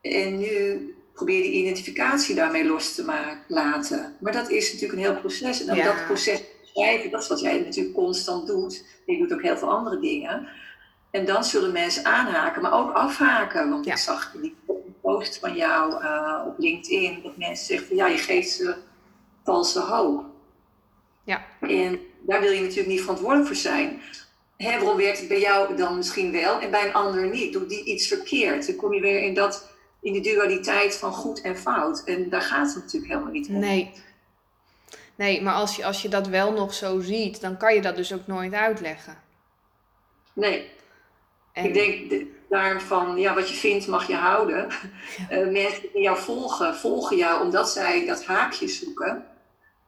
En 0.00 0.38
nu 0.38 0.94
probeer 1.14 1.36
je 1.36 1.42
die 1.42 1.52
identificatie 1.52 2.34
daarmee 2.34 2.64
los 2.64 2.94
te 2.94 3.04
maken, 3.04 3.42
laten. 3.48 4.16
Maar 4.20 4.32
dat 4.32 4.50
is 4.50 4.72
natuurlijk 4.72 4.98
een 4.98 5.06
heel 5.10 5.20
proces. 5.20 5.60
En 5.60 5.66
dan 5.66 5.84
dat 5.84 6.06
proces 6.06 6.42
schrijven, 6.62 7.10
dat 7.10 7.22
is 7.22 7.28
wat 7.28 7.40
jij 7.40 7.58
natuurlijk 7.58 7.94
constant 7.94 8.46
doet. 8.46 8.84
Je 9.06 9.18
doet 9.18 9.32
ook 9.32 9.42
heel 9.42 9.56
veel 9.56 9.70
andere 9.70 10.00
dingen. 10.00 10.48
En 11.10 11.24
dan 11.24 11.44
zullen 11.44 11.72
mensen 11.72 12.04
aanhaken, 12.04 12.62
maar 12.62 12.72
ook 12.72 12.92
afhaken. 12.92 13.70
Want 13.70 13.86
ik 13.86 13.96
zag 13.96 14.32
die 14.40 14.56
post 15.10 15.38
van 15.38 15.56
jou 15.56 16.02
uh, 16.02 16.44
op 16.46 16.58
LinkedIn, 16.58 17.20
dat 17.22 17.36
mensen 17.36 17.66
zeggen 17.66 17.86
van 17.86 17.96
ja, 17.96 18.06
je 18.06 18.18
geeft 18.18 18.50
ze 18.50 18.74
valse 19.44 19.80
hoop. 19.80 20.24
Ja. 21.24 21.46
En 21.60 22.00
daar 22.20 22.40
wil 22.40 22.50
je 22.50 22.60
natuurlijk 22.60 22.88
niet 22.88 23.00
verantwoordelijk 23.00 23.46
voor 23.46 23.56
zijn. 23.56 24.00
hè, 24.56 24.78
waarom 24.78 24.96
werkt 24.96 25.18
het 25.18 25.28
bij 25.28 25.40
jou 25.40 25.76
dan 25.76 25.96
misschien 25.96 26.32
wel 26.32 26.60
en 26.60 26.70
bij 26.70 26.86
een 26.86 26.94
ander 26.94 27.28
niet? 27.28 27.52
Doet 27.52 27.68
die 27.68 27.84
iets 27.84 28.06
verkeerd? 28.06 28.66
Dan 28.66 28.76
kom 28.76 28.94
je 28.94 29.00
weer 29.00 29.22
in, 29.22 29.34
dat, 29.34 29.70
in 30.00 30.12
de 30.12 30.20
dualiteit 30.20 30.96
van 30.96 31.12
goed 31.12 31.40
en 31.40 31.56
fout. 31.56 32.04
En 32.04 32.28
daar 32.28 32.42
gaat 32.42 32.66
het 32.74 32.84
natuurlijk 32.84 33.12
helemaal 33.12 33.32
niet 33.32 33.48
om. 33.48 33.58
Nee. 33.58 33.90
Nee, 35.14 35.42
maar 35.42 35.54
als 35.54 35.76
je, 35.76 35.84
als 35.84 36.02
je 36.02 36.08
dat 36.08 36.28
wel 36.28 36.52
nog 36.52 36.74
zo 36.74 37.00
ziet, 37.00 37.40
dan 37.40 37.56
kan 37.56 37.74
je 37.74 37.80
dat 37.80 37.96
dus 37.96 38.12
ook 38.12 38.26
nooit 38.26 38.52
uitleggen. 38.52 39.18
Nee. 40.32 40.70
En, 41.52 41.64
Ik 41.64 41.74
denk 41.74 42.10
daarvan, 42.50 43.18
ja, 43.18 43.34
wat 43.34 43.48
je 43.48 43.54
vindt 43.54 43.86
mag 43.86 44.06
je 44.06 44.14
houden. 44.14 44.68
Eh, 45.28 45.46
mensen 45.46 45.82
die 45.92 46.02
jou 46.02 46.18
volgen, 46.18 46.76
volgen 46.76 47.16
jou 47.16 47.42
omdat 47.44 47.70
zij 47.70 48.06
dat 48.06 48.24
haakje 48.24 48.68
zoeken. 48.68 49.24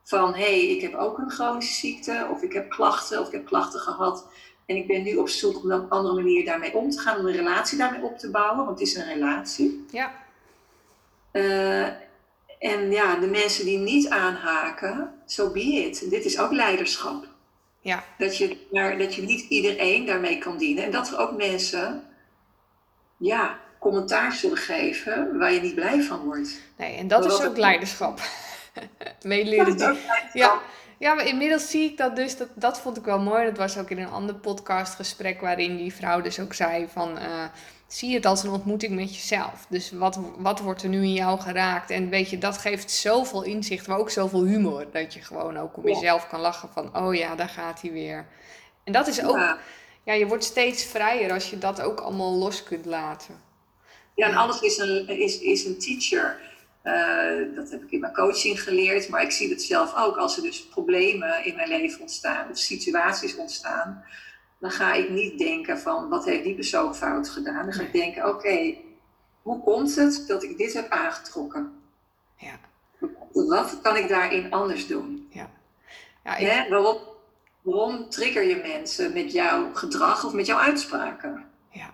Van, 0.04 0.34
hé, 0.34 0.40
hey, 0.42 0.66
ik 0.66 0.80
heb 0.80 0.94
ook 0.94 1.18
een 1.18 1.30
chronische 1.30 1.74
ziekte, 1.74 2.28
of 2.30 2.42
ik 2.42 2.52
heb 2.52 2.70
klachten, 2.70 3.20
of 3.20 3.26
ik 3.26 3.32
heb 3.32 3.46
klachten 3.46 3.80
gehad. 3.80 4.28
En 4.66 4.76
ik 4.76 4.86
ben 4.86 5.02
nu 5.02 5.16
op 5.16 5.28
zoek 5.28 5.62
om 5.62 5.72
op 5.72 5.82
een 5.82 5.88
andere 5.88 6.14
manier 6.14 6.44
daarmee 6.44 6.74
om 6.74 6.90
te 6.90 6.98
gaan, 6.98 7.18
om 7.18 7.26
een 7.26 7.36
relatie 7.36 7.78
daarmee 7.78 8.02
op 8.02 8.18
te 8.18 8.30
bouwen, 8.30 8.64
want 8.64 8.78
het 8.78 8.88
is 8.88 8.94
een 8.94 9.12
relatie. 9.12 9.84
ja, 9.90 10.12
Eh, 11.32 11.86
en 12.58 12.90
ja, 12.90 13.16
de 13.16 13.26
mensen 13.26 13.64
die 13.64 13.78
niet 13.78 14.08
aanhaken, 14.08 15.14
so 15.26 15.50
be 15.50 15.60
it. 15.60 16.10
Dit 16.10 16.24
is 16.24 16.38
ook 16.38 16.52
leiderschap. 16.52 17.26
ja, 17.80 18.04
Dat 18.18 18.36
je, 18.36 18.56
dat 18.98 19.14
je 19.14 19.22
niet 19.22 19.48
iedereen 19.48 20.06
daarmee 20.06 20.38
kan 20.38 20.56
dienen. 20.56 20.84
En 20.84 20.90
dat 20.90 21.10
er 21.10 21.18
ook 21.18 21.36
mensen, 21.36 22.04
ja, 23.22 23.58
commentaar 23.78 24.32
zullen 24.32 24.56
geven 24.56 25.38
waar 25.38 25.52
je 25.52 25.60
niet 25.60 25.74
blij 25.74 26.02
van 26.02 26.18
wordt. 26.24 26.60
nee, 26.76 26.96
en 26.96 27.08
dat 27.08 27.24
is 27.32 27.42
ook 27.42 27.56
leiderschap. 27.56 28.20
Mee 29.22 29.44
Dat 29.44 29.48
leren 29.52 29.66
is 29.66 29.74
die- 29.76 29.88
ook 29.88 29.96
leiderschap. 30.06 30.32
Ja, 30.32 30.58
ja, 30.98 31.14
maar 31.14 31.26
inmiddels 31.26 31.70
zie 31.70 31.90
ik 31.90 31.96
dat 31.96 32.16
dus. 32.16 32.36
Dat, 32.36 32.48
dat 32.54 32.80
vond 32.80 32.96
ik 32.96 33.04
wel 33.04 33.18
mooi. 33.20 33.44
Dat 33.44 33.56
was 33.56 33.78
ook 33.78 33.90
in 33.90 33.98
een 33.98 34.10
ander 34.10 34.34
podcastgesprek 34.34 35.40
waarin 35.40 35.76
die 35.76 35.94
vrouw 35.94 36.20
dus 36.20 36.40
ook 36.40 36.54
zei 36.54 36.86
van... 36.92 37.18
eh, 37.18 37.44
zie 37.86 38.14
het 38.14 38.26
als 38.26 38.42
een 38.42 38.50
ontmoeting 38.50 38.94
met 38.94 39.14
jezelf. 39.14 39.66
Dus 39.68 39.90
wat, 39.90 40.18
wat 40.36 40.60
wordt 40.60 40.82
er 40.82 40.88
nu 40.88 41.02
in 41.02 41.12
jou 41.12 41.40
geraakt? 41.40 41.90
En 41.90 42.08
weet 42.08 42.30
je, 42.30 42.38
dat 42.38 42.58
geeft 42.58 42.90
zoveel 42.90 43.42
inzicht, 43.42 43.86
maar 43.86 43.98
ook 43.98 44.10
zoveel 44.10 44.44
humor. 44.44 44.86
Dat 44.92 45.14
je 45.14 45.20
gewoon 45.22 45.56
ook 45.58 45.76
om 45.76 45.88
Ja. 45.88 45.94
jezelf 45.94 46.28
kan 46.28 46.40
lachen 46.40 46.68
van... 46.72 46.96
Oh 46.96 47.14
ja, 47.14 47.34
daar 47.34 47.48
gaat 47.48 47.80
hij 47.80 47.92
weer. 47.92 48.26
En 48.84 48.92
dat 48.92 49.06
is 49.06 49.24
ook... 49.24 49.36
Ja. 49.36 49.56
Ja, 50.04 50.12
je 50.12 50.26
wordt 50.26 50.44
steeds 50.44 50.84
vrijer 50.84 51.32
als 51.32 51.50
je 51.50 51.58
dat 51.58 51.80
ook 51.80 52.00
allemaal 52.00 52.32
los 52.32 52.62
kunt 52.62 52.84
laten. 52.86 53.40
Ja, 54.14 54.28
en 54.28 54.34
alles 54.34 54.60
is 54.60 54.78
een, 54.78 55.08
is, 55.08 55.38
is 55.40 55.64
een 55.64 55.78
teacher. 55.78 56.40
Eh, 56.82 57.54
dat 57.56 57.70
heb 57.70 57.82
ik 57.82 57.90
in 57.90 58.00
mijn 58.00 58.12
coaching 58.12 58.62
geleerd, 58.62 59.08
maar 59.08 59.22
ik 59.22 59.30
zie 59.30 59.50
het 59.50 59.62
zelf 59.62 59.96
ook. 59.96 60.16
Als 60.16 60.36
er 60.36 60.42
dus 60.42 60.66
problemen 60.66 61.44
in 61.44 61.54
mijn 61.54 61.68
leven 61.68 62.00
ontstaan 62.00 62.50
of 62.50 62.58
situaties 62.58 63.36
ontstaan, 63.36 64.04
dan 64.60 64.70
ga 64.70 64.92
ik 64.92 65.10
niet 65.10 65.38
denken 65.38 65.78
van 65.78 66.08
wat 66.08 66.24
heeft 66.24 66.44
die 66.44 66.54
persoon 66.54 66.94
fout 66.94 67.28
gedaan. 67.28 67.64
Dan 67.64 67.72
ga 67.72 67.82
ik 67.82 67.92
denken, 67.92 68.28
oké, 68.28 68.74
hoe 69.42 69.62
komt 69.62 69.96
het 69.96 70.24
dat 70.26 70.42
ik 70.42 70.58
dit 70.58 70.72
heb 70.72 70.90
aangetrokken? 70.90 71.72
Ja, 72.36 72.58
Wat 73.32 73.78
kan 73.82 73.96
ik 73.96 74.08
daarin 74.08 74.50
anders 74.50 74.86
doen? 74.86 75.28
ja. 75.30 75.50
Ja, 76.24 76.36
ik, 76.36 76.46
Hè? 76.50 76.68
Waarom, 76.68 76.96
waarom 77.62 78.10
trigger 78.10 78.42
je 78.42 78.56
mensen 78.56 79.12
met 79.12 79.32
jouw 79.32 79.74
gedrag 79.74 80.24
of 80.24 80.32
met 80.32 80.46
jouw 80.46 80.58
uitspraken? 80.58 81.44
Ja. 81.70 81.90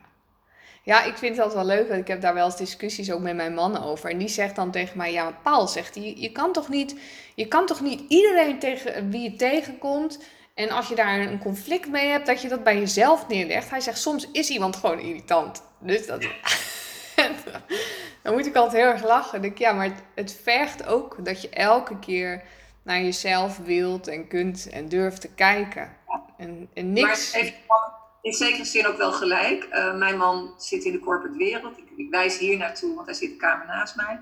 Ja, 0.83 1.03
ik 1.03 1.17
vind 1.17 1.37
dat 1.37 1.55
wel 1.55 1.65
leuk, 1.65 1.89
want 1.89 2.01
ik 2.01 2.09
heb 2.09 2.21
daar 2.21 2.35
wel 2.35 2.45
eens 2.45 2.57
discussies 2.57 3.13
ook 3.13 3.21
met 3.21 3.37
mijn 3.37 3.55
man 3.55 3.85
over. 3.85 4.11
En 4.11 4.19
die 4.19 4.29
zegt 4.29 4.57
dan 4.57 4.71
tegen 4.71 4.97
mij, 4.97 5.13
ja, 5.13 5.23
maar 5.23 5.39
Paul 5.43 5.69
zegt, 5.69 5.95
je, 5.95 6.21
je, 6.21 6.33
kan 6.33 6.53
toch 6.53 6.69
niet, 6.69 6.95
je 7.35 7.49
kan 7.49 7.67
toch 7.67 7.81
niet 7.81 8.03
iedereen 8.09 8.59
tegen 8.59 9.11
wie 9.11 9.31
je 9.31 9.37
tegenkomt, 9.37 10.19
en 10.59 10.71
als 10.71 10.89
je 10.89 10.95
daar 10.95 11.21
een 11.21 11.39
conflict 11.39 11.89
mee 11.89 12.09
hebt, 12.09 12.27
dat 12.27 12.43
je 12.43 12.49
dat 12.49 12.65
bij 12.65 12.79
jezelf 12.79 13.29
neerlegt. 13.29 13.71
Hij 13.71 13.81
zegt, 13.81 13.99
soms 13.99 14.29
is 14.33 14.49
iemand 14.49 14.77
gewoon 14.77 14.99
irritant. 14.99 15.63
Dus 15.79 16.07
dat... 16.07 16.21
dan 18.23 18.33
moet 18.33 18.47
ik 18.47 18.57
altijd 18.57 18.83
heel 18.83 18.93
erg 18.93 19.05
lachen. 19.05 19.33
Dan 19.33 19.41
denk 19.41 19.53
ik, 19.53 19.59
ja, 19.59 19.73
maar 19.73 19.85
het, 19.85 20.03
het 20.15 20.41
vergt 20.43 20.87
ook 20.87 21.25
dat 21.25 21.43
je 21.43 21.49
elke 21.49 21.99
keer 21.99 22.43
naar 22.89 23.03
jezelf 23.03 23.57
wilt 23.59 24.09
en 24.09 24.29
kunt 24.29 24.69
en 24.71 24.89
durft 24.89 25.21
te 25.21 25.29
kijken. 25.35 25.97
En, 26.39 26.69
en 26.75 26.93
niks... 26.93 27.33
Maar 27.33 27.87
in 28.23 28.33
zekere 28.33 28.65
zin 28.65 28.87
ook 28.87 28.97
wel 28.97 29.13
gelijk. 29.13 29.65
Eh, 29.65 29.97
mijn 29.97 30.17
man 30.17 30.55
zit 30.59 30.85
in 30.85 30.93
de 30.93 30.99
corporate 30.99 31.39
wereld. 31.39 31.79
Ik, 31.79 31.85
ik 31.97 32.11
wijs 32.11 32.39
hier 32.39 32.57
naartoe, 32.57 32.95
want 32.95 33.07
hij 33.07 33.15
zit 33.15 33.31
de 33.31 33.37
kamer 33.37 33.67
naast 33.67 33.97
mij. 33.97 34.21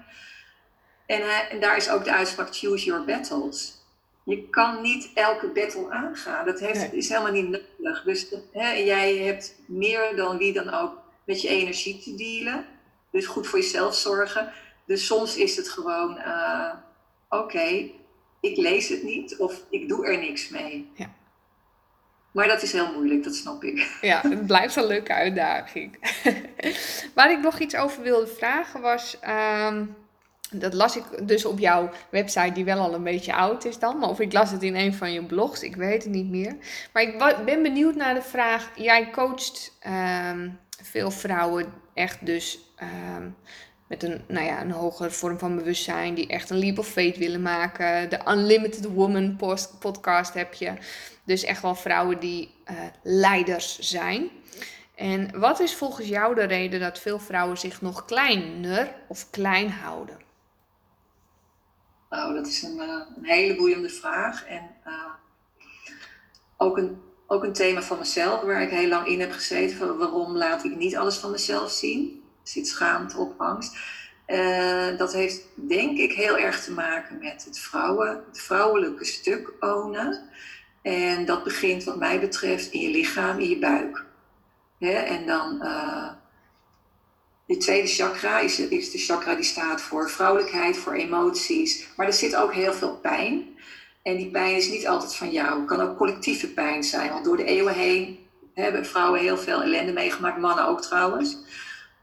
En, 1.06 1.22
hij- 1.22 1.48
en 1.50 1.60
daar 1.60 1.76
is 1.76 1.90
ook 1.90 2.04
de 2.04 2.12
uitspraak 2.12 2.56
choose 2.56 2.84
your 2.84 3.04
battles. 3.04 3.84
Je 4.24 4.48
kan 4.48 4.82
niet 4.82 5.10
elke 5.14 5.48
battle 5.48 5.90
aangaan. 5.90 6.46
Dat 6.46 6.60
heeft, 6.60 6.90
Nee. 6.90 6.96
is 6.98 7.08
helemaal 7.08 7.32
niet 7.32 7.50
nodig. 7.78 8.02
Dus 8.04 8.34
hè, 8.52 8.70
jij 8.70 9.16
hebt 9.16 9.54
meer 9.66 10.16
dan 10.16 10.36
wie 10.38 10.52
dan 10.52 10.74
ook 10.74 10.98
met 11.24 11.42
je 11.42 11.48
energie 11.48 11.98
te 12.02 12.14
dealen. 12.14 12.66
Dus 13.10 13.26
goed 13.26 13.46
voor 13.46 13.58
jezelf 13.58 13.94
zorgen. 13.94 14.52
Dus 14.86 15.06
soms 15.06 15.36
is 15.36 15.56
het 15.56 15.68
gewoon, 15.68 16.18
eh, 16.18 16.70
oké, 17.28 17.90
ik 18.50 18.56
lees 18.56 18.88
het 18.88 19.02
niet 19.02 19.36
of 19.36 19.64
ik 19.70 19.88
doe 19.88 20.06
er 20.06 20.18
niks 20.18 20.48
mee. 20.48 20.90
Ja. 20.94 21.14
Maar 22.32 22.48
dat 22.48 22.62
is 22.62 22.72
heel 22.72 22.92
moeilijk, 22.92 23.24
dat 23.24 23.34
snap 23.34 23.64
ik. 23.64 23.98
Ja, 24.00 24.20
het 24.22 24.46
blijft 24.46 24.76
een 24.76 24.86
leuke 24.86 25.12
uitdaging. 25.12 25.98
Waar 27.14 27.30
ik 27.30 27.40
nog 27.40 27.58
iets 27.58 27.76
over 27.76 28.02
wilde 28.02 28.26
vragen 28.26 28.80
was. 28.80 29.18
ehm, 29.20 29.84
dat 30.50 30.74
las 30.74 30.96
ik 30.96 31.28
dus 31.28 31.44
op 31.44 31.58
jouw 31.58 31.90
website, 32.10 32.52
die 32.52 32.64
wel 32.64 32.78
al 32.78 32.94
een 32.94 33.02
beetje 33.02 33.34
oud 33.34 33.64
is 33.64 33.78
dan. 33.78 34.04
Of 34.04 34.20
ik 34.20 34.32
las 34.32 34.50
het 34.50 34.62
in 34.62 34.74
een 34.74 34.94
van 34.94 35.12
je 35.12 35.24
blogs, 35.24 35.62
ik 35.62 35.76
weet 35.76 36.02
het 36.02 36.12
niet 36.12 36.28
meer. 36.28 36.56
Maar 36.92 37.02
ik 37.02 37.44
ben 37.44 37.62
benieuwd 37.62 37.94
naar 37.94 38.14
de 38.14 38.22
vraag. 38.22 38.70
Jij 38.74 39.10
coacht 39.10 39.76
ehm, 39.80 40.48
veel 40.82 41.10
vrouwen 41.10 41.72
echt 41.94 42.26
dus 42.26 42.58
ehm, 42.76 43.28
met 43.86 44.02
een, 44.02 44.24
nou 44.28 44.46
ja, 44.46 44.60
een 44.60 44.70
hogere 44.70 45.10
vorm 45.10 45.38
van 45.38 45.56
bewustzijn. 45.56 46.14
Die 46.14 46.26
echt 46.26 46.50
een 46.50 46.58
leap 46.58 46.78
of 46.78 46.88
faith 46.88 47.16
willen 47.16 47.42
maken. 47.42 48.10
De 48.10 48.20
Unlimited 48.28 48.84
Woman 48.84 49.36
podcast 49.78 50.34
heb 50.34 50.54
je. 50.54 50.72
Dus 51.24 51.44
echt 51.44 51.62
wel 51.62 51.74
vrouwen 51.74 52.20
die 52.20 52.54
eh, 52.64 52.76
leiders 53.02 53.78
zijn. 53.78 54.30
En 54.94 55.38
wat 55.38 55.60
is 55.60 55.74
volgens 55.74 56.08
jou 56.08 56.34
de 56.34 56.44
reden 56.44 56.80
dat 56.80 56.98
veel 56.98 57.18
vrouwen 57.18 57.58
zich 57.58 57.80
nog 57.80 58.04
kleiner 58.04 58.94
of 59.08 59.30
klein 59.30 59.70
houden? 59.70 60.18
Nou, 62.10 62.34
dat 62.34 62.46
is 62.46 62.62
een, 62.62 62.80
eh, 62.80 63.00
een 63.16 63.24
hele 63.24 63.56
boeiende 63.56 63.88
vraag. 63.88 64.46
En 64.46 64.70
eh, 64.84 64.92
ook, 66.56 66.76
een, 66.76 67.00
ook 67.26 67.44
een 67.44 67.52
thema 67.52 67.82
van 67.82 67.98
mezelf, 67.98 68.40
waar 68.40 68.62
ik 68.62 68.70
heel 68.70 68.88
lang 68.88 69.06
in 69.06 69.20
heb 69.20 69.32
gezeten. 69.32 69.76
Van 69.76 69.98
waarom 69.98 70.36
laat 70.36 70.64
ik 70.64 70.76
niet 70.76 70.96
alles 70.96 71.16
van 71.16 71.30
mezelf 71.30 71.70
zien? 71.70 72.15
Zit 72.48 72.68
schaamte 72.68 73.18
op, 73.18 73.40
angst. 73.40 73.76
Eh, 74.26 74.96
dat 74.96 75.12
heeft 75.12 75.42
denk 75.54 75.98
ik 75.98 76.12
heel 76.12 76.38
erg 76.38 76.64
te 76.64 76.72
maken 76.72 77.18
met 77.18 77.44
het, 77.44 77.58
vrouwen, 77.58 78.24
het 78.28 78.40
vrouwelijke 78.40 79.04
stuk 79.04 79.52
ownen. 79.60 80.30
En 80.82 81.24
dat 81.24 81.44
begint 81.44 81.84
wat 81.84 81.98
mij 81.98 82.20
betreft 82.20 82.72
in 82.72 82.80
je 82.80 82.90
lichaam, 82.90 83.38
in 83.38 83.48
je 83.48 83.58
buik. 83.58 84.04
Hè? 84.78 84.92
En 84.92 85.26
dan 85.26 85.62
eh 85.62 86.10
de 87.46 87.56
tweede 87.56 87.88
chakra 87.88 88.38
is, 88.38 88.58
is 88.58 88.90
de 88.90 88.98
chakra 88.98 89.34
die 89.34 89.44
staat 89.44 89.80
voor 89.80 90.10
vrouwelijkheid, 90.10 90.76
voor 90.76 90.92
emoties. 90.92 91.86
Maar 91.96 92.06
er 92.06 92.12
zit 92.12 92.36
ook 92.36 92.52
heel 92.52 92.72
veel 92.72 92.96
pijn. 92.96 93.44
En 94.02 94.16
die 94.16 94.30
pijn 94.30 94.56
is 94.56 94.68
niet 94.68 94.86
altijd 94.86 95.14
van 95.14 95.30
jou. 95.30 95.58
Het 95.58 95.68
kan 95.68 95.80
ook 95.80 95.96
collectieve 95.96 96.48
pijn 96.48 96.84
zijn. 96.84 97.10
Want 97.10 97.24
door 97.24 97.36
de 97.36 97.44
eeuwen 97.44 97.74
heen 97.74 98.18
hebben 98.54 98.86
vrouwen 98.86 99.20
heel 99.20 99.38
veel 99.38 99.62
ellende 99.62 99.92
meegemaakt. 99.92 100.38
Mannen 100.38 100.66
ook 100.66 100.82
trouwens. 100.82 101.38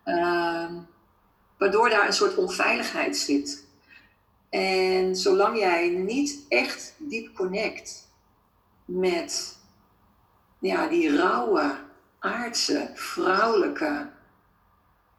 Ehm, 0.04 0.74
waardoor 1.58 1.90
daar 1.90 2.06
een 2.08 2.14
soort 2.14 2.36
onveiligheid 2.36 3.18
zit. 3.18 3.66
En 4.50 5.16
zolang 5.16 5.58
jij 5.58 5.90
niet 5.90 6.46
echt 6.50 6.96
diep 6.98 7.36
connect 7.36 8.08
met 8.86 9.58
ja, 10.60 10.88
die 10.88 11.16
rauwe, 11.16 11.76
aardse, 12.20 12.92
vrouwelijke, 12.94 14.10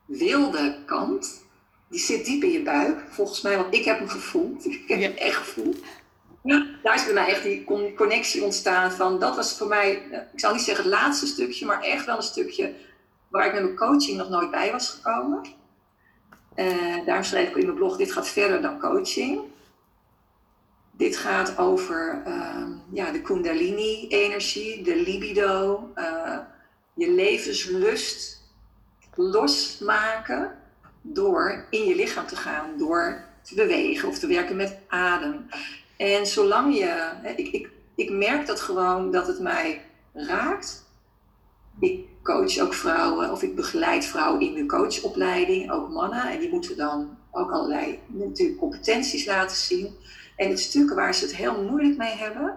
wilde 0.05 0.79
kant, 0.87 1.43
die 1.89 2.01
zit 2.01 2.25
diep 2.25 2.43
in 2.43 2.51
je 2.51 2.63
buik. 2.63 3.05
Volgens 3.11 3.41
mij, 3.41 3.57
want 3.57 3.75
ik 3.75 3.85
heb 3.85 3.99
hem 3.99 4.09
gevoeld. 4.09 4.65
Ik 4.67 4.89
heb 4.89 5.01
hem 5.01 5.13
echt 5.17 5.37
gevoeld. 5.37 5.77
Ja, 6.43 6.67
daar 6.83 6.95
is 6.95 7.05
bij 7.05 7.15
mij 7.15 7.27
echt 7.29 7.43
die 7.43 7.65
con- 7.65 7.95
connectie 7.95 8.45
ontstaan 8.45 8.93
van, 8.93 9.19
dat 9.21 9.37
was 9.37 9.57
voor 9.59 9.67
mij, 9.69 10.11
eh, 10.11 10.19
ik 10.33 10.41
zal 10.41 10.53
niet 10.53 10.63
zeggen 10.63 10.85
het 10.85 10.93
laatste 10.93 11.27
stukje, 11.27 11.67
maar 11.67 11.83
echt 11.83 12.07
wel 12.07 12.17
een 12.17 12.23
stukje 12.23 12.75
waar 13.35 13.47
ik 13.47 13.53
met 13.53 13.63
mijn 13.63 13.77
coaching 13.77 14.17
nog 14.17 14.29
nooit 14.29 14.51
bij 14.51 14.73
was 14.73 14.91
gekomen. 14.91 15.43
Eh 16.55 17.07
daar 17.07 17.25
schreef 17.25 17.49
ik 17.49 17.57
in 17.57 17.65
mijn 17.65 17.77
blog, 17.77 17.97
dit 17.97 18.13
gaat 18.13 18.29
verder 18.29 18.63
dan 18.63 18.81
coaching. 18.81 19.41
Dit 20.91 21.17
gaat 21.17 21.59
over 21.59 22.23
ehm, 22.25 22.71
ja, 22.93 23.11
de 23.11 23.21
kundalini-energie, 23.21 24.83
de 24.83 24.97
libido, 24.97 25.91
eh, 25.95 26.39
je 26.95 27.11
levenslust 27.11 28.43
losmaken 29.15 30.59
door 31.03 31.67
in 31.71 31.85
je 31.85 31.95
lichaam 31.95 32.27
te 32.27 32.37
gaan, 32.37 32.79
door 32.79 33.25
te 33.43 33.55
bewegen 33.55 34.09
of 34.09 34.19
te 34.19 34.27
werken 34.27 34.57
met 34.57 34.79
adem. 34.89 35.47
En 35.97 36.27
zolang 36.27 36.79
je, 36.79 37.13
ik, 37.37 37.49
ik, 37.49 37.71
ik 37.95 38.11
merk 38.11 38.47
dat 38.47 38.61
gewoon 38.61 39.11
dat 39.11 39.27
het 39.27 39.41
mij 39.41 39.85
raakt 40.13 40.85
ik 41.81 42.09
coach 42.25 42.59
ook 42.59 42.75
vrouwen 42.75 43.31
of 43.31 43.43
ik 43.43 43.55
begeleid 43.55 44.05
vrouwen 44.05 44.41
in 44.41 44.55
de 44.55 44.67
coachopleiding, 44.67 45.71
ook 45.71 45.89
mannen. 45.89 46.31
En 46.31 46.39
die 46.39 46.51
moeten 46.51 46.77
dan 46.77 47.19
ook 47.31 47.51
allerlei 47.51 47.99
natuurlijk 48.07 48.59
competenties 48.59 49.27
laten 49.27 49.57
zien. 49.57 49.97
En 50.37 50.49
het 50.49 50.61
stuk 50.61 50.95
waar 50.95 51.15
ze 51.15 51.25
het 51.25 51.37
heel 51.37 51.63
moeilijk 51.63 51.97
mee 51.97 52.15
hebben, 52.15 52.57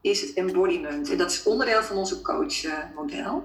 is 0.00 0.20
het 0.20 0.34
embodiment. 0.34 1.10
En 1.10 1.18
dat 1.18 1.30
is 1.30 1.42
onderdeel 1.42 1.82
van 1.82 1.96
onze 1.96 2.22
coachmodel. 2.22 3.42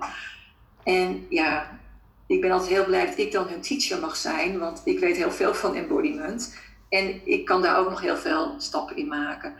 En 0.84 1.26
ja, 1.30 1.80
ik 2.28 2.42
ben 2.42 2.52
altijd 2.52 2.70
heel 2.70 2.86
blij 2.86 3.06
dat 3.06 3.18
ik 3.18 3.32
dan 3.32 3.48
hun 3.48 3.62
teacher 3.62 4.00
mag 4.00 4.16
zijn, 4.16 4.60
want 4.60 4.82
ik 4.84 5.00
weet 5.00 5.18
heel 5.18 5.32
veel 5.32 5.54
van 5.54 5.76
embodiment. 5.76 6.58
En 6.90 7.22
ik 7.28 7.46
kan 7.46 7.62
daar 7.62 7.78
ook 7.78 7.90
nog 7.90 8.02
heel 8.02 8.18
veel 8.18 8.56
stappen 8.58 8.96
in 8.96 9.08
maken. 9.08 9.54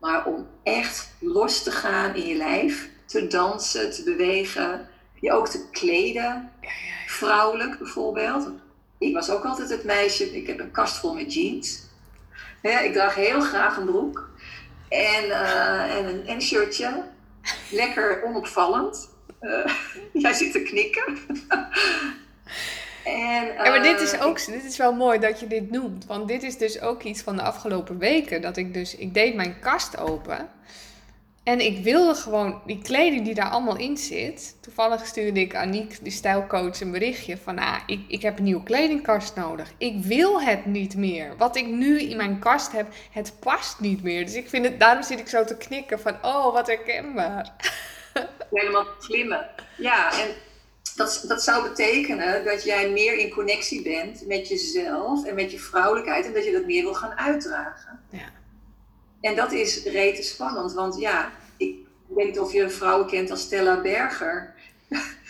Maar 0.00 0.26
om 0.26 0.46
echt 0.62 1.14
los 1.18 1.62
te 1.62 1.70
gaan 1.70 2.14
in 2.14 2.26
je 2.26 2.36
lijf, 2.36 2.90
te 3.06 3.26
dansen, 3.26 3.92
te 3.92 4.02
bewegen, 4.02 4.88
je 5.22 5.32
ook 5.32 5.48
te 5.48 5.68
kleden, 5.70 6.50
vrouwelijk 7.06 7.78
bijvoorbeeld. 7.78 8.50
Ik 8.98 9.14
was 9.14 9.30
ook 9.30 9.44
altijd 9.44 9.70
het 9.70 9.84
meisje, 9.84 10.36
ik 10.36 10.46
heb 10.46 10.60
een 10.60 10.70
kast 10.70 10.96
vol 10.96 11.14
met 11.14 11.34
jeans. 11.34 11.80
Ja, 12.62 12.80
ik 12.80 12.92
draag 12.92 13.14
heel 13.14 13.40
graag 13.40 13.76
een 13.76 13.84
broek 13.84 14.30
en, 14.88 15.24
uh, 15.24 15.96
en, 15.96 16.04
een, 16.04 16.26
en 16.26 16.34
een 16.34 16.42
shirtje. 16.42 17.02
Lekker 17.70 18.22
onopvallend. 18.24 19.10
Uh, 19.40 19.66
jij 20.22 20.32
zit 20.32 20.52
te 20.52 20.62
knikken. 20.62 21.18
En, 23.04 23.46
ja, 23.46 23.70
maar 23.70 23.82
dit 23.82 24.00
is 24.00 24.12
eh, 24.12 24.26
ook 24.26 24.46
dit 24.46 24.64
is 24.64 24.76
wel 24.76 24.92
mooi 24.92 25.18
dat 25.18 25.40
je 25.40 25.46
dit 25.46 25.70
noemt. 25.70 26.06
Want 26.06 26.28
dit 26.28 26.42
is 26.42 26.58
dus 26.58 26.80
ook 26.80 27.02
iets 27.02 27.22
van 27.22 27.36
de 27.36 27.42
afgelopen 27.42 27.98
weken. 27.98 28.42
Dat 28.42 28.56
ik 28.56 28.74
dus, 28.74 28.96
ik 28.96 29.14
deed 29.14 29.34
mijn 29.34 29.58
kast 29.60 29.98
open. 29.98 30.50
En 31.42 31.60
ik 31.60 31.82
wilde 31.82 32.14
gewoon 32.14 32.60
die 32.66 32.82
kleding 32.82 33.24
die 33.24 33.34
daar 33.34 33.48
allemaal 33.48 33.76
in 33.76 33.96
zit. 33.96 34.56
Toevallig 34.60 35.06
stuurde 35.06 35.40
ik 35.40 35.54
Aniek, 35.54 36.04
de 36.04 36.10
stijlcoach, 36.10 36.80
een 36.80 36.90
berichtje 36.90 37.36
van... 37.36 37.58
Ah, 37.58 37.80
ik, 37.86 38.00
ik 38.08 38.22
heb 38.22 38.38
een 38.38 38.44
nieuwe 38.44 38.62
kledingkast 38.62 39.36
nodig. 39.36 39.72
Ik 39.78 40.04
wil 40.04 40.42
het 40.42 40.66
niet 40.66 40.96
meer. 40.96 41.36
Wat 41.36 41.56
ik 41.56 41.66
nu 41.66 42.00
in 42.00 42.16
mijn 42.16 42.38
kast 42.38 42.72
heb, 42.72 42.86
het 43.10 43.32
past 43.40 43.80
niet 43.80 44.02
meer. 44.02 44.24
Dus 44.24 44.34
ik 44.34 44.48
vind 44.48 44.64
het, 44.64 44.80
daarom 44.80 45.02
zit 45.02 45.18
ik 45.18 45.28
zo 45.28 45.44
te 45.44 45.56
knikken 45.56 46.00
van... 46.00 46.16
Oh, 46.22 46.52
wat 46.52 46.66
herkenbaar. 46.66 47.52
Helemaal 48.50 48.86
slimme. 48.98 49.48
Ja, 49.76 50.20
en 50.20 50.28
dat, 50.96 51.24
dat 51.28 51.42
zou 51.42 51.68
betekenen 51.68 52.44
dat 52.44 52.64
jij 52.64 52.90
meer 52.90 53.18
in 53.18 53.30
connectie 53.30 53.82
bent 53.82 54.26
met 54.26 54.48
jezelf 54.48 55.24
en 55.24 55.34
met 55.34 55.52
je 55.52 55.58
vrouwelijkheid. 55.58 56.26
En 56.26 56.32
dat 56.32 56.44
je 56.44 56.52
dat 56.52 56.66
meer 56.66 56.82
wil 56.82 56.94
gaan 56.94 57.18
uitdragen. 57.18 58.00
Ja. 58.10 58.40
En 59.22 59.36
dat 59.36 59.52
is 59.52 59.84
rete 59.84 60.22
spannend, 60.22 60.72
want 60.72 60.98
ja, 60.98 61.32
ik 61.56 61.76
weet 62.06 62.26
niet 62.26 62.38
of 62.38 62.52
je 62.52 62.70
vrouwen 62.70 63.06
kent 63.06 63.30
als 63.30 63.40
Stella 63.40 63.80
Berger. 63.80 64.54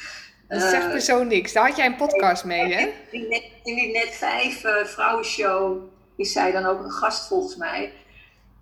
Dat 0.49 0.63
zegt 0.63 0.93
me 0.93 1.01
zo 1.01 1.25
niks. 1.25 1.53
Daar 1.53 1.67
had 1.67 1.77
jij 1.77 1.87
een 1.87 1.97
podcast 1.97 2.45
mee, 2.45 2.75
hè? 2.75 2.89
In, 3.11 3.29
net, 3.29 3.43
in 3.63 3.75
die 3.75 3.93
Net 3.93 4.09
5 4.11 4.65
uh, 4.65 4.85
vrouwenshow 4.85 5.83
is 6.17 6.33
zij 6.33 6.53
dan 6.53 6.65
ook 6.65 6.85
een 6.85 6.91
gast 6.91 7.27
volgens 7.29 7.57
mij. 7.57 7.93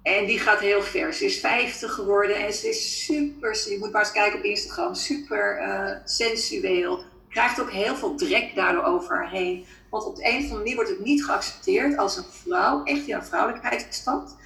En 0.02 0.26
die 0.26 0.38
gaat 0.38 0.60
heel 0.60 0.82
ver. 0.82 1.12
Ze 1.12 1.24
is 1.24 1.40
50 1.40 1.92
geworden 1.92 2.36
en 2.36 2.52
ze 2.52 2.68
is 2.68 3.04
super, 3.04 3.66
je 3.68 3.76
moet 3.78 3.92
maar 3.92 4.02
eens 4.02 4.12
kijken 4.12 4.38
op 4.38 4.44
Instagram, 4.44 4.94
super 4.94 5.62
uh, 5.62 5.96
sensueel. 6.04 7.04
Krijgt 7.28 7.60
ook 7.60 7.70
heel 7.70 7.96
veel 7.96 8.14
drek 8.14 8.54
daardoor 8.54 8.84
over 8.84 9.16
haar 9.16 9.30
heen. 9.30 9.66
Want 9.90 10.04
op 10.04 10.16
de 10.16 10.24
een 10.24 10.36
of 10.36 10.42
andere 10.42 10.58
manier 10.58 10.74
wordt 10.74 10.90
het 10.90 11.04
niet 11.04 11.24
geaccepteerd 11.24 11.98
als 11.98 12.16
een 12.16 12.24
vrouw 12.44 12.84
echt 12.84 13.06
in 13.06 13.12
haar 13.12 13.26
vrouwelijkheid 13.26 13.86
stapt. 13.90 14.36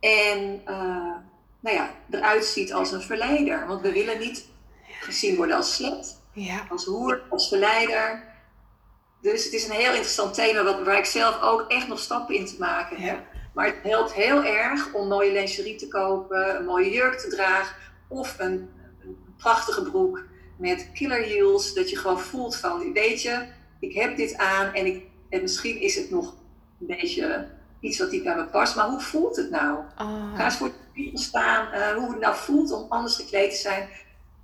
En 0.00 0.62
uh, 0.68 1.14
nou 1.60 1.76
ja, 1.76 1.90
eruit 2.10 2.44
ziet 2.44 2.72
als 2.72 2.92
een 2.92 3.02
verleider. 3.02 3.66
Want 3.66 3.80
we 3.80 3.92
willen 3.92 4.18
niet 4.18 4.46
gezien 5.00 5.36
worden 5.36 5.56
als 5.56 5.74
slet, 5.74 6.20
ja. 6.32 6.66
als 6.70 6.84
hoer, 6.84 7.22
als 7.30 7.48
verleider. 7.48 8.26
Dus 9.20 9.44
het 9.44 9.52
is 9.52 9.64
een 9.64 9.74
heel 9.74 9.90
interessant 9.90 10.34
thema 10.34 10.62
wat, 10.64 10.82
waar 10.82 10.98
ik 10.98 11.04
zelf 11.04 11.42
ook 11.42 11.64
echt 11.68 11.88
nog 11.88 11.98
stappen 11.98 12.34
in 12.34 12.46
te 12.46 12.56
maken 12.58 12.96
heb. 12.96 13.26
Maar 13.54 13.66
het 13.66 13.78
helpt 13.82 14.12
heel 14.12 14.44
erg 14.44 14.92
om 14.92 15.08
mooie 15.08 15.32
lingerie 15.32 15.76
te 15.76 15.88
kopen, 15.88 16.56
een 16.56 16.64
mooie 16.64 16.90
jurk 16.90 17.18
te 17.18 17.28
dragen 17.28 17.76
of 18.08 18.38
een, 18.38 18.70
een 19.02 19.16
prachtige 19.36 19.82
broek 19.82 20.24
met 20.58 20.90
killer 20.92 21.22
heels. 21.22 21.74
Dat 21.74 21.90
je 21.90 21.96
gewoon 21.96 22.20
voelt 22.20 22.56
van, 22.56 22.92
weet 22.92 23.22
je, 23.22 23.46
ik 23.80 23.94
heb 23.94 24.16
dit 24.16 24.36
aan 24.36 24.74
en, 24.74 24.86
ik, 24.86 25.02
en 25.28 25.42
misschien 25.42 25.80
is 25.80 25.94
het 25.94 26.10
nog 26.10 26.34
een 26.80 26.86
beetje 26.86 27.48
iets 27.80 27.98
wat 27.98 28.10
niet 28.10 28.24
bij 28.24 28.36
me 28.36 28.44
past. 28.44 28.76
Maar 28.76 28.88
hoe 28.88 29.00
voelt 29.00 29.36
het 29.36 29.50
nou? 29.50 29.78
Oh. 29.98 30.34
Ga 30.36 30.44
eens 30.44 30.56
voor 30.56 30.68
de 30.68 30.74
spiegel 30.90 31.18
staan, 31.18 31.74
uh, 31.74 31.90
hoe 31.90 32.10
het 32.10 32.20
nou 32.20 32.36
voelt 32.36 32.72
om 32.72 32.86
anders 32.88 33.16
gekleed 33.16 33.50
te 33.50 33.56
zijn. 33.56 33.88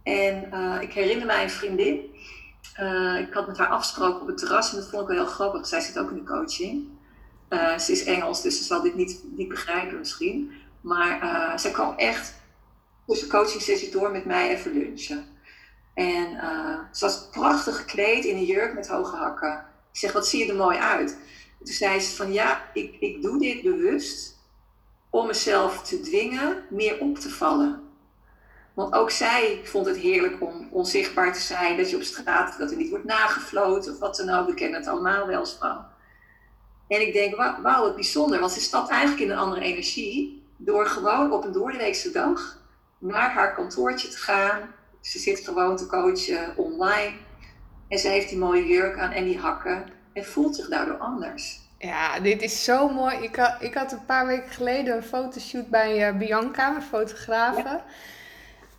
En 0.03 0.49
uh, 0.53 0.77
ik 0.81 0.93
herinner 0.93 1.27
mij 1.27 1.43
een 1.43 1.51
vriendin. 1.51 2.01
Uh, 2.81 3.19
ik 3.19 3.33
had 3.33 3.47
met 3.47 3.59
haar 3.59 3.69
afgesproken 3.69 4.21
op 4.21 4.27
het 4.27 4.39
terras 4.39 4.71
en 4.71 4.77
dat 4.77 4.89
vond 4.89 5.03
ik 5.03 5.09
wel 5.09 5.17
heel 5.17 5.35
grappig. 5.35 5.67
Zij 5.67 5.81
zit 5.81 5.99
ook 5.99 6.11
in 6.11 6.17
de 6.17 6.25
coaching. 6.25 6.89
ze 7.81 7.93
is 7.93 8.05
Engels, 8.05 8.43
dus 8.43 8.59
ze 8.59 8.65
zal 8.65 8.83
dit 8.83 8.95
niet, 8.95 9.21
niet 9.37 9.49
begrijpen 9.49 9.99
misschien. 9.99 10.53
Maar 10.81 11.59
zij 11.61 11.71
kwam 11.71 11.97
echt 11.97 12.35
tussen 13.07 13.29
coaching 13.29 13.63
sessie 13.63 13.91
door 13.91 14.11
met 14.11 14.25
mij 14.25 14.49
even 14.49 14.73
lunchen. 14.73 15.25
En 15.95 16.29
ze 16.93 17.05
was 17.05 17.29
prachtig 17.31 17.77
gekleed 17.77 18.25
in 18.25 18.37
een 18.37 18.45
jurk 18.45 18.75
met 18.75 18.89
hoge 18.89 19.17
hakken. 19.17 19.65
Ik 19.93 19.99
zeg, 19.99 20.13
wat 20.13 20.29
zie 20.29 20.45
je 20.45 20.53
er 20.53 20.59
mooi 20.59 20.79
uit? 20.79 21.17
Toen 21.65 21.75
zei 21.75 22.01
ze 22.01 22.17
van 22.17 22.33
ja, 22.33 22.71
ik, 22.73 22.97
ik 23.01 23.23
doe 23.23 23.39
dit 23.39 23.63
bewust 23.63 24.39
om 25.11 25.27
mezelf 25.27 25.83
te 25.83 26.01
dwingen 26.01 26.65
meer 26.71 26.99
op 27.01 27.19
te 27.19 27.31
vallen. 27.31 27.83
Want 28.75 28.95
ook 28.95 29.11
zij 29.11 29.61
vond 29.65 29.87
het 29.87 29.97
heerlijk 29.97 30.43
om 30.43 30.69
onzichtbaar 30.71 31.33
te 31.33 31.41
zijn, 31.41 31.77
dat 31.77 31.91
je 31.91 31.97
op 31.97 32.03
straat, 32.03 32.59
dat 32.59 32.71
er 32.71 32.77
niet 32.77 32.91
wordt 32.91 33.05
nagefloten 33.05 33.93
of 33.93 33.99
wat 33.99 34.17
dan 34.17 34.31
ook. 34.31 34.47
We 34.47 34.55
kennen 34.55 34.81
het 34.81 34.89
allemaal 34.89 35.27
wel 35.27 35.47
vrouw. 35.47 35.85
En 36.89 37.01
ik 37.01 37.13
denk, 37.13 37.37
wauw, 37.37 37.83
wat 37.83 37.95
bijzonder, 37.95 38.41
want 38.41 38.53
ze 38.53 38.61
stapt 38.61 38.91
eigenlijk 38.91 39.23
in 39.23 39.31
een 39.31 39.39
andere 39.39 39.61
energie 39.61 40.43
door 40.57 40.87
gewoon 40.87 41.33
op 41.33 41.45
een 41.45 41.53
doordeweekse 41.53 42.11
dag 42.11 42.59
naar 42.99 43.31
haar 43.31 43.55
kantoortje 43.55 44.09
te 44.09 44.17
gaan. 44.17 44.75
Ze 45.01 45.19
zit 45.19 45.41
gewoon 45.41 45.77
te 45.77 45.87
coachen 45.87 46.57
online 46.57 47.13
en 47.89 47.99
ze 47.99 48.09
heeft 48.09 48.29
die 48.29 48.39
mooie 48.39 48.67
jurk 48.67 48.99
aan 48.99 49.11
en 49.11 49.25
die 49.25 49.39
hakken 49.39 49.85
en 50.15 50.25
voelt 50.25 50.57
zich 50.57 50.69
daardoor 50.69 50.99
anders. 50.99 51.63
Ja, 51.79 52.21
dit 52.21 52.43
is 52.43 52.65
zo 52.65 52.89
mooi. 52.89 53.17
Ik 53.17 53.37
had, 53.37 53.57
ik 53.59 53.75
had 53.75 53.93
een 53.93 54.05
paar 54.05 54.27
weken 54.27 54.51
geleden 54.51 54.97
een 54.97 55.03
fotoshoot 55.03 55.69
bij 55.69 56.13
uh, 56.13 56.19
Bianca, 56.19 56.71
mijn 56.71 56.83
fotografe. 56.83 57.81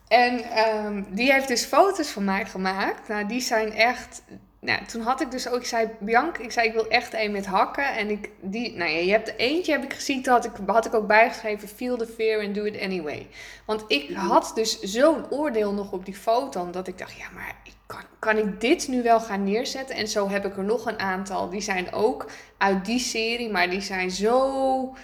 En 0.07 0.59
um, 0.85 1.05
die 1.09 1.31
heeft 1.31 1.47
dus 1.47 1.65
foto's 1.65 2.09
van 2.09 2.23
mij 2.23 2.45
gemaakt. 2.45 3.07
Nou, 3.07 3.25
die 3.25 3.41
zijn 3.41 3.73
echt. 3.73 4.21
Nou, 4.59 4.85
toen 4.85 5.01
had 5.01 5.21
ik 5.21 5.31
dus 5.31 5.47
ook, 5.47 5.59
ik 5.59 5.65
zei, 5.65 5.89
Bianca, 5.99 6.43
ik 6.43 6.51
zei, 6.51 6.67
ik 6.67 6.73
wil 6.73 6.87
echt 6.87 7.13
een 7.13 7.31
met 7.31 7.45
hakken. 7.45 7.95
En 7.95 8.09
ik, 8.09 8.29
die, 8.41 8.75
nou 8.77 8.91
ja, 8.91 8.99
je 8.99 9.11
hebt 9.11 9.37
eentje, 9.37 9.71
heb 9.71 9.83
ik 9.83 9.93
gezien, 9.93 10.23
toen 10.23 10.33
had 10.33 10.45
ik, 10.45 10.51
had 10.65 10.85
ik 10.85 10.93
ook 10.93 11.07
bijgeschreven, 11.07 11.67
feel 11.67 11.97
the 11.97 12.07
fear 12.07 12.45
and 12.45 12.55
do 12.55 12.63
it 12.63 12.81
anyway. 12.81 13.27
Want 13.65 13.83
ik 13.87 14.15
had 14.15 14.51
dus 14.55 14.79
zo'n 14.79 15.31
oordeel 15.31 15.73
nog 15.73 15.91
op 15.91 16.05
die 16.05 16.15
foto, 16.15 16.69
dat 16.69 16.87
ik 16.87 16.97
dacht, 16.97 17.17
ja, 17.17 17.29
maar 17.33 17.55
kan, 17.85 18.01
kan 18.19 18.37
ik 18.37 18.61
dit 18.61 18.87
nu 18.87 19.03
wel 19.03 19.19
gaan 19.19 19.43
neerzetten? 19.43 19.95
En 19.95 20.07
zo 20.07 20.29
heb 20.29 20.45
ik 20.45 20.57
er 20.57 20.63
nog 20.63 20.85
een 20.85 20.99
aantal. 20.99 21.49
Die 21.49 21.61
zijn 21.61 21.93
ook 21.93 22.25
uit 22.57 22.85
die 22.85 22.99
serie, 22.99 23.51
maar 23.51 23.69
die 23.69 23.81
zijn 23.81 24.11
zo. 24.11 24.95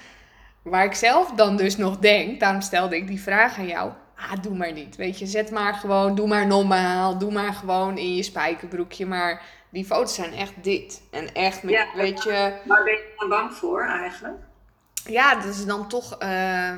Waar 0.61 0.85
ik 0.85 0.93
zelf 0.93 1.31
dan 1.31 1.57
dus 1.57 1.77
nog 1.77 1.97
denk, 1.97 2.39
daarom 2.39 2.61
stelde 2.61 2.95
ik 2.95 3.07
die 3.07 3.21
vraag 3.21 3.57
aan 3.57 3.67
jou. 3.67 3.91
Ah, 4.15 4.41
doe 4.41 4.55
maar 4.55 4.71
niet. 4.71 4.95
Weet 4.95 5.19
je, 5.19 5.25
zet 5.25 5.51
maar 5.51 5.73
gewoon, 5.73 6.15
doe 6.15 6.27
maar 6.27 6.47
normaal. 6.47 7.17
Doe 7.17 7.31
maar 7.31 7.53
gewoon 7.53 7.97
in 7.97 8.15
je 8.15 8.23
spijkerbroekje. 8.23 9.05
Maar 9.05 9.41
die 9.69 9.85
foto's 9.85 10.15
zijn 10.15 10.33
echt 10.33 10.53
dit. 10.63 11.01
En 11.11 11.33
echt 11.33 11.63
met, 11.63 11.87
weet 11.95 12.23
je. 12.23 12.53
Waar 12.65 12.83
ben 12.83 12.93
je 12.93 13.13
dan 13.17 13.29
bang 13.29 13.53
voor 13.53 13.83
eigenlijk? 13.85 14.39
Ja, 15.05 15.35
dat 15.35 15.45
is 15.45 15.65
dan 15.65 15.87
toch 15.87 16.17
uh, 16.23 16.73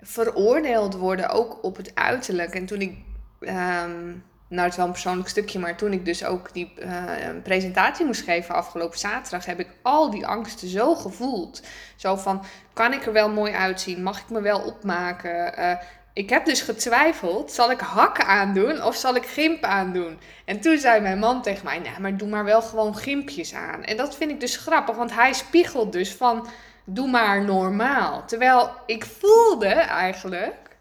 veroordeeld 0.00 0.94
worden, 0.94 1.28
ook 1.28 1.64
op 1.64 1.76
het 1.76 1.94
uiterlijk. 1.94 2.54
En 2.54 2.66
toen 2.66 2.80
ik. 2.80 2.98
Ehm, 3.40 4.12
nou, 4.48 4.62
het 4.62 4.70
is 4.70 4.76
wel 4.76 4.86
een 4.86 4.92
persoonlijk 4.92 5.28
stukje, 5.28 5.58
maar 5.58 5.76
toen 5.76 5.92
ik 5.92 6.04
dus 6.04 6.24
ook 6.24 6.52
die 6.52 6.72
uh, 6.78 7.02
presentatie 7.42 8.06
moest 8.06 8.22
geven 8.22 8.54
afgelopen 8.54 8.98
zaterdag, 8.98 9.46
heb 9.46 9.60
ik 9.60 9.68
al 9.82 10.10
die 10.10 10.26
angsten 10.26 10.68
zo 10.68 10.94
gevoeld. 10.94 11.62
Zo 11.96 12.16
van, 12.16 12.44
kan 12.72 12.92
ik 12.92 13.06
er 13.06 13.12
wel 13.12 13.30
mooi 13.30 13.52
uitzien? 13.52 14.02
Mag 14.02 14.18
ik 14.18 14.28
me 14.28 14.40
wel 14.40 14.60
opmaken? 14.60 15.60
Uh, 15.60 15.72
ik 16.12 16.30
heb 16.30 16.44
dus 16.44 16.60
getwijfeld, 16.60 17.52
zal 17.52 17.70
ik 17.70 17.80
hakken 17.80 18.26
aandoen 18.26 18.82
of 18.82 18.96
zal 18.96 19.14
ik 19.14 19.26
gimp 19.26 19.64
aandoen? 19.64 20.18
En 20.44 20.60
toen 20.60 20.78
zei 20.78 21.00
mijn 21.00 21.18
man 21.18 21.42
tegen 21.42 21.64
mij, 21.64 21.78
nou, 21.78 22.00
maar 22.00 22.16
doe 22.16 22.28
maar 22.28 22.44
wel 22.44 22.62
gewoon 22.62 22.96
gimpjes 22.96 23.54
aan. 23.54 23.84
En 23.84 23.96
dat 23.96 24.16
vind 24.16 24.30
ik 24.30 24.40
dus 24.40 24.56
grappig, 24.56 24.96
want 24.96 25.14
hij 25.14 25.32
spiegelt 25.32 25.92
dus 25.92 26.14
van, 26.14 26.46
doe 26.84 27.08
maar 27.08 27.44
normaal. 27.44 28.24
Terwijl 28.26 28.70
ik 28.86 29.04
voelde 29.04 29.68
eigenlijk, 29.68 30.76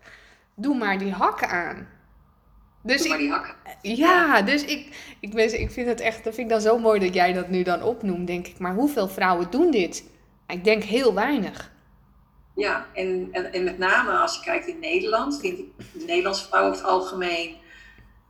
doe 0.53 0.75
maar 0.75 0.97
die 0.97 1.11
hakken 1.11 1.49
aan. 1.49 1.87
Dus 2.85 2.99
Doe 3.01 3.09
maar 3.09 3.17
die 3.17 3.29
hakken. 3.29 3.55
Ja, 3.81 4.41
dus 4.41 4.65
ik, 4.65 4.87
ik, 5.19 5.33
ben, 5.33 5.59
ik 5.61 5.71
vind 5.71 5.87
het 5.87 5.99
echt, 5.99 6.23
dat 6.23 6.35
vind 6.35 6.47
ik 6.47 6.53
dan 6.53 6.61
zo 6.61 6.79
mooi 6.79 6.99
dat 6.99 7.13
jij 7.13 7.33
dat 7.33 7.49
nu 7.49 7.63
dan 7.63 7.83
opnoemt, 7.83 8.27
denk 8.27 8.47
ik. 8.47 8.59
Maar 8.59 8.73
hoeveel 8.73 9.07
vrouwen 9.07 9.47
doen 9.51 9.71
dit? 9.71 10.03
Ik 10.47 10.63
denk 10.63 10.83
heel 10.83 11.13
weinig. 11.13 11.71
Ja, 12.55 12.85
en, 12.93 13.29
en, 13.31 13.53
en 13.53 13.63
met 13.63 13.77
name 13.77 14.11
als 14.11 14.35
je 14.35 14.41
kijkt 14.41 14.67
in 14.67 14.79
Nederland, 14.79 15.39
vind 15.39 15.59
ik 15.59 15.65
de 15.77 16.05
Nederlandse 16.05 16.47
vrouwen 16.47 16.71
over 16.71 16.83
het 16.83 16.93
algemeen 16.93 17.55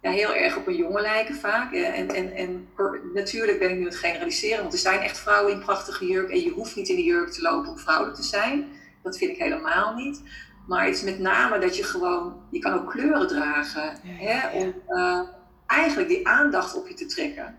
ja, 0.02 0.12
heel 0.12 0.34
erg 0.34 0.58
op 0.58 0.68
een 0.68 0.76
jongen 0.76 1.02
lijken 1.02 1.36
vaak. 1.36 1.74
En, 1.74 2.10
en, 2.10 2.32
en 2.36 2.68
natuurlijk 3.14 3.60
ben 3.60 3.70
ik 3.70 3.78
nu 3.78 3.86
het 3.86 3.96
generaliseren, 3.96 4.62
want 4.62 4.74
er 4.74 4.80
zijn 4.80 5.00
echt 5.00 5.18
vrouwen 5.18 5.54
in 5.54 5.60
prachtige 5.60 6.08
jurk 6.08 6.30
en 6.30 6.40
je 6.40 6.50
hoeft 6.50 6.76
niet 6.76 6.90
in 6.90 6.96
de 6.96 7.04
jurk 7.04 7.32
te 7.32 7.42
lopen 7.42 7.72
om 7.72 7.78
vrouwelijk 7.78 8.16
te 8.16 8.24
zijn. 8.24 8.68
Dat 9.04 9.18
vind 9.18 9.32
ik 9.32 9.38
helemaal 9.38 9.96
niet. 9.96 10.22
Maar 10.68 10.86
het 10.86 10.96
is 10.96 11.04
met 11.04 11.20
name 11.20 11.60
dat 11.60 11.78
je 11.78 11.84
gewoon, 11.84 12.34
je 12.52 12.60
kan 12.60 12.74
ook 12.74 12.92
kleuren 12.92 13.28
dragen. 13.28 13.98
hè, 14.04 14.60
om 14.60 14.74
uh, 14.90 15.22
eigenlijk 15.68 16.10
die 16.10 16.28
aandacht 16.28 16.76
op 16.76 16.88
je 16.88 16.94
te 16.94 17.06
trekken. 17.06 17.58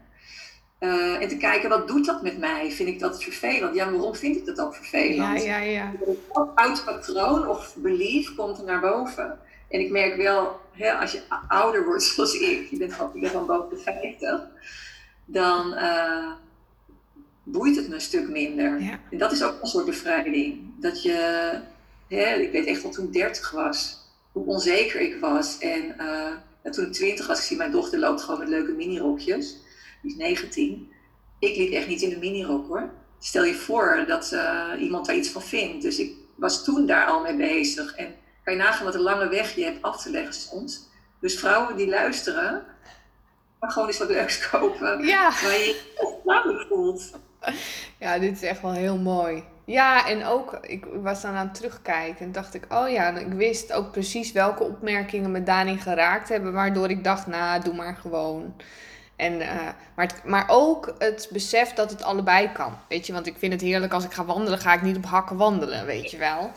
Uh, 0.80 1.22
en 1.22 1.28
te 1.28 1.36
kijken, 1.36 1.68
wat 1.68 1.88
doet 1.88 2.06
dat 2.06 2.22
met 2.22 2.38
mij? 2.38 2.70
Vind 2.70 2.88
ik 2.88 2.98
dat 2.98 3.22
vervelend? 3.22 3.74
Ja, 3.74 3.90
waarom 3.90 4.14
vind 4.14 4.36
ik 4.36 4.46
dat 4.46 4.60
ook 4.60 4.74
vervelend? 4.74 5.42
Ja, 5.42 5.58
ja, 5.58 5.58
ja. 5.58 5.92
Oud 6.54 6.84
patroon 6.84 7.48
of 7.48 7.76
belief 7.76 8.34
komt 8.34 8.58
er 8.58 8.64
naar 8.64 8.80
boven. 8.80 9.38
En 9.68 9.80
ik 9.80 9.90
merk 9.90 10.16
wel, 10.16 10.60
hè, 10.72 10.92
als 10.92 11.12
je 11.12 11.22
ouder 11.48 11.84
wordt 11.84 12.02
zoals 12.14 12.34
ik, 12.34 12.70
je 12.70 12.76
bent 12.76 12.94
van, 12.94 13.10
ik 13.14 13.20
ben 13.20 13.30
van 13.30 13.46
boven 13.46 13.76
de 13.76 13.82
50, 13.82 14.40
dan 15.24 15.72
uh, 15.72 16.32
boeit 17.42 17.76
het 17.76 17.88
me 17.88 17.94
een 17.94 18.00
stuk 18.00 18.28
minder. 18.28 18.80
Ja. 18.82 19.00
En 19.10 19.18
dat 19.18 19.32
is 19.32 19.42
ook 19.42 19.60
een 19.60 19.68
soort 19.68 19.84
bevrijding. 19.84 20.60
Dat 20.80 21.02
je, 21.02 21.50
hè, 22.08 22.34
ik 22.34 22.52
weet 22.52 22.66
echt 22.66 22.82
wel 22.82 22.92
toen 22.92 23.06
ik 23.06 23.12
30 23.12 23.50
was, 23.50 23.98
hoe 24.32 24.46
onzeker 24.46 25.00
ik 25.00 25.20
was. 25.20 25.58
En 25.58 25.94
uh, 25.98 26.72
toen 26.72 26.86
ik 26.86 26.92
20 26.92 27.26
was, 27.26 27.38
ik 27.38 27.44
zie 27.44 27.56
mijn 27.56 27.70
dochter 27.70 27.98
loopt 27.98 28.22
gewoon 28.22 28.38
met 28.38 28.48
leuke 28.48 28.72
minirokjes. 28.72 29.56
Die 30.02 30.10
is 30.10 30.16
19. 30.16 30.92
Ik 31.38 31.56
liep 31.56 31.72
echt 31.72 31.88
niet 31.88 32.02
in 32.02 32.10
de 32.10 32.18
minirok 32.18 32.68
hoor. 32.68 32.90
Stel 33.18 33.44
je 33.44 33.54
voor 33.54 34.04
dat 34.06 34.30
uh, 34.32 34.72
iemand 34.78 35.06
daar 35.06 35.16
iets 35.16 35.28
van 35.28 35.42
vindt. 35.42 35.82
Dus 35.82 35.98
ik 35.98 36.12
was 36.36 36.64
toen 36.64 36.86
daar 36.86 37.06
al 37.06 37.20
mee 37.20 37.36
bezig. 37.36 37.94
En 37.94 38.14
kan 38.44 38.54
je 38.54 38.60
nagaan 38.60 38.84
wat 38.84 38.94
een 38.94 39.00
lange 39.00 39.28
weg 39.28 39.54
je 39.54 39.64
hebt 39.64 39.82
af 39.82 40.02
te 40.02 40.10
leggen 40.10 40.34
soms. 40.34 40.88
Dus 41.20 41.38
vrouwen 41.38 41.76
die 41.76 41.88
luisteren, 41.88 42.64
maar 43.60 43.70
gewoon 43.70 43.88
eens 43.88 43.98
wat 43.98 44.08
leuks 44.08 44.48
kopen. 44.50 45.06
Ja. 45.06 45.30
Waar 45.42 46.48
je 46.48 46.52
je 46.58 46.66
voelt. 46.68 47.10
Ja, 47.98 48.18
dit 48.18 48.32
is 48.32 48.42
echt 48.42 48.62
wel 48.62 48.72
heel 48.72 48.98
mooi. 48.98 49.44
Ja, 49.66 50.08
en 50.08 50.24
ook, 50.24 50.58
ik 50.60 50.84
was 51.02 51.22
dan 51.22 51.34
aan 51.34 51.46
het 51.46 51.54
terugkijken 51.54 52.24
en 52.24 52.32
dacht 52.32 52.54
ik, 52.54 52.64
oh 52.68 52.88
ja, 52.88 53.10
ik 53.18 53.32
wist 53.32 53.72
ook 53.72 53.90
precies 53.90 54.32
welke 54.32 54.62
opmerkingen 54.62 55.30
me 55.30 55.42
daarin 55.42 55.78
geraakt 55.78 56.28
hebben, 56.28 56.52
waardoor 56.52 56.90
ik 56.90 57.04
dacht, 57.04 57.26
nou, 57.26 57.62
doe 57.62 57.74
maar 57.74 57.96
gewoon. 57.96 58.54
En, 59.16 59.40
uh, 59.40 59.68
maar, 59.94 60.10
maar 60.24 60.44
ook 60.48 60.94
het 60.98 61.28
besef 61.32 61.72
dat 61.72 61.90
het 61.90 62.02
allebei 62.02 62.52
kan. 62.52 62.78
Weet 62.88 63.06
je, 63.06 63.12
want 63.12 63.26
ik 63.26 63.38
vind 63.38 63.52
het 63.52 63.62
heerlijk 63.62 63.92
als 63.92 64.04
ik 64.04 64.12
ga 64.12 64.24
wandelen, 64.24 64.58
ga 64.58 64.74
ik 64.74 64.82
niet 64.82 64.96
op 64.96 65.04
hakken 65.04 65.36
wandelen, 65.36 65.86
weet 65.86 66.10
je 66.10 66.18
wel. 66.18 66.50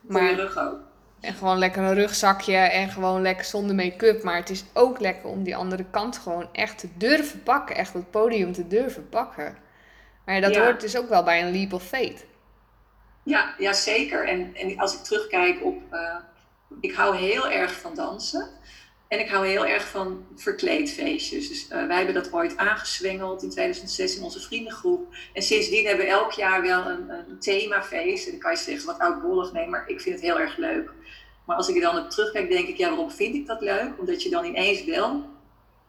Maar, 0.00 0.34
rug 0.34 0.58
ook. 0.58 0.78
En 1.20 1.34
gewoon 1.34 1.58
lekker 1.58 1.82
een 1.82 1.94
rugzakje 1.94 2.56
en 2.56 2.88
gewoon 2.88 3.22
lekker 3.22 3.44
zonder 3.44 3.76
make-up. 3.76 4.22
Maar 4.22 4.36
het 4.36 4.50
is 4.50 4.64
ook 4.72 5.00
lekker 5.00 5.28
om 5.28 5.42
die 5.42 5.56
andere 5.56 5.84
kant 5.90 6.18
gewoon 6.18 6.48
echt 6.52 6.78
te 6.78 6.88
durven 6.96 7.42
pakken. 7.42 7.76
Echt 7.76 7.92
het 7.92 8.10
podium 8.10 8.52
te 8.52 8.66
durven 8.66 9.08
pakken. 9.08 9.56
Maar 10.24 10.40
dat 10.40 10.56
hoort 10.56 10.80
dus 10.80 10.96
ook 10.96 11.08
wel 11.08 11.22
bij 11.22 11.42
een 11.42 11.52
leap 11.52 11.72
of 11.72 11.82
faith. 11.82 12.24
Ja, 13.30 13.54
ja 13.58 13.72
zeker. 13.72 14.28
En, 14.28 14.54
en 14.54 14.78
als 14.78 14.94
ik 14.94 15.00
terugkijk 15.00 15.64
op... 15.64 15.82
Uh, 15.92 16.16
ik 16.80 16.92
hou 16.92 17.16
heel 17.16 17.50
erg 17.50 17.72
van 17.72 17.94
dansen. 17.94 18.48
En 19.08 19.20
ik 19.20 19.28
hou 19.28 19.46
heel 19.46 19.66
erg 19.66 19.88
van 19.88 20.26
verkleedfeestjes. 20.36 21.48
Dus 21.48 21.64
uh, 21.64 21.86
wij 21.86 21.96
hebben 21.96 22.14
dat 22.14 22.32
ooit 22.32 22.56
aangeswengeld 22.56 23.42
in 23.42 23.50
2006 23.50 24.16
in 24.16 24.22
onze 24.22 24.40
vriendengroep. 24.40 25.14
En 25.32 25.42
sindsdien 25.42 25.86
hebben 25.86 26.04
we 26.04 26.10
elk 26.10 26.32
jaar 26.32 26.62
wel 26.62 26.86
een, 26.86 27.10
een 27.10 27.38
themafeest. 27.38 28.24
En 28.24 28.30
dan 28.30 28.40
kan 28.40 28.50
je 28.50 28.56
zeggen 28.56 28.86
wat 28.86 28.98
oudbollig, 28.98 29.52
nee, 29.52 29.66
maar 29.66 29.84
ik 29.88 30.00
vind 30.00 30.14
het 30.14 30.24
heel 30.24 30.40
erg 30.40 30.56
leuk. 30.56 30.90
Maar 31.46 31.56
als 31.56 31.68
ik 31.68 31.74
er 31.74 31.80
dan 31.80 31.98
op 31.98 32.10
terugkijk, 32.10 32.50
denk 32.50 32.68
ik, 32.68 32.76
ja, 32.76 32.88
waarom 32.88 33.10
vind 33.10 33.34
ik 33.34 33.46
dat 33.46 33.60
leuk? 33.60 33.90
Omdat 33.98 34.22
je 34.22 34.30
dan 34.30 34.44
ineens 34.44 34.84
wel 34.84 35.28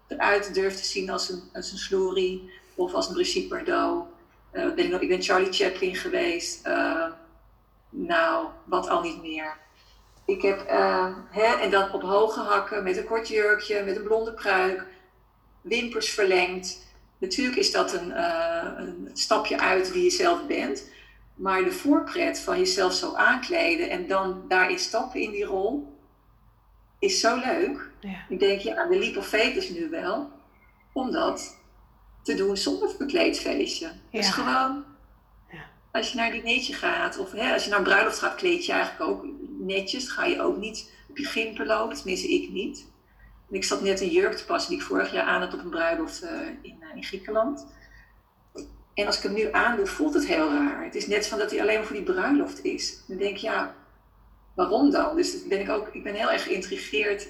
eruit 0.07 0.53
durft 0.53 0.77
te 0.77 0.85
zien 0.85 1.09
als 1.09 1.29
een, 1.29 1.41
als 1.53 1.87
een 1.91 2.49
of 2.75 2.93
als 2.93 3.07
een 3.07 3.13
Brigitte 3.13 3.47
Bardot. 3.47 4.05
Uh, 4.53 4.73
ben 4.73 5.01
ik, 5.01 5.07
ben 5.07 5.21
Charlie 5.21 5.51
Chaplin 5.51 5.95
geweest. 5.95 6.67
Nou, 7.91 8.47
wat 8.65 8.89
al 8.89 9.01
niet 9.01 9.21
meer. 9.21 9.57
Ik 10.25 10.41
heb, 10.41 10.69
uh, 10.71 11.15
hè, 11.29 11.55
en 11.55 11.71
dan 11.71 11.91
op 11.91 12.01
hoge 12.01 12.39
hakken 12.39 12.83
met 12.83 12.97
een 12.97 13.05
kort 13.05 13.27
jurkje, 13.27 13.83
met 13.83 13.95
een 13.95 14.03
blonde 14.03 14.33
pruik, 14.33 14.87
wimpers 15.61 16.09
verlengd. 16.09 16.89
Natuurlijk 17.17 17.57
is 17.57 17.71
dat 17.71 17.93
een, 17.93 18.23
een 18.81 19.09
stapje 19.13 19.59
uit 19.59 19.91
wie 19.91 20.03
je 20.03 20.09
zelf 20.09 20.47
bent. 20.47 20.89
Maar 21.35 21.63
de 21.63 21.71
voorpret 21.71 22.39
van 22.39 22.57
jezelf 22.57 22.93
zo 22.93 23.13
aankleden 23.13 23.89
en 23.89 24.07
dan 24.07 24.45
daarin 24.47 24.79
stappen 24.79 25.21
in 25.21 25.31
die 25.31 25.45
rol, 25.45 25.97
is 26.99 27.19
zo 27.19 27.35
leuk. 27.35 27.89
Ja. 27.99 28.25
Ik 28.29 28.39
denk, 28.39 28.61
ja, 28.61 28.85
de 28.85 28.99
leap 28.99 29.17
of 29.17 29.27
faith 29.27 29.55
is 29.55 29.69
nu 29.69 29.89
wel 29.89 30.29
om 30.93 31.11
dat 31.11 31.57
te 32.23 32.35
doen 32.35 32.57
zonder 32.57 32.89
verkleedfeestje. 32.89 33.85
Ja. 33.85 34.19
Dus 34.19 34.29
gewoon. 34.29 34.83
Als 35.91 36.11
je 36.11 36.17
naar 36.17 36.31
die 36.31 36.41
dinertje 36.41 36.73
gaat, 36.73 37.17
of 37.17 37.31
hè, 37.31 37.53
als 37.53 37.63
je 37.63 37.69
naar 37.69 37.79
een 37.79 37.85
bruiloft 37.85 38.19
gaat, 38.19 38.35
kleed 38.35 38.65
je 38.65 38.71
eigenlijk 38.71 39.09
ook 39.09 39.25
netjes. 39.59 40.09
ga 40.09 40.25
je 40.25 40.41
ook 40.41 40.57
niet 40.57 40.91
op 41.09 41.17
je 41.17 41.25
gimpen 41.25 41.65
lopen, 41.65 41.95
tenminste 41.95 42.27
ik 42.27 42.49
niet. 42.49 42.85
En 43.49 43.55
ik 43.55 43.63
zat 43.63 43.81
net 43.81 44.01
een 44.01 44.09
jurk 44.09 44.33
te 44.33 44.45
passen 44.45 44.71
die 44.71 44.79
ik 44.79 44.85
vorig 44.85 45.11
jaar 45.11 45.25
aan 45.25 45.41
had 45.41 45.53
op 45.53 45.59
een 45.59 45.69
bruiloft 45.69 46.23
uh, 46.23 46.29
in, 46.61 46.77
uh, 46.79 46.95
in 46.95 47.03
Griekenland. 47.03 47.67
En 48.93 49.05
als 49.05 49.17
ik 49.17 49.23
hem 49.23 49.33
nu 49.33 49.51
aandoe, 49.51 49.85
voelt 49.85 50.13
het 50.13 50.25
heel 50.25 50.49
raar. 50.51 50.83
Het 50.83 50.95
is 50.95 51.07
net 51.07 51.27
van 51.27 51.39
dat 51.39 51.51
hij 51.51 51.61
alleen 51.61 51.77
maar 51.77 51.85
voor 51.85 51.95
die 51.95 52.05
bruiloft 52.05 52.63
is. 52.63 53.03
Dan 53.07 53.17
denk 53.17 53.35
ik, 53.35 53.41
ja, 53.41 53.75
waarom 54.55 54.91
dan? 54.91 55.15
Dus 55.15 55.47
ben 55.47 55.59
ik, 55.59 55.69
ook, 55.69 55.87
ik 55.87 56.03
ben 56.03 56.13
heel 56.13 56.31
erg 56.31 56.43
geïntrigeerd 56.43 57.27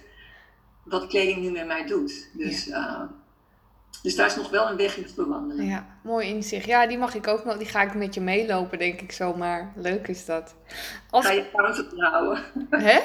wat 0.84 1.08
kleding 1.08 1.42
nu 1.42 1.52
met 1.52 1.66
mij 1.66 1.86
doet. 1.86 2.30
Dus, 2.34 2.68
uh, 2.68 3.02
dus 4.04 4.16
daar 4.16 4.28
is 4.28 4.36
nog 4.36 4.50
wel 4.50 4.70
een 4.70 4.78
weg 4.78 4.98
in 4.98 5.06
te 5.06 5.14
bewandelen. 5.14 5.66
Ja, 5.66 5.86
mooi 6.04 6.28
inzicht. 6.28 6.66
Ja, 6.66 6.88
die 6.88 6.98
mag 6.98 7.16
ik 7.16 7.28
ook 7.28 7.46
nog. 7.46 7.58
Die 7.58 7.68
ga 7.68 7.82
ik 7.82 7.94
met 7.94 8.14
je 8.14 8.22
meelopen, 8.22 8.80
denk 8.80 9.02
ik 9.02 9.12
zomaar. 9.12 9.72
Leuk 9.76 10.08
is 10.08 10.26
dat. 10.26 10.56
Als... 11.10 11.26
Ga 11.26 11.32
je 11.32 11.46
accountable 11.54 12.06
houden. 12.06 12.44
Hè? 12.70 13.00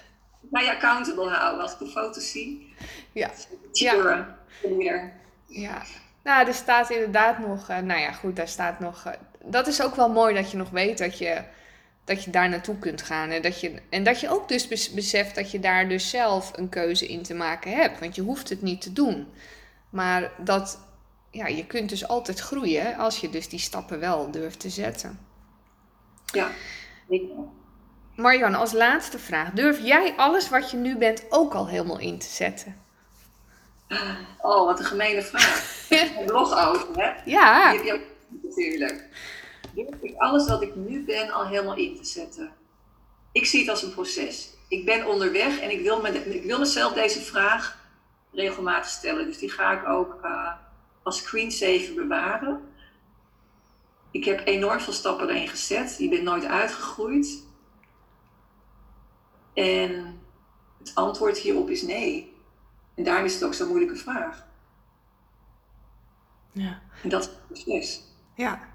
Ga 0.52 0.60
je 0.60 0.70
accountable 0.70 1.28
houden 1.28 1.62
als 1.62 1.72
ik 1.72 1.78
de 1.78 1.86
foto's 1.86 2.30
zie. 2.30 2.74
Ja. 3.12 3.30
Ja. 3.72 4.26
ja. 5.46 5.82
Nou, 6.22 6.46
er 6.46 6.54
staat 6.54 6.90
inderdaad 6.90 7.38
nog, 7.38 7.70
uh, 7.70 7.78
nou 7.78 8.00
ja, 8.00 8.12
goed, 8.12 8.36
daar 8.36 8.48
staat 8.48 8.80
nog. 8.80 9.06
Uh, 9.06 9.12
dat 9.44 9.66
is 9.66 9.82
ook 9.82 9.94
wel 9.94 10.08
mooi 10.08 10.34
dat 10.34 10.50
je 10.50 10.56
nog 10.56 10.70
weet 10.70 10.98
dat 10.98 11.18
je, 11.18 11.42
dat 12.04 12.24
je 12.24 12.30
daar 12.30 12.48
naartoe 12.48 12.78
kunt 12.78 13.02
gaan. 13.02 13.30
En 13.30 13.42
dat, 13.42 13.60
je, 13.60 13.74
en 13.90 14.04
dat 14.04 14.20
je 14.20 14.28
ook 14.28 14.48
dus 14.48 14.92
beseft 14.94 15.34
dat 15.34 15.50
je 15.50 15.60
daar 15.60 15.88
dus 15.88 16.10
zelf 16.10 16.50
een 16.54 16.68
keuze 16.68 17.06
in 17.06 17.22
te 17.22 17.34
maken 17.34 17.72
hebt. 17.76 18.00
Want 18.00 18.14
je 18.14 18.22
hoeft 18.22 18.48
het 18.48 18.62
niet 18.62 18.80
te 18.80 18.92
doen. 18.92 19.26
Maar 19.92 20.32
dat, 20.38 20.78
ja, 21.30 21.46
je 21.46 21.66
kunt 21.66 21.88
dus 21.88 22.08
altijd 22.08 22.40
groeien 22.40 22.96
als 22.96 23.18
je 23.18 23.30
dus 23.30 23.48
die 23.48 23.58
stappen 23.58 24.00
wel 24.00 24.30
durft 24.30 24.60
te 24.60 24.70
zetten. 24.70 25.18
Ja, 26.32 26.50
Marjan, 28.16 28.54
als 28.54 28.72
laatste 28.72 29.18
vraag. 29.18 29.50
Durf 29.50 29.84
jij 29.84 30.14
alles 30.16 30.48
wat 30.48 30.70
je 30.70 30.76
nu 30.76 30.96
bent 30.96 31.24
ook 31.28 31.54
al 31.54 31.68
helemaal 31.68 31.98
in 31.98 32.18
te 32.18 32.26
zetten? 32.26 32.76
Oh, 34.40 34.66
wat 34.66 34.78
een 34.78 34.84
gemene 34.84 35.22
vraag. 35.22 35.86
Een 36.18 36.26
blog 36.26 36.66
over, 36.66 36.86
hè? 36.94 37.12
Ja. 37.24 37.70
Die 37.70 37.78
heb 37.78 37.86
je 37.86 37.92
ook 37.92 38.42
natuurlijk. 38.42 39.08
Durf 39.74 40.00
ik 40.00 40.16
alles 40.16 40.48
wat 40.48 40.62
ik 40.62 40.74
nu 40.74 41.04
ben 41.04 41.30
al 41.30 41.46
helemaal 41.46 41.76
in 41.76 41.96
te 41.96 42.04
zetten? 42.04 42.52
Ik 43.32 43.46
zie 43.46 43.60
het 43.60 43.68
als 43.68 43.82
een 43.82 43.92
proces. 43.92 44.48
Ik 44.68 44.84
ben 44.84 45.06
onderweg 45.06 45.60
en 45.60 45.70
ik 45.70 45.80
wil, 45.80 46.00
me, 46.00 46.34
ik 46.34 46.42
wil 46.42 46.58
mezelf 46.58 46.92
deze 46.92 47.20
vraag 47.20 47.81
regelmatig 48.32 48.90
stellen. 48.90 49.26
Dus 49.26 49.38
die 49.38 49.50
ga 49.50 49.80
ik 49.80 49.88
ook 49.88 50.18
uh, 50.24 50.52
als 51.02 51.18
screensaver 51.18 51.94
bewaren. 51.94 52.60
Ik 54.10 54.24
heb 54.24 54.46
enorm 54.46 54.80
veel 54.80 54.92
stappen 54.92 55.28
erin 55.28 55.48
gezet. 55.48 55.96
Die 55.96 56.08
ben 56.08 56.24
nooit 56.24 56.44
uitgegroeid. 56.44 57.44
En 59.54 60.20
het 60.78 60.94
antwoord 60.94 61.38
hierop 61.38 61.70
is 61.70 61.82
nee. 61.82 62.36
En 62.94 63.04
daarom 63.04 63.24
is 63.24 63.34
het 63.34 63.44
ook 63.44 63.54
zo'n 63.54 63.68
moeilijke 63.68 63.96
vraag. 63.96 64.46
Ja. 66.52 66.82
En 67.02 67.08
dat 67.08 67.22
is 67.22 67.26
het 67.26 67.46
proces. 67.46 68.02
Ja. 68.34 68.70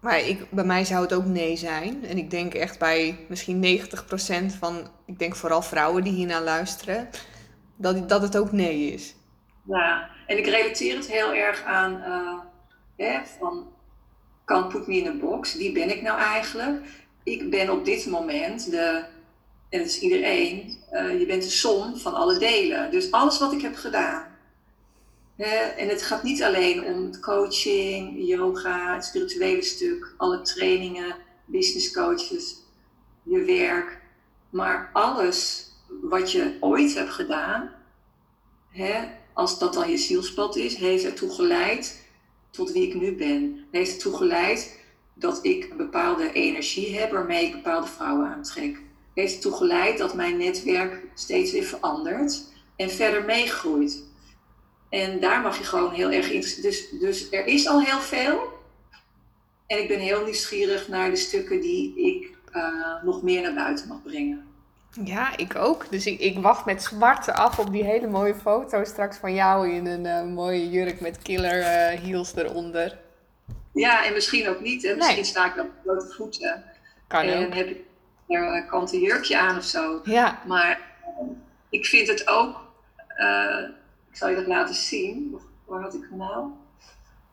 Maar 0.00 0.20
ik, 0.20 0.50
bij 0.50 0.64
mij 0.64 0.84
zou 0.84 1.02
het 1.02 1.12
ook 1.12 1.24
nee 1.24 1.56
zijn. 1.56 2.04
En 2.04 2.18
ik 2.18 2.30
denk 2.30 2.54
echt 2.54 2.78
bij 2.78 3.26
misschien 3.28 3.80
90% 4.52 4.58
van, 4.58 4.90
ik 5.06 5.18
denk 5.18 5.36
vooral 5.36 5.62
vrouwen 5.62 6.04
die 6.04 6.12
hiernaar 6.12 6.42
luisteren, 6.42 7.08
dat, 7.76 8.08
dat 8.08 8.22
het 8.22 8.36
ook 8.36 8.52
nee 8.52 8.92
is. 8.92 9.14
Ja, 9.66 10.10
en 10.26 10.38
ik 10.38 10.46
relateer 10.46 10.96
het 10.96 11.06
heel 11.06 11.32
erg 11.32 11.64
aan, 11.64 11.92
uh, 11.92 12.38
hè, 12.96 13.20
van, 13.38 13.66
kan 14.44 14.68
put 14.68 14.86
me 14.86 14.96
in 14.96 15.06
een 15.06 15.20
box, 15.20 15.56
wie 15.56 15.72
ben 15.72 15.90
ik 15.90 16.02
nou 16.02 16.18
eigenlijk? 16.18 17.04
Ik 17.22 17.50
ben 17.50 17.70
op 17.70 17.84
dit 17.84 18.06
moment 18.06 18.70
de 18.70 19.04
en 19.68 19.78
dat 19.78 19.88
is 19.88 19.98
iedereen, 19.98 20.78
uh, 20.92 21.18
je 21.18 21.26
bent 21.26 21.42
de 21.42 21.50
som 21.50 21.96
van 21.96 22.14
alle 22.14 22.38
delen. 22.38 22.90
Dus 22.90 23.10
alles 23.10 23.38
wat 23.38 23.52
ik 23.52 23.60
heb 23.60 23.74
gedaan. 23.74 24.24
Hè, 25.36 25.56
en 25.56 25.88
het 25.88 26.02
gaat 26.02 26.22
niet 26.22 26.42
alleen 26.42 26.84
om 26.84 27.20
coaching, 27.20 28.26
yoga, 28.28 28.94
het 28.94 29.04
spirituele 29.04 29.62
stuk, 29.62 30.14
alle 30.16 30.40
trainingen, 30.40 31.16
business 31.44 31.92
coaches, 31.92 32.56
je 33.22 33.44
werk. 33.44 34.00
Maar 34.50 34.90
alles 34.92 35.65
wat 35.88 36.32
je 36.32 36.56
ooit 36.60 36.94
hebt 36.94 37.10
gedaan, 37.10 37.70
hè, 38.68 39.04
als 39.32 39.58
dat 39.58 39.74
dan 39.74 39.90
je 39.90 39.96
zielspad 39.96 40.56
is, 40.56 40.74
heeft 40.76 41.04
ertoe 41.04 41.30
geleid 41.30 42.04
tot 42.50 42.72
wie 42.72 42.88
ik 42.88 42.94
nu 42.94 43.16
ben. 43.16 43.66
Heeft 43.70 43.94
ertoe 43.94 44.16
geleid 44.16 44.80
dat 45.14 45.44
ik 45.44 45.70
een 45.70 45.76
bepaalde 45.76 46.32
energie 46.32 46.98
heb 46.98 47.10
waarmee 47.10 47.46
ik 47.46 47.52
bepaalde 47.52 47.86
vrouwen 47.86 48.26
aantrek. 48.28 48.82
Heeft 49.14 49.34
ertoe 49.34 49.52
geleid 49.52 49.98
dat 49.98 50.14
mijn 50.14 50.36
netwerk 50.36 51.04
steeds 51.14 51.52
weer 51.52 51.64
verandert 51.64 52.52
en 52.76 52.90
verder 52.90 53.24
meegroeit. 53.24 54.04
En 54.88 55.20
daar 55.20 55.40
mag 55.40 55.58
je 55.58 55.64
gewoon 55.64 55.92
heel 55.92 56.10
erg 56.10 56.30
in. 56.30 56.40
Dus, 56.40 56.90
dus 57.00 57.30
er 57.30 57.46
is 57.46 57.68
al 57.68 57.82
heel 57.82 58.00
veel. 58.00 58.54
En 59.66 59.82
ik 59.82 59.88
ben 59.88 59.98
heel 59.98 60.24
nieuwsgierig 60.24 60.88
naar 60.88 61.10
de 61.10 61.16
stukken 61.16 61.60
die 61.60 61.94
ik 61.96 62.36
uh, 62.52 63.02
nog 63.02 63.22
meer 63.22 63.42
naar 63.42 63.54
buiten 63.54 63.88
mag 63.88 64.02
brengen. 64.02 64.45
Ja, 65.04 65.36
ik 65.36 65.56
ook. 65.56 65.90
Dus 65.90 66.06
ik, 66.06 66.20
ik 66.20 66.38
wacht 66.38 66.64
met 66.64 66.82
zwarte 66.82 67.34
af 67.34 67.58
op 67.58 67.72
die 67.72 67.84
hele 67.84 68.06
mooie 68.06 68.34
foto 68.34 68.84
straks 68.84 69.16
van 69.16 69.34
jou 69.34 69.70
in 69.70 69.86
een 69.86 70.04
uh, 70.04 70.34
mooie 70.34 70.70
jurk 70.70 71.00
met 71.00 71.22
killer 71.22 71.58
uh, 71.58 72.00
heels 72.00 72.34
eronder. 72.34 72.98
Ja, 73.72 74.04
en 74.04 74.12
misschien 74.12 74.48
ook 74.48 74.60
niet. 74.60 74.82
Hè? 74.82 74.94
Misschien 74.94 75.14
nee. 75.14 75.24
sta 75.24 75.46
ik 75.46 75.60
op 75.60 75.70
blote 75.82 76.14
voeten. 76.14 76.64
Kan 77.06 77.20
en 77.20 77.46
ook. 77.46 77.54
heb 77.54 77.66
ik 77.66 77.84
een 78.28 78.66
kanten 78.68 79.00
jurkje 79.00 79.38
aan 79.38 79.56
of 79.56 79.64
zo. 79.64 80.00
Ja. 80.04 80.42
Maar 80.46 80.80
ik 81.70 81.86
vind 81.86 82.08
het 82.08 82.28
ook... 82.28 82.60
ik 84.10 84.16
zal 84.16 84.28
je 84.28 84.36
dat 84.36 84.46
laten 84.46 84.74
zien. 84.74 85.38
Waar 85.64 85.82
had 85.82 85.94
ik 85.94 86.06
hem 86.10 86.18
nou? 86.18 86.50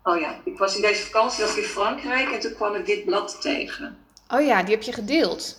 Oh 0.04 0.20
ja, 0.20 0.36
ik 0.44 0.58
was 0.58 0.76
in 0.76 0.82
deze 0.82 1.04
vakantie 1.04 1.44
was 1.44 1.58
in 1.58 1.64
Frankrijk 1.64 2.32
en 2.32 2.40
toen 2.40 2.54
kwam 2.54 2.76
ik 2.76 2.86
dit 2.86 3.06
blad 3.06 3.42
tegen. 3.42 3.98
Oh 4.28 4.42
ja, 4.42 4.64
die 4.64 4.74
heb 4.74 4.84
je 4.84 4.94
gedeeld. 4.94 5.58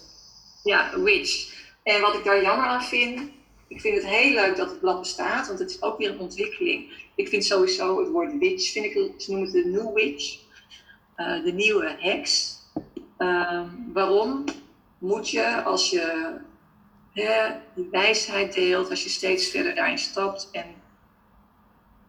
Ja, 0.63 1.01
Witch. 1.01 1.54
En 1.85 2.01
wat 2.01 2.15
ik 2.15 2.25
daar 2.25 2.43
jammer 2.43 2.67
aan 2.67 2.83
vind, 2.83 3.31
ik 3.69 3.81
vind 3.81 3.95
het 3.95 4.07
heel 4.07 4.35
leuk 4.35 4.57
dat 4.57 4.71
het 4.71 4.81
blad 4.81 4.99
bestaat, 4.99 5.47
want 5.47 5.59
het 5.59 5.71
is 5.71 5.83
ook 5.83 5.99
weer 5.99 6.11
een 6.11 6.19
ontwikkeling. 6.19 6.93
Ik 7.15 7.29
vind 7.29 7.45
sowieso 7.45 7.99
het 7.99 8.09
woord 8.09 8.39
witch, 8.39 8.73
vind 8.73 8.85
ik, 8.85 8.93
ze 9.19 9.31
noemen 9.31 9.53
het 9.53 9.65
de 9.65 9.71
new 9.71 9.95
witch, 9.95 10.39
uh, 11.17 11.45
de 11.45 11.53
nieuwe 11.53 11.97
heks. 11.99 12.57
Uh, 13.19 13.63
waarom 13.93 14.45
moet 14.99 15.31
je 15.31 15.63
als 15.63 15.91
je 15.91 16.35
die 17.75 17.89
wijsheid 17.91 18.55
deelt, 18.55 18.91
als 18.91 19.03
je 19.03 19.09
steeds 19.09 19.49
verder 19.49 19.75
daarin 19.75 19.99
stapt 19.99 20.49
en 20.53 20.67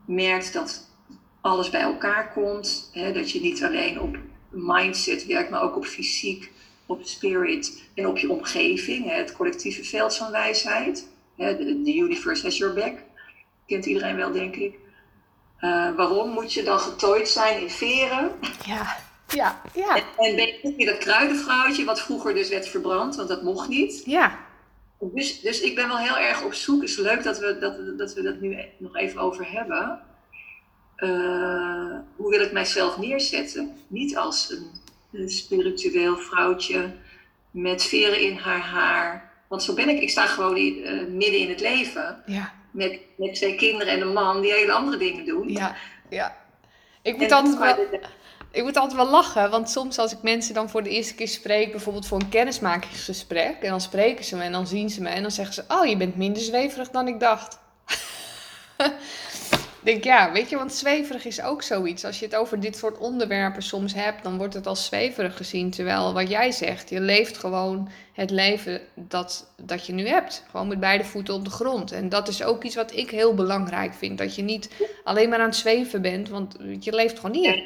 merkt 0.05 0.53
dat 0.53 0.89
alles 1.41 1.69
bij 1.69 1.81
elkaar 1.81 2.31
komt, 2.33 2.91
dat 3.13 3.31
je 3.31 3.41
niet 3.41 3.63
alleen 3.63 4.01
op 4.01 4.17
mindset 4.49 5.25
werkt, 5.25 5.49
maar 5.49 5.61
ook 5.61 5.75
op 5.75 5.85
fysiek, 5.85 6.51
op 6.85 7.03
spirit 7.03 7.83
en 7.93 8.07
op 8.07 8.17
je 8.17 8.29
omgeving, 8.29 9.09
het 9.09 9.31
collectieve 9.31 9.83
veld 9.83 10.15
van 10.15 10.31
wijsheid. 10.31 11.07
De, 11.35 11.81
the 11.83 11.95
universe 11.95 12.43
has 12.43 12.57
your 12.57 12.73
back. 12.73 12.97
Kent 13.67 13.85
iedereen 13.85 14.15
wel, 14.15 14.31
denk 14.31 14.55
ik. 14.55 14.79
Uh, 15.61 15.95
waarom 15.95 16.29
moet 16.29 16.53
je 16.53 16.63
dan 16.63 16.79
getooid 16.79 17.27
zijn 17.27 17.61
in 17.61 17.69
veren? 17.69 18.31
Ja, 18.65 18.97
ja, 19.27 19.61
ja. 19.73 19.95
En, 19.95 20.03
en 20.17 20.35
ben 20.35 20.73
je 20.77 20.85
dat 20.85 20.97
kruidenvrouwtje, 20.97 21.85
wat 21.85 22.01
vroeger 22.01 22.33
dus 22.33 22.49
werd 22.49 22.67
verbrand, 22.67 23.15
want 23.15 23.27
dat 23.27 23.43
mocht 23.43 23.67
niet. 23.67 24.01
Ja. 24.05 24.39
Dus, 24.99 25.41
dus 25.41 25.61
ik 25.61 25.75
ben 25.75 25.87
wel 25.87 25.97
heel 25.97 26.17
erg 26.17 26.43
op 26.43 26.53
zoek. 26.53 26.81
Het 26.81 26.89
is 26.89 26.97
leuk 26.97 27.23
dat 27.23 27.39
we 27.39 27.57
dat, 27.59 27.97
dat, 27.97 28.13
we 28.13 28.21
dat 28.21 28.39
nu 28.39 28.57
nog 28.77 28.95
even 28.95 29.21
over 29.21 29.51
hebben. 29.51 29.99
Uh, 30.97 31.97
hoe 32.15 32.29
wil 32.29 32.41
ik 32.41 32.51
mijzelf 32.51 32.97
neerzetten? 32.97 33.77
Niet 33.87 34.17
als 34.17 34.51
een, 34.51 34.71
een, 35.15 35.29
spiritueel 35.29 36.17
vrouwtje 36.17 36.93
met 37.51 37.83
veren 37.83 38.21
in 38.21 38.35
haar 38.35 38.59
haar. 38.59 39.33
Want 39.47 39.63
zo 39.63 39.73
ben 39.73 39.89
ik. 39.89 40.01
Ik 40.01 40.09
sta 40.09 40.25
gewoon 40.25 40.57
in, 40.57 40.77
uh, 40.77 41.07
midden 41.07 41.39
in 41.39 41.49
het 41.49 41.59
leven. 41.59 42.23
Ja. 42.25 42.53
Met, 42.71 42.99
met 43.17 43.33
twee 43.33 43.55
kinderen 43.55 43.93
en 43.93 44.01
een 44.01 44.13
man 44.13 44.41
die 44.41 44.53
hele 44.53 44.71
andere 44.71 44.97
dingen 44.97 45.25
doen. 45.25 45.49
Ja, 45.49 45.75
ja. 46.09 46.37
Ik 47.01 47.17
moet, 47.17 47.31
altijd 47.31 47.57
wel, 47.57 47.99
ik 48.51 48.63
moet 48.63 48.77
altijd 48.77 48.95
wel 48.95 49.09
lachen, 49.09 49.49
want 49.49 49.69
soms 49.69 49.97
als 49.97 50.11
ik 50.13 50.21
mensen 50.21 50.53
dan 50.53 50.69
voor 50.69 50.83
de 50.83 50.89
eerste 50.89 51.15
keer 51.15 51.27
spreek, 51.27 51.71
bijvoorbeeld 51.71 52.07
voor 52.07 52.19
een 52.19 52.29
kennismakingsgesprek, 52.29 53.61
en 53.61 53.69
dan 53.69 53.81
spreken 53.81 54.25
ze 54.25 54.35
me 54.35 54.43
en 54.43 54.51
dan 54.51 54.67
zien 54.67 54.89
ze 54.89 55.01
me 55.01 55.09
en 55.09 55.21
dan 55.21 55.31
zeggen 55.31 55.53
ze: 55.53 55.63
Oh, 55.67 55.85
je 55.85 55.97
bent 55.97 56.15
minder 56.15 56.41
zweverig 56.41 56.89
dan 56.89 57.07
ik 57.07 57.19
dacht. 57.19 57.59
denk, 59.85 60.03
ja, 60.03 60.31
weet 60.31 60.49
je, 60.49 60.55
want 60.55 60.73
zweverig 60.73 61.25
is 61.25 61.41
ook 61.41 61.61
zoiets. 61.61 62.05
Als 62.05 62.19
je 62.19 62.25
het 62.25 62.35
over 62.35 62.59
dit 62.59 62.77
soort 62.77 62.97
onderwerpen 62.97 63.61
soms 63.63 63.93
hebt, 63.93 64.23
dan 64.23 64.37
wordt 64.37 64.53
het 64.53 64.67
als 64.67 64.85
zweverig 64.85 65.37
gezien. 65.37 65.71
Terwijl 65.71 66.13
wat 66.13 66.29
jij 66.29 66.51
zegt, 66.51 66.89
je 66.89 66.99
leeft 66.99 67.37
gewoon 67.37 67.89
het 68.13 68.29
leven 68.29 68.81
dat, 68.95 69.53
dat 69.57 69.85
je 69.85 69.93
nu 69.93 70.07
hebt. 70.07 70.43
Gewoon 70.49 70.67
met 70.67 70.79
beide 70.79 71.03
voeten 71.03 71.33
op 71.33 71.43
de 71.43 71.51
grond. 71.51 71.91
En 71.91 72.09
dat 72.09 72.27
is 72.27 72.43
ook 72.43 72.63
iets 72.63 72.75
wat 72.75 72.95
ik 72.95 73.09
heel 73.09 73.33
belangrijk 73.33 73.93
vind. 73.93 74.17
Dat 74.17 74.35
je 74.35 74.41
niet 74.41 74.69
alleen 75.03 75.29
maar 75.29 75.39
aan 75.39 75.45
het 75.45 75.55
zweven 75.55 76.01
bent, 76.01 76.29
want 76.29 76.55
je 76.79 76.95
leeft 76.95 77.19
gewoon 77.19 77.35
hier. 77.35 77.63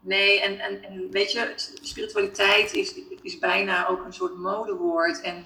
Nee, 0.00 0.40
en, 0.40 0.58
en, 0.60 0.82
en 0.82 1.10
weet 1.10 1.32
je, 1.32 1.52
spiritualiteit 1.82 2.72
is, 2.72 2.94
is 3.22 3.38
bijna 3.38 3.88
ook 3.88 4.04
een 4.04 4.12
soort 4.12 4.36
modewoord. 4.36 5.20
En 5.20 5.44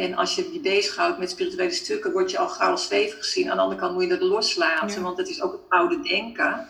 en 0.00 0.14
als 0.14 0.34
je 0.34 0.52
je 0.52 0.60
bezighoudt 0.60 1.18
met 1.18 1.30
spirituele 1.30 1.70
stukken, 1.70 2.12
word 2.12 2.30
je 2.30 2.38
al 2.38 2.48
gauw 2.48 2.70
als 2.70 2.86
zweverig 2.86 3.24
gezien. 3.24 3.50
Aan 3.50 3.56
de 3.56 3.62
andere 3.62 3.80
kant 3.80 3.92
moet 3.94 4.02
je 4.02 4.08
dat 4.08 4.20
loslaten, 4.20 5.02
want 5.02 5.18
het 5.18 5.28
is 5.28 5.42
ook 5.42 5.52
het 5.52 5.60
oude 5.68 6.00
denken. 6.00 6.68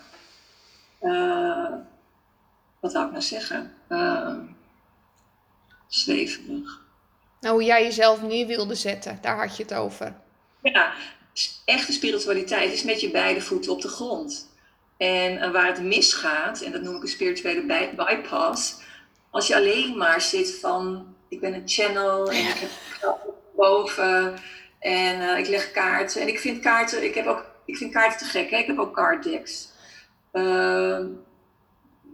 Uh, 1.01 1.73
wat 2.79 2.91
zou 2.91 3.05
ik 3.05 3.11
nou 3.11 3.23
zeggen? 3.23 3.73
Uh, 3.89 4.35
zweverig. 5.87 6.81
Nou, 7.39 7.53
hoe 7.53 7.63
jij 7.63 7.83
jezelf 7.83 8.21
neer 8.21 8.47
wilde 8.47 8.75
zetten, 8.75 9.17
daar 9.21 9.37
had 9.39 9.57
je 9.57 9.63
het 9.63 9.73
over. 9.73 10.15
Ja, 10.61 10.93
echte 11.65 11.91
spiritualiteit 11.91 12.73
is 12.73 12.83
met 12.83 13.01
je 13.01 13.11
beide 13.11 13.41
voeten 13.41 13.71
op 13.71 13.81
de 13.81 13.87
grond. 13.87 14.49
En 14.97 15.33
uh, 15.33 15.51
waar 15.51 15.67
het 15.67 15.81
misgaat, 15.81 16.61
en 16.61 16.71
dat 16.71 16.81
noem 16.81 16.95
ik 16.95 17.01
een 17.01 17.07
spirituele 17.07 17.91
bypass, 17.95 18.75
als 19.29 19.47
je 19.47 19.55
alleen 19.55 19.97
maar 19.97 20.21
zit 20.21 20.59
van 20.59 21.15
ik 21.31 21.39
ben 21.39 21.53
een 21.53 21.67
channel 21.69 22.31
en 22.31 22.47
ik 22.47 22.57
heb 22.57 22.69
boven 23.55 24.39
en 24.79 25.21
uh, 25.21 25.37
ik 25.37 25.47
leg 25.47 25.71
kaarten. 25.71 26.21
En 26.21 26.27
ik 26.27 26.39
vind 26.39 26.59
kaarten, 26.59 27.03
ik 27.03 27.15
heb 27.15 27.25
ook, 27.25 27.45
ik 27.65 27.77
vind 27.77 27.93
kaarten 27.93 28.17
te 28.17 28.25
gek. 28.25 28.49
Hè? 28.49 28.57
Ik 28.57 28.67
heb 28.67 28.79
ook 28.79 28.93
card 28.93 29.23
decks. 29.23 29.69
Uh, 30.33 30.99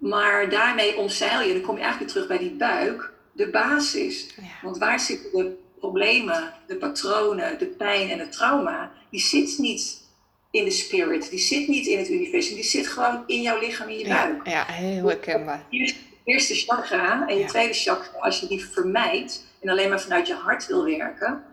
maar 0.01 0.49
daarmee 0.49 0.97
omzeil 0.97 1.41
je, 1.41 1.53
dan 1.53 1.61
kom 1.61 1.75
je 1.75 1.81
eigenlijk 1.81 2.13
weer 2.13 2.23
terug 2.23 2.39
bij 2.39 2.47
die 2.47 2.57
buik, 2.57 3.11
de 3.31 3.49
basis. 3.49 4.27
Ja. 4.35 4.43
Want 4.61 4.77
waar 4.77 4.99
zitten 4.99 5.31
de 5.31 5.57
problemen, 5.79 6.53
de 6.67 6.75
patronen, 6.75 7.59
de 7.59 7.65
pijn 7.65 8.09
en 8.09 8.19
het 8.19 8.31
trauma? 8.31 8.91
Die 9.09 9.19
zit 9.19 9.57
niet 9.57 10.05
in 10.51 10.63
de 10.63 10.71
spirit, 10.71 11.29
die 11.29 11.39
zit 11.39 11.67
niet 11.67 11.87
in 11.87 11.97
het 11.97 12.09
universum, 12.09 12.55
die 12.55 12.63
zit 12.63 12.87
gewoon 12.87 13.23
in 13.27 13.41
jouw 13.41 13.59
lichaam, 13.59 13.89
in 13.89 13.97
je 13.97 14.07
buik. 14.07 14.45
Ja, 14.47 14.51
ja 14.51 14.65
heel 14.65 15.07
herkenbaar. 15.07 15.65
Je 15.69 15.95
eerste 16.23 16.55
chakra 16.55 17.27
en 17.27 17.37
je 17.37 17.45
tweede 17.45 17.73
chakra, 17.73 18.19
als 18.19 18.39
je 18.39 18.47
die 18.47 18.65
vermijdt 18.65 19.45
en 19.67 19.73
alleen 19.73 19.89
maar 19.89 20.01
vanuit 20.01 20.27
je 20.27 20.33
hart 20.33 20.67
wil 20.67 20.83
werken, 20.83 21.43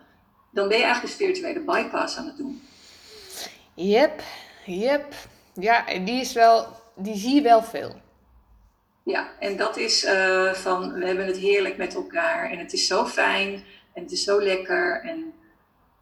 dan 0.50 0.68
ben 0.68 0.76
je 0.78 0.84
eigenlijk 0.84 1.02
een 1.02 1.20
spirituele 1.20 1.60
bypass 1.60 2.16
aan 2.16 2.26
het 2.26 2.36
doen. 2.36 2.62
Yep, 3.74 4.22
yep. 4.66 5.14
Ja, 5.54 5.86
en 5.86 6.04
die 6.04 6.20
is 6.20 6.32
wel, 6.32 6.66
die 6.96 7.16
zie 7.16 7.34
je 7.34 7.42
wel 7.42 7.62
veel. 7.62 8.00
Ja, 9.04 9.28
en 9.40 9.56
dat 9.56 9.76
is 9.76 10.04
eh, 10.04 10.52
van 10.52 10.92
we 10.92 11.06
hebben 11.06 11.26
het 11.26 11.36
heerlijk 11.36 11.76
met 11.76 11.94
elkaar 11.94 12.50
en 12.50 12.58
het 12.58 12.72
is 12.72 12.86
zo 12.86 13.06
fijn 13.06 13.52
en 13.94 14.02
het 14.02 14.12
is 14.12 14.24
zo 14.24 14.42
lekker. 14.42 15.02
En, 15.02 15.32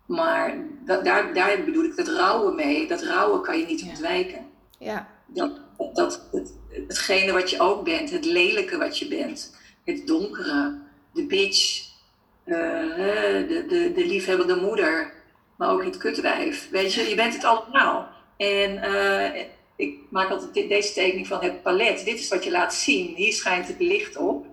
maar 0.06 0.54
da- 0.84 1.00
daar, 1.00 1.34
daar 1.34 1.64
bedoel 1.64 1.84
ik 1.84 1.96
dat 1.96 2.08
rouwen 2.08 2.54
mee. 2.54 2.88
Dat 2.88 3.02
rouwen 3.02 3.42
kan 3.42 3.58
je 3.58 3.66
niet 3.66 3.80
Ja. 3.80 3.88
ontwijken. 3.88 4.46
Ja, 4.78 5.08
Dat, 5.26 5.60
dat, 5.92 6.28
het, 6.32 6.52
hetgene 6.88 7.32
wat 7.32 7.50
je 7.50 7.60
ook 7.60 7.84
bent, 7.84 8.10
het 8.10 8.24
lelijke 8.24 8.78
wat 8.78 8.98
je 8.98 9.08
bent, 9.08 9.56
het 9.84 10.06
donkere, 10.06 10.78
de 11.12 11.26
bitch, 11.26 11.90
de, 12.44 13.64
de, 13.68 13.92
de 13.94 14.06
liefhebbende 14.06 14.56
moeder, 14.56 15.12
maar 15.56 15.70
ook 15.70 15.84
het 15.84 15.96
kutwijf. 15.96 16.70
Weet 16.70 16.94
je, 16.94 17.08
je 17.08 17.14
bent 17.14 17.34
het 17.34 17.44
allemaal. 17.44 18.08
En 18.36 18.82
eh, 18.82 19.44
ik 19.76 19.98
maak 20.10 20.28
altijd 20.30 20.54
dit- 20.54 20.68
deze 20.68 20.92
tekening 20.92 21.26
van 21.26 21.40
het 21.42 21.62
palet. 21.62 22.04
Dit 22.04 22.18
is 22.18 22.28
wat 22.28 22.44
je 22.44 22.50
laat 22.50 22.74
zien. 22.74 23.14
Hier 23.14 23.32
schijnt 23.32 23.68
het 23.68 23.80
licht 23.80 24.16
op. 24.16 24.46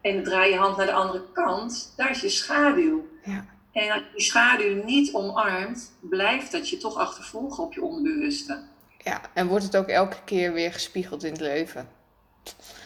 En 0.00 0.14
dan 0.14 0.24
draai 0.24 0.50
je 0.52 0.58
hand 0.58 0.76
naar 0.76 0.86
de 0.86 0.92
andere 0.92 1.24
kant. 1.32 1.92
Daar 1.96 2.10
is 2.10 2.20
je 2.20 2.28
schaduw. 2.28 3.06
ja, 3.24 3.44
En 3.72 3.90
als 3.90 4.00
je 4.02 4.08
die 4.12 4.22
schaduw 4.24 4.84
niet 4.84 5.14
omarmt, 5.14 5.92
blijft 6.00 6.52
dat 6.52 6.68
je 6.68 6.76
toch 6.76 6.96
achtervolgen 6.96 7.64
op 7.64 7.72
je 7.72 7.82
onderbewuste. 7.82 8.58
ja. 8.98 9.20
En 9.34 9.46
wordt 9.46 9.64
het 9.64 9.76
ook 9.76 9.88
elke 9.88 10.16
keer 10.24 10.52
weer 10.52 10.72
gespiegeld 10.72 11.24
in 11.24 11.32
het 11.32 11.40
leven. 11.40 11.88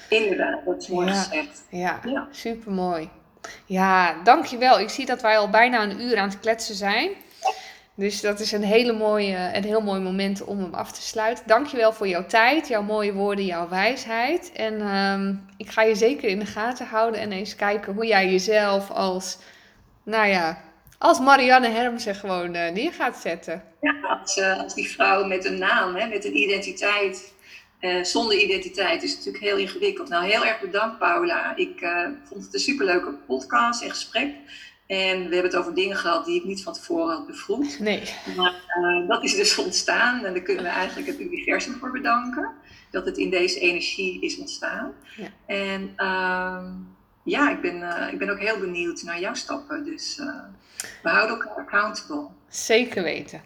Inderdaad, 0.09 0.65
dat 0.65 0.83
is 0.83 0.89
mooi 0.89 1.07
Ja. 1.07 1.13
gezegd. 1.15 1.65
Ja, 1.71 2.01
Ja. 2.05 2.29
super 2.31 2.73
mooi. 2.73 3.09
Ja, 3.67 4.23
dankjewel. 4.25 4.81
Ik 4.81 4.89
zie 4.89 5.07
dat 5.07 5.23
wij 5.23 5.39
al 5.39 5.51
bijna 5.51 5.83
een 5.83 6.01
uur 6.01 6.19
aan 6.19 6.29
het 6.29 6.41
kletsen 6.41 6.75
zijn. 6.75 7.11
Dus 7.95 8.21
dat 8.21 8.41
is 8.41 8.53
een, 8.53 8.63
hele 8.63 8.93
mooie, 8.93 9.51
een 9.55 9.65
heel 9.65 9.81
mooi 9.81 10.01
moment 10.01 10.45
om 10.45 10.59
hem 10.59 10.75
af 10.75 10.93
te 10.93 11.03
sluiten. 11.03 11.45
Dankjewel 11.47 11.93
voor 11.93 12.09
jouw 12.09 12.27
tijd, 12.27 12.69
jouw 12.69 12.83
mooie 12.83 13.13
woorden, 13.13 13.45
jouw 13.45 13.69
wijsheid. 13.69 14.53
En 14.53 14.81
ehm, 14.81 15.35
ik 15.57 15.71
ga 15.71 15.83
je 15.83 15.95
zeker 15.95 16.29
in 16.29 16.39
de 16.39 16.47
gaten 16.47 16.87
houden 16.87 17.21
en 17.21 17.33
eens 17.33 17.57
kijken 17.57 17.95
hoe 17.95 18.07
jij 18.07 18.31
jezelf 18.31 18.91
als, 18.91 19.39
nou 20.03 20.27
ja, 20.27 20.59
Als 20.99 21.21
Marianne 21.21 21.69
Hermsen 21.69 22.15
gewoon 22.15 22.57
uh, 22.57 22.71
neer 22.71 22.93
gaat 22.93 23.17
zetten. 23.17 23.63
Ja, 23.81 23.95
als, 24.21 24.37
uh, 24.37 24.61
als 24.63 24.75
die 24.75 24.91
vrouw 24.91 25.25
met 25.25 25.45
een 25.45 25.59
naam, 25.59 25.95
hè, 25.95 26.07
met 26.07 26.25
een 26.25 26.37
identiteit. 26.37 27.33
Uh, 27.81 28.05
zonder 28.05 28.39
identiteit 28.39 29.03
is 29.03 29.17
natuurlijk 29.17 29.45
heel 29.45 29.57
ingewikkeld. 29.57 30.09
Nou, 30.09 30.25
heel 30.25 30.45
erg 30.45 30.61
bedankt, 30.61 30.99
Paula. 30.99 31.57
Ik 31.57 31.87
vond 32.25 32.45
het 32.45 32.55
een 32.55 32.61
superleuke 32.61 33.13
podcast 33.27 33.83
en 33.83 33.91
gesprek. 33.91 34.35
En 34.87 35.17
we 35.17 35.35
hebben 35.35 35.51
het 35.51 35.57
over 35.57 35.75
dingen 35.75 35.97
gehad 35.97 36.25
die 36.25 36.37
ik 36.37 36.45
niet 36.45 36.63
van 36.63 36.73
tevoren 36.73 37.17
had 37.17 37.27
bevroegd. 37.27 37.79
Nee. 37.79 38.03
Maar 38.37 38.55
dat 39.07 39.25
is 39.25 39.37
dus 39.37 39.59
ontstaan. 39.59 40.25
En 40.25 40.33
daar 40.33 40.43
kunnen 40.43 40.65
we 40.65 40.71
eigenlijk 40.71 41.09
het 41.09 41.21
universum 41.21 41.75
voor 41.75 41.91
bedanken. 41.91 42.51
Dat 42.91 43.05
het 43.05 43.17
in 43.17 43.31
deze 43.31 43.61
energie 43.61 44.21
is 44.21 44.39
ontstaan. 44.39 44.93
Ja. 45.17 45.29
En 45.47 45.93
ehm, 45.97 46.67
ja, 47.25 47.51
ik 47.51 47.61
ben, 47.61 48.09
ik 48.13 48.19
ben 48.19 48.31
ook 48.31 48.41
heel 48.41 48.59
benieuwd 48.59 49.03
naar 49.03 49.21
jouw 49.21 49.35
stappen. 49.35 49.85
Dus 49.85 50.21
we 51.03 51.09
houden 51.09 51.37
elkaar 51.37 51.57
accountable. 51.57 52.27
Zeker 52.49 53.03
weten. 53.03 53.43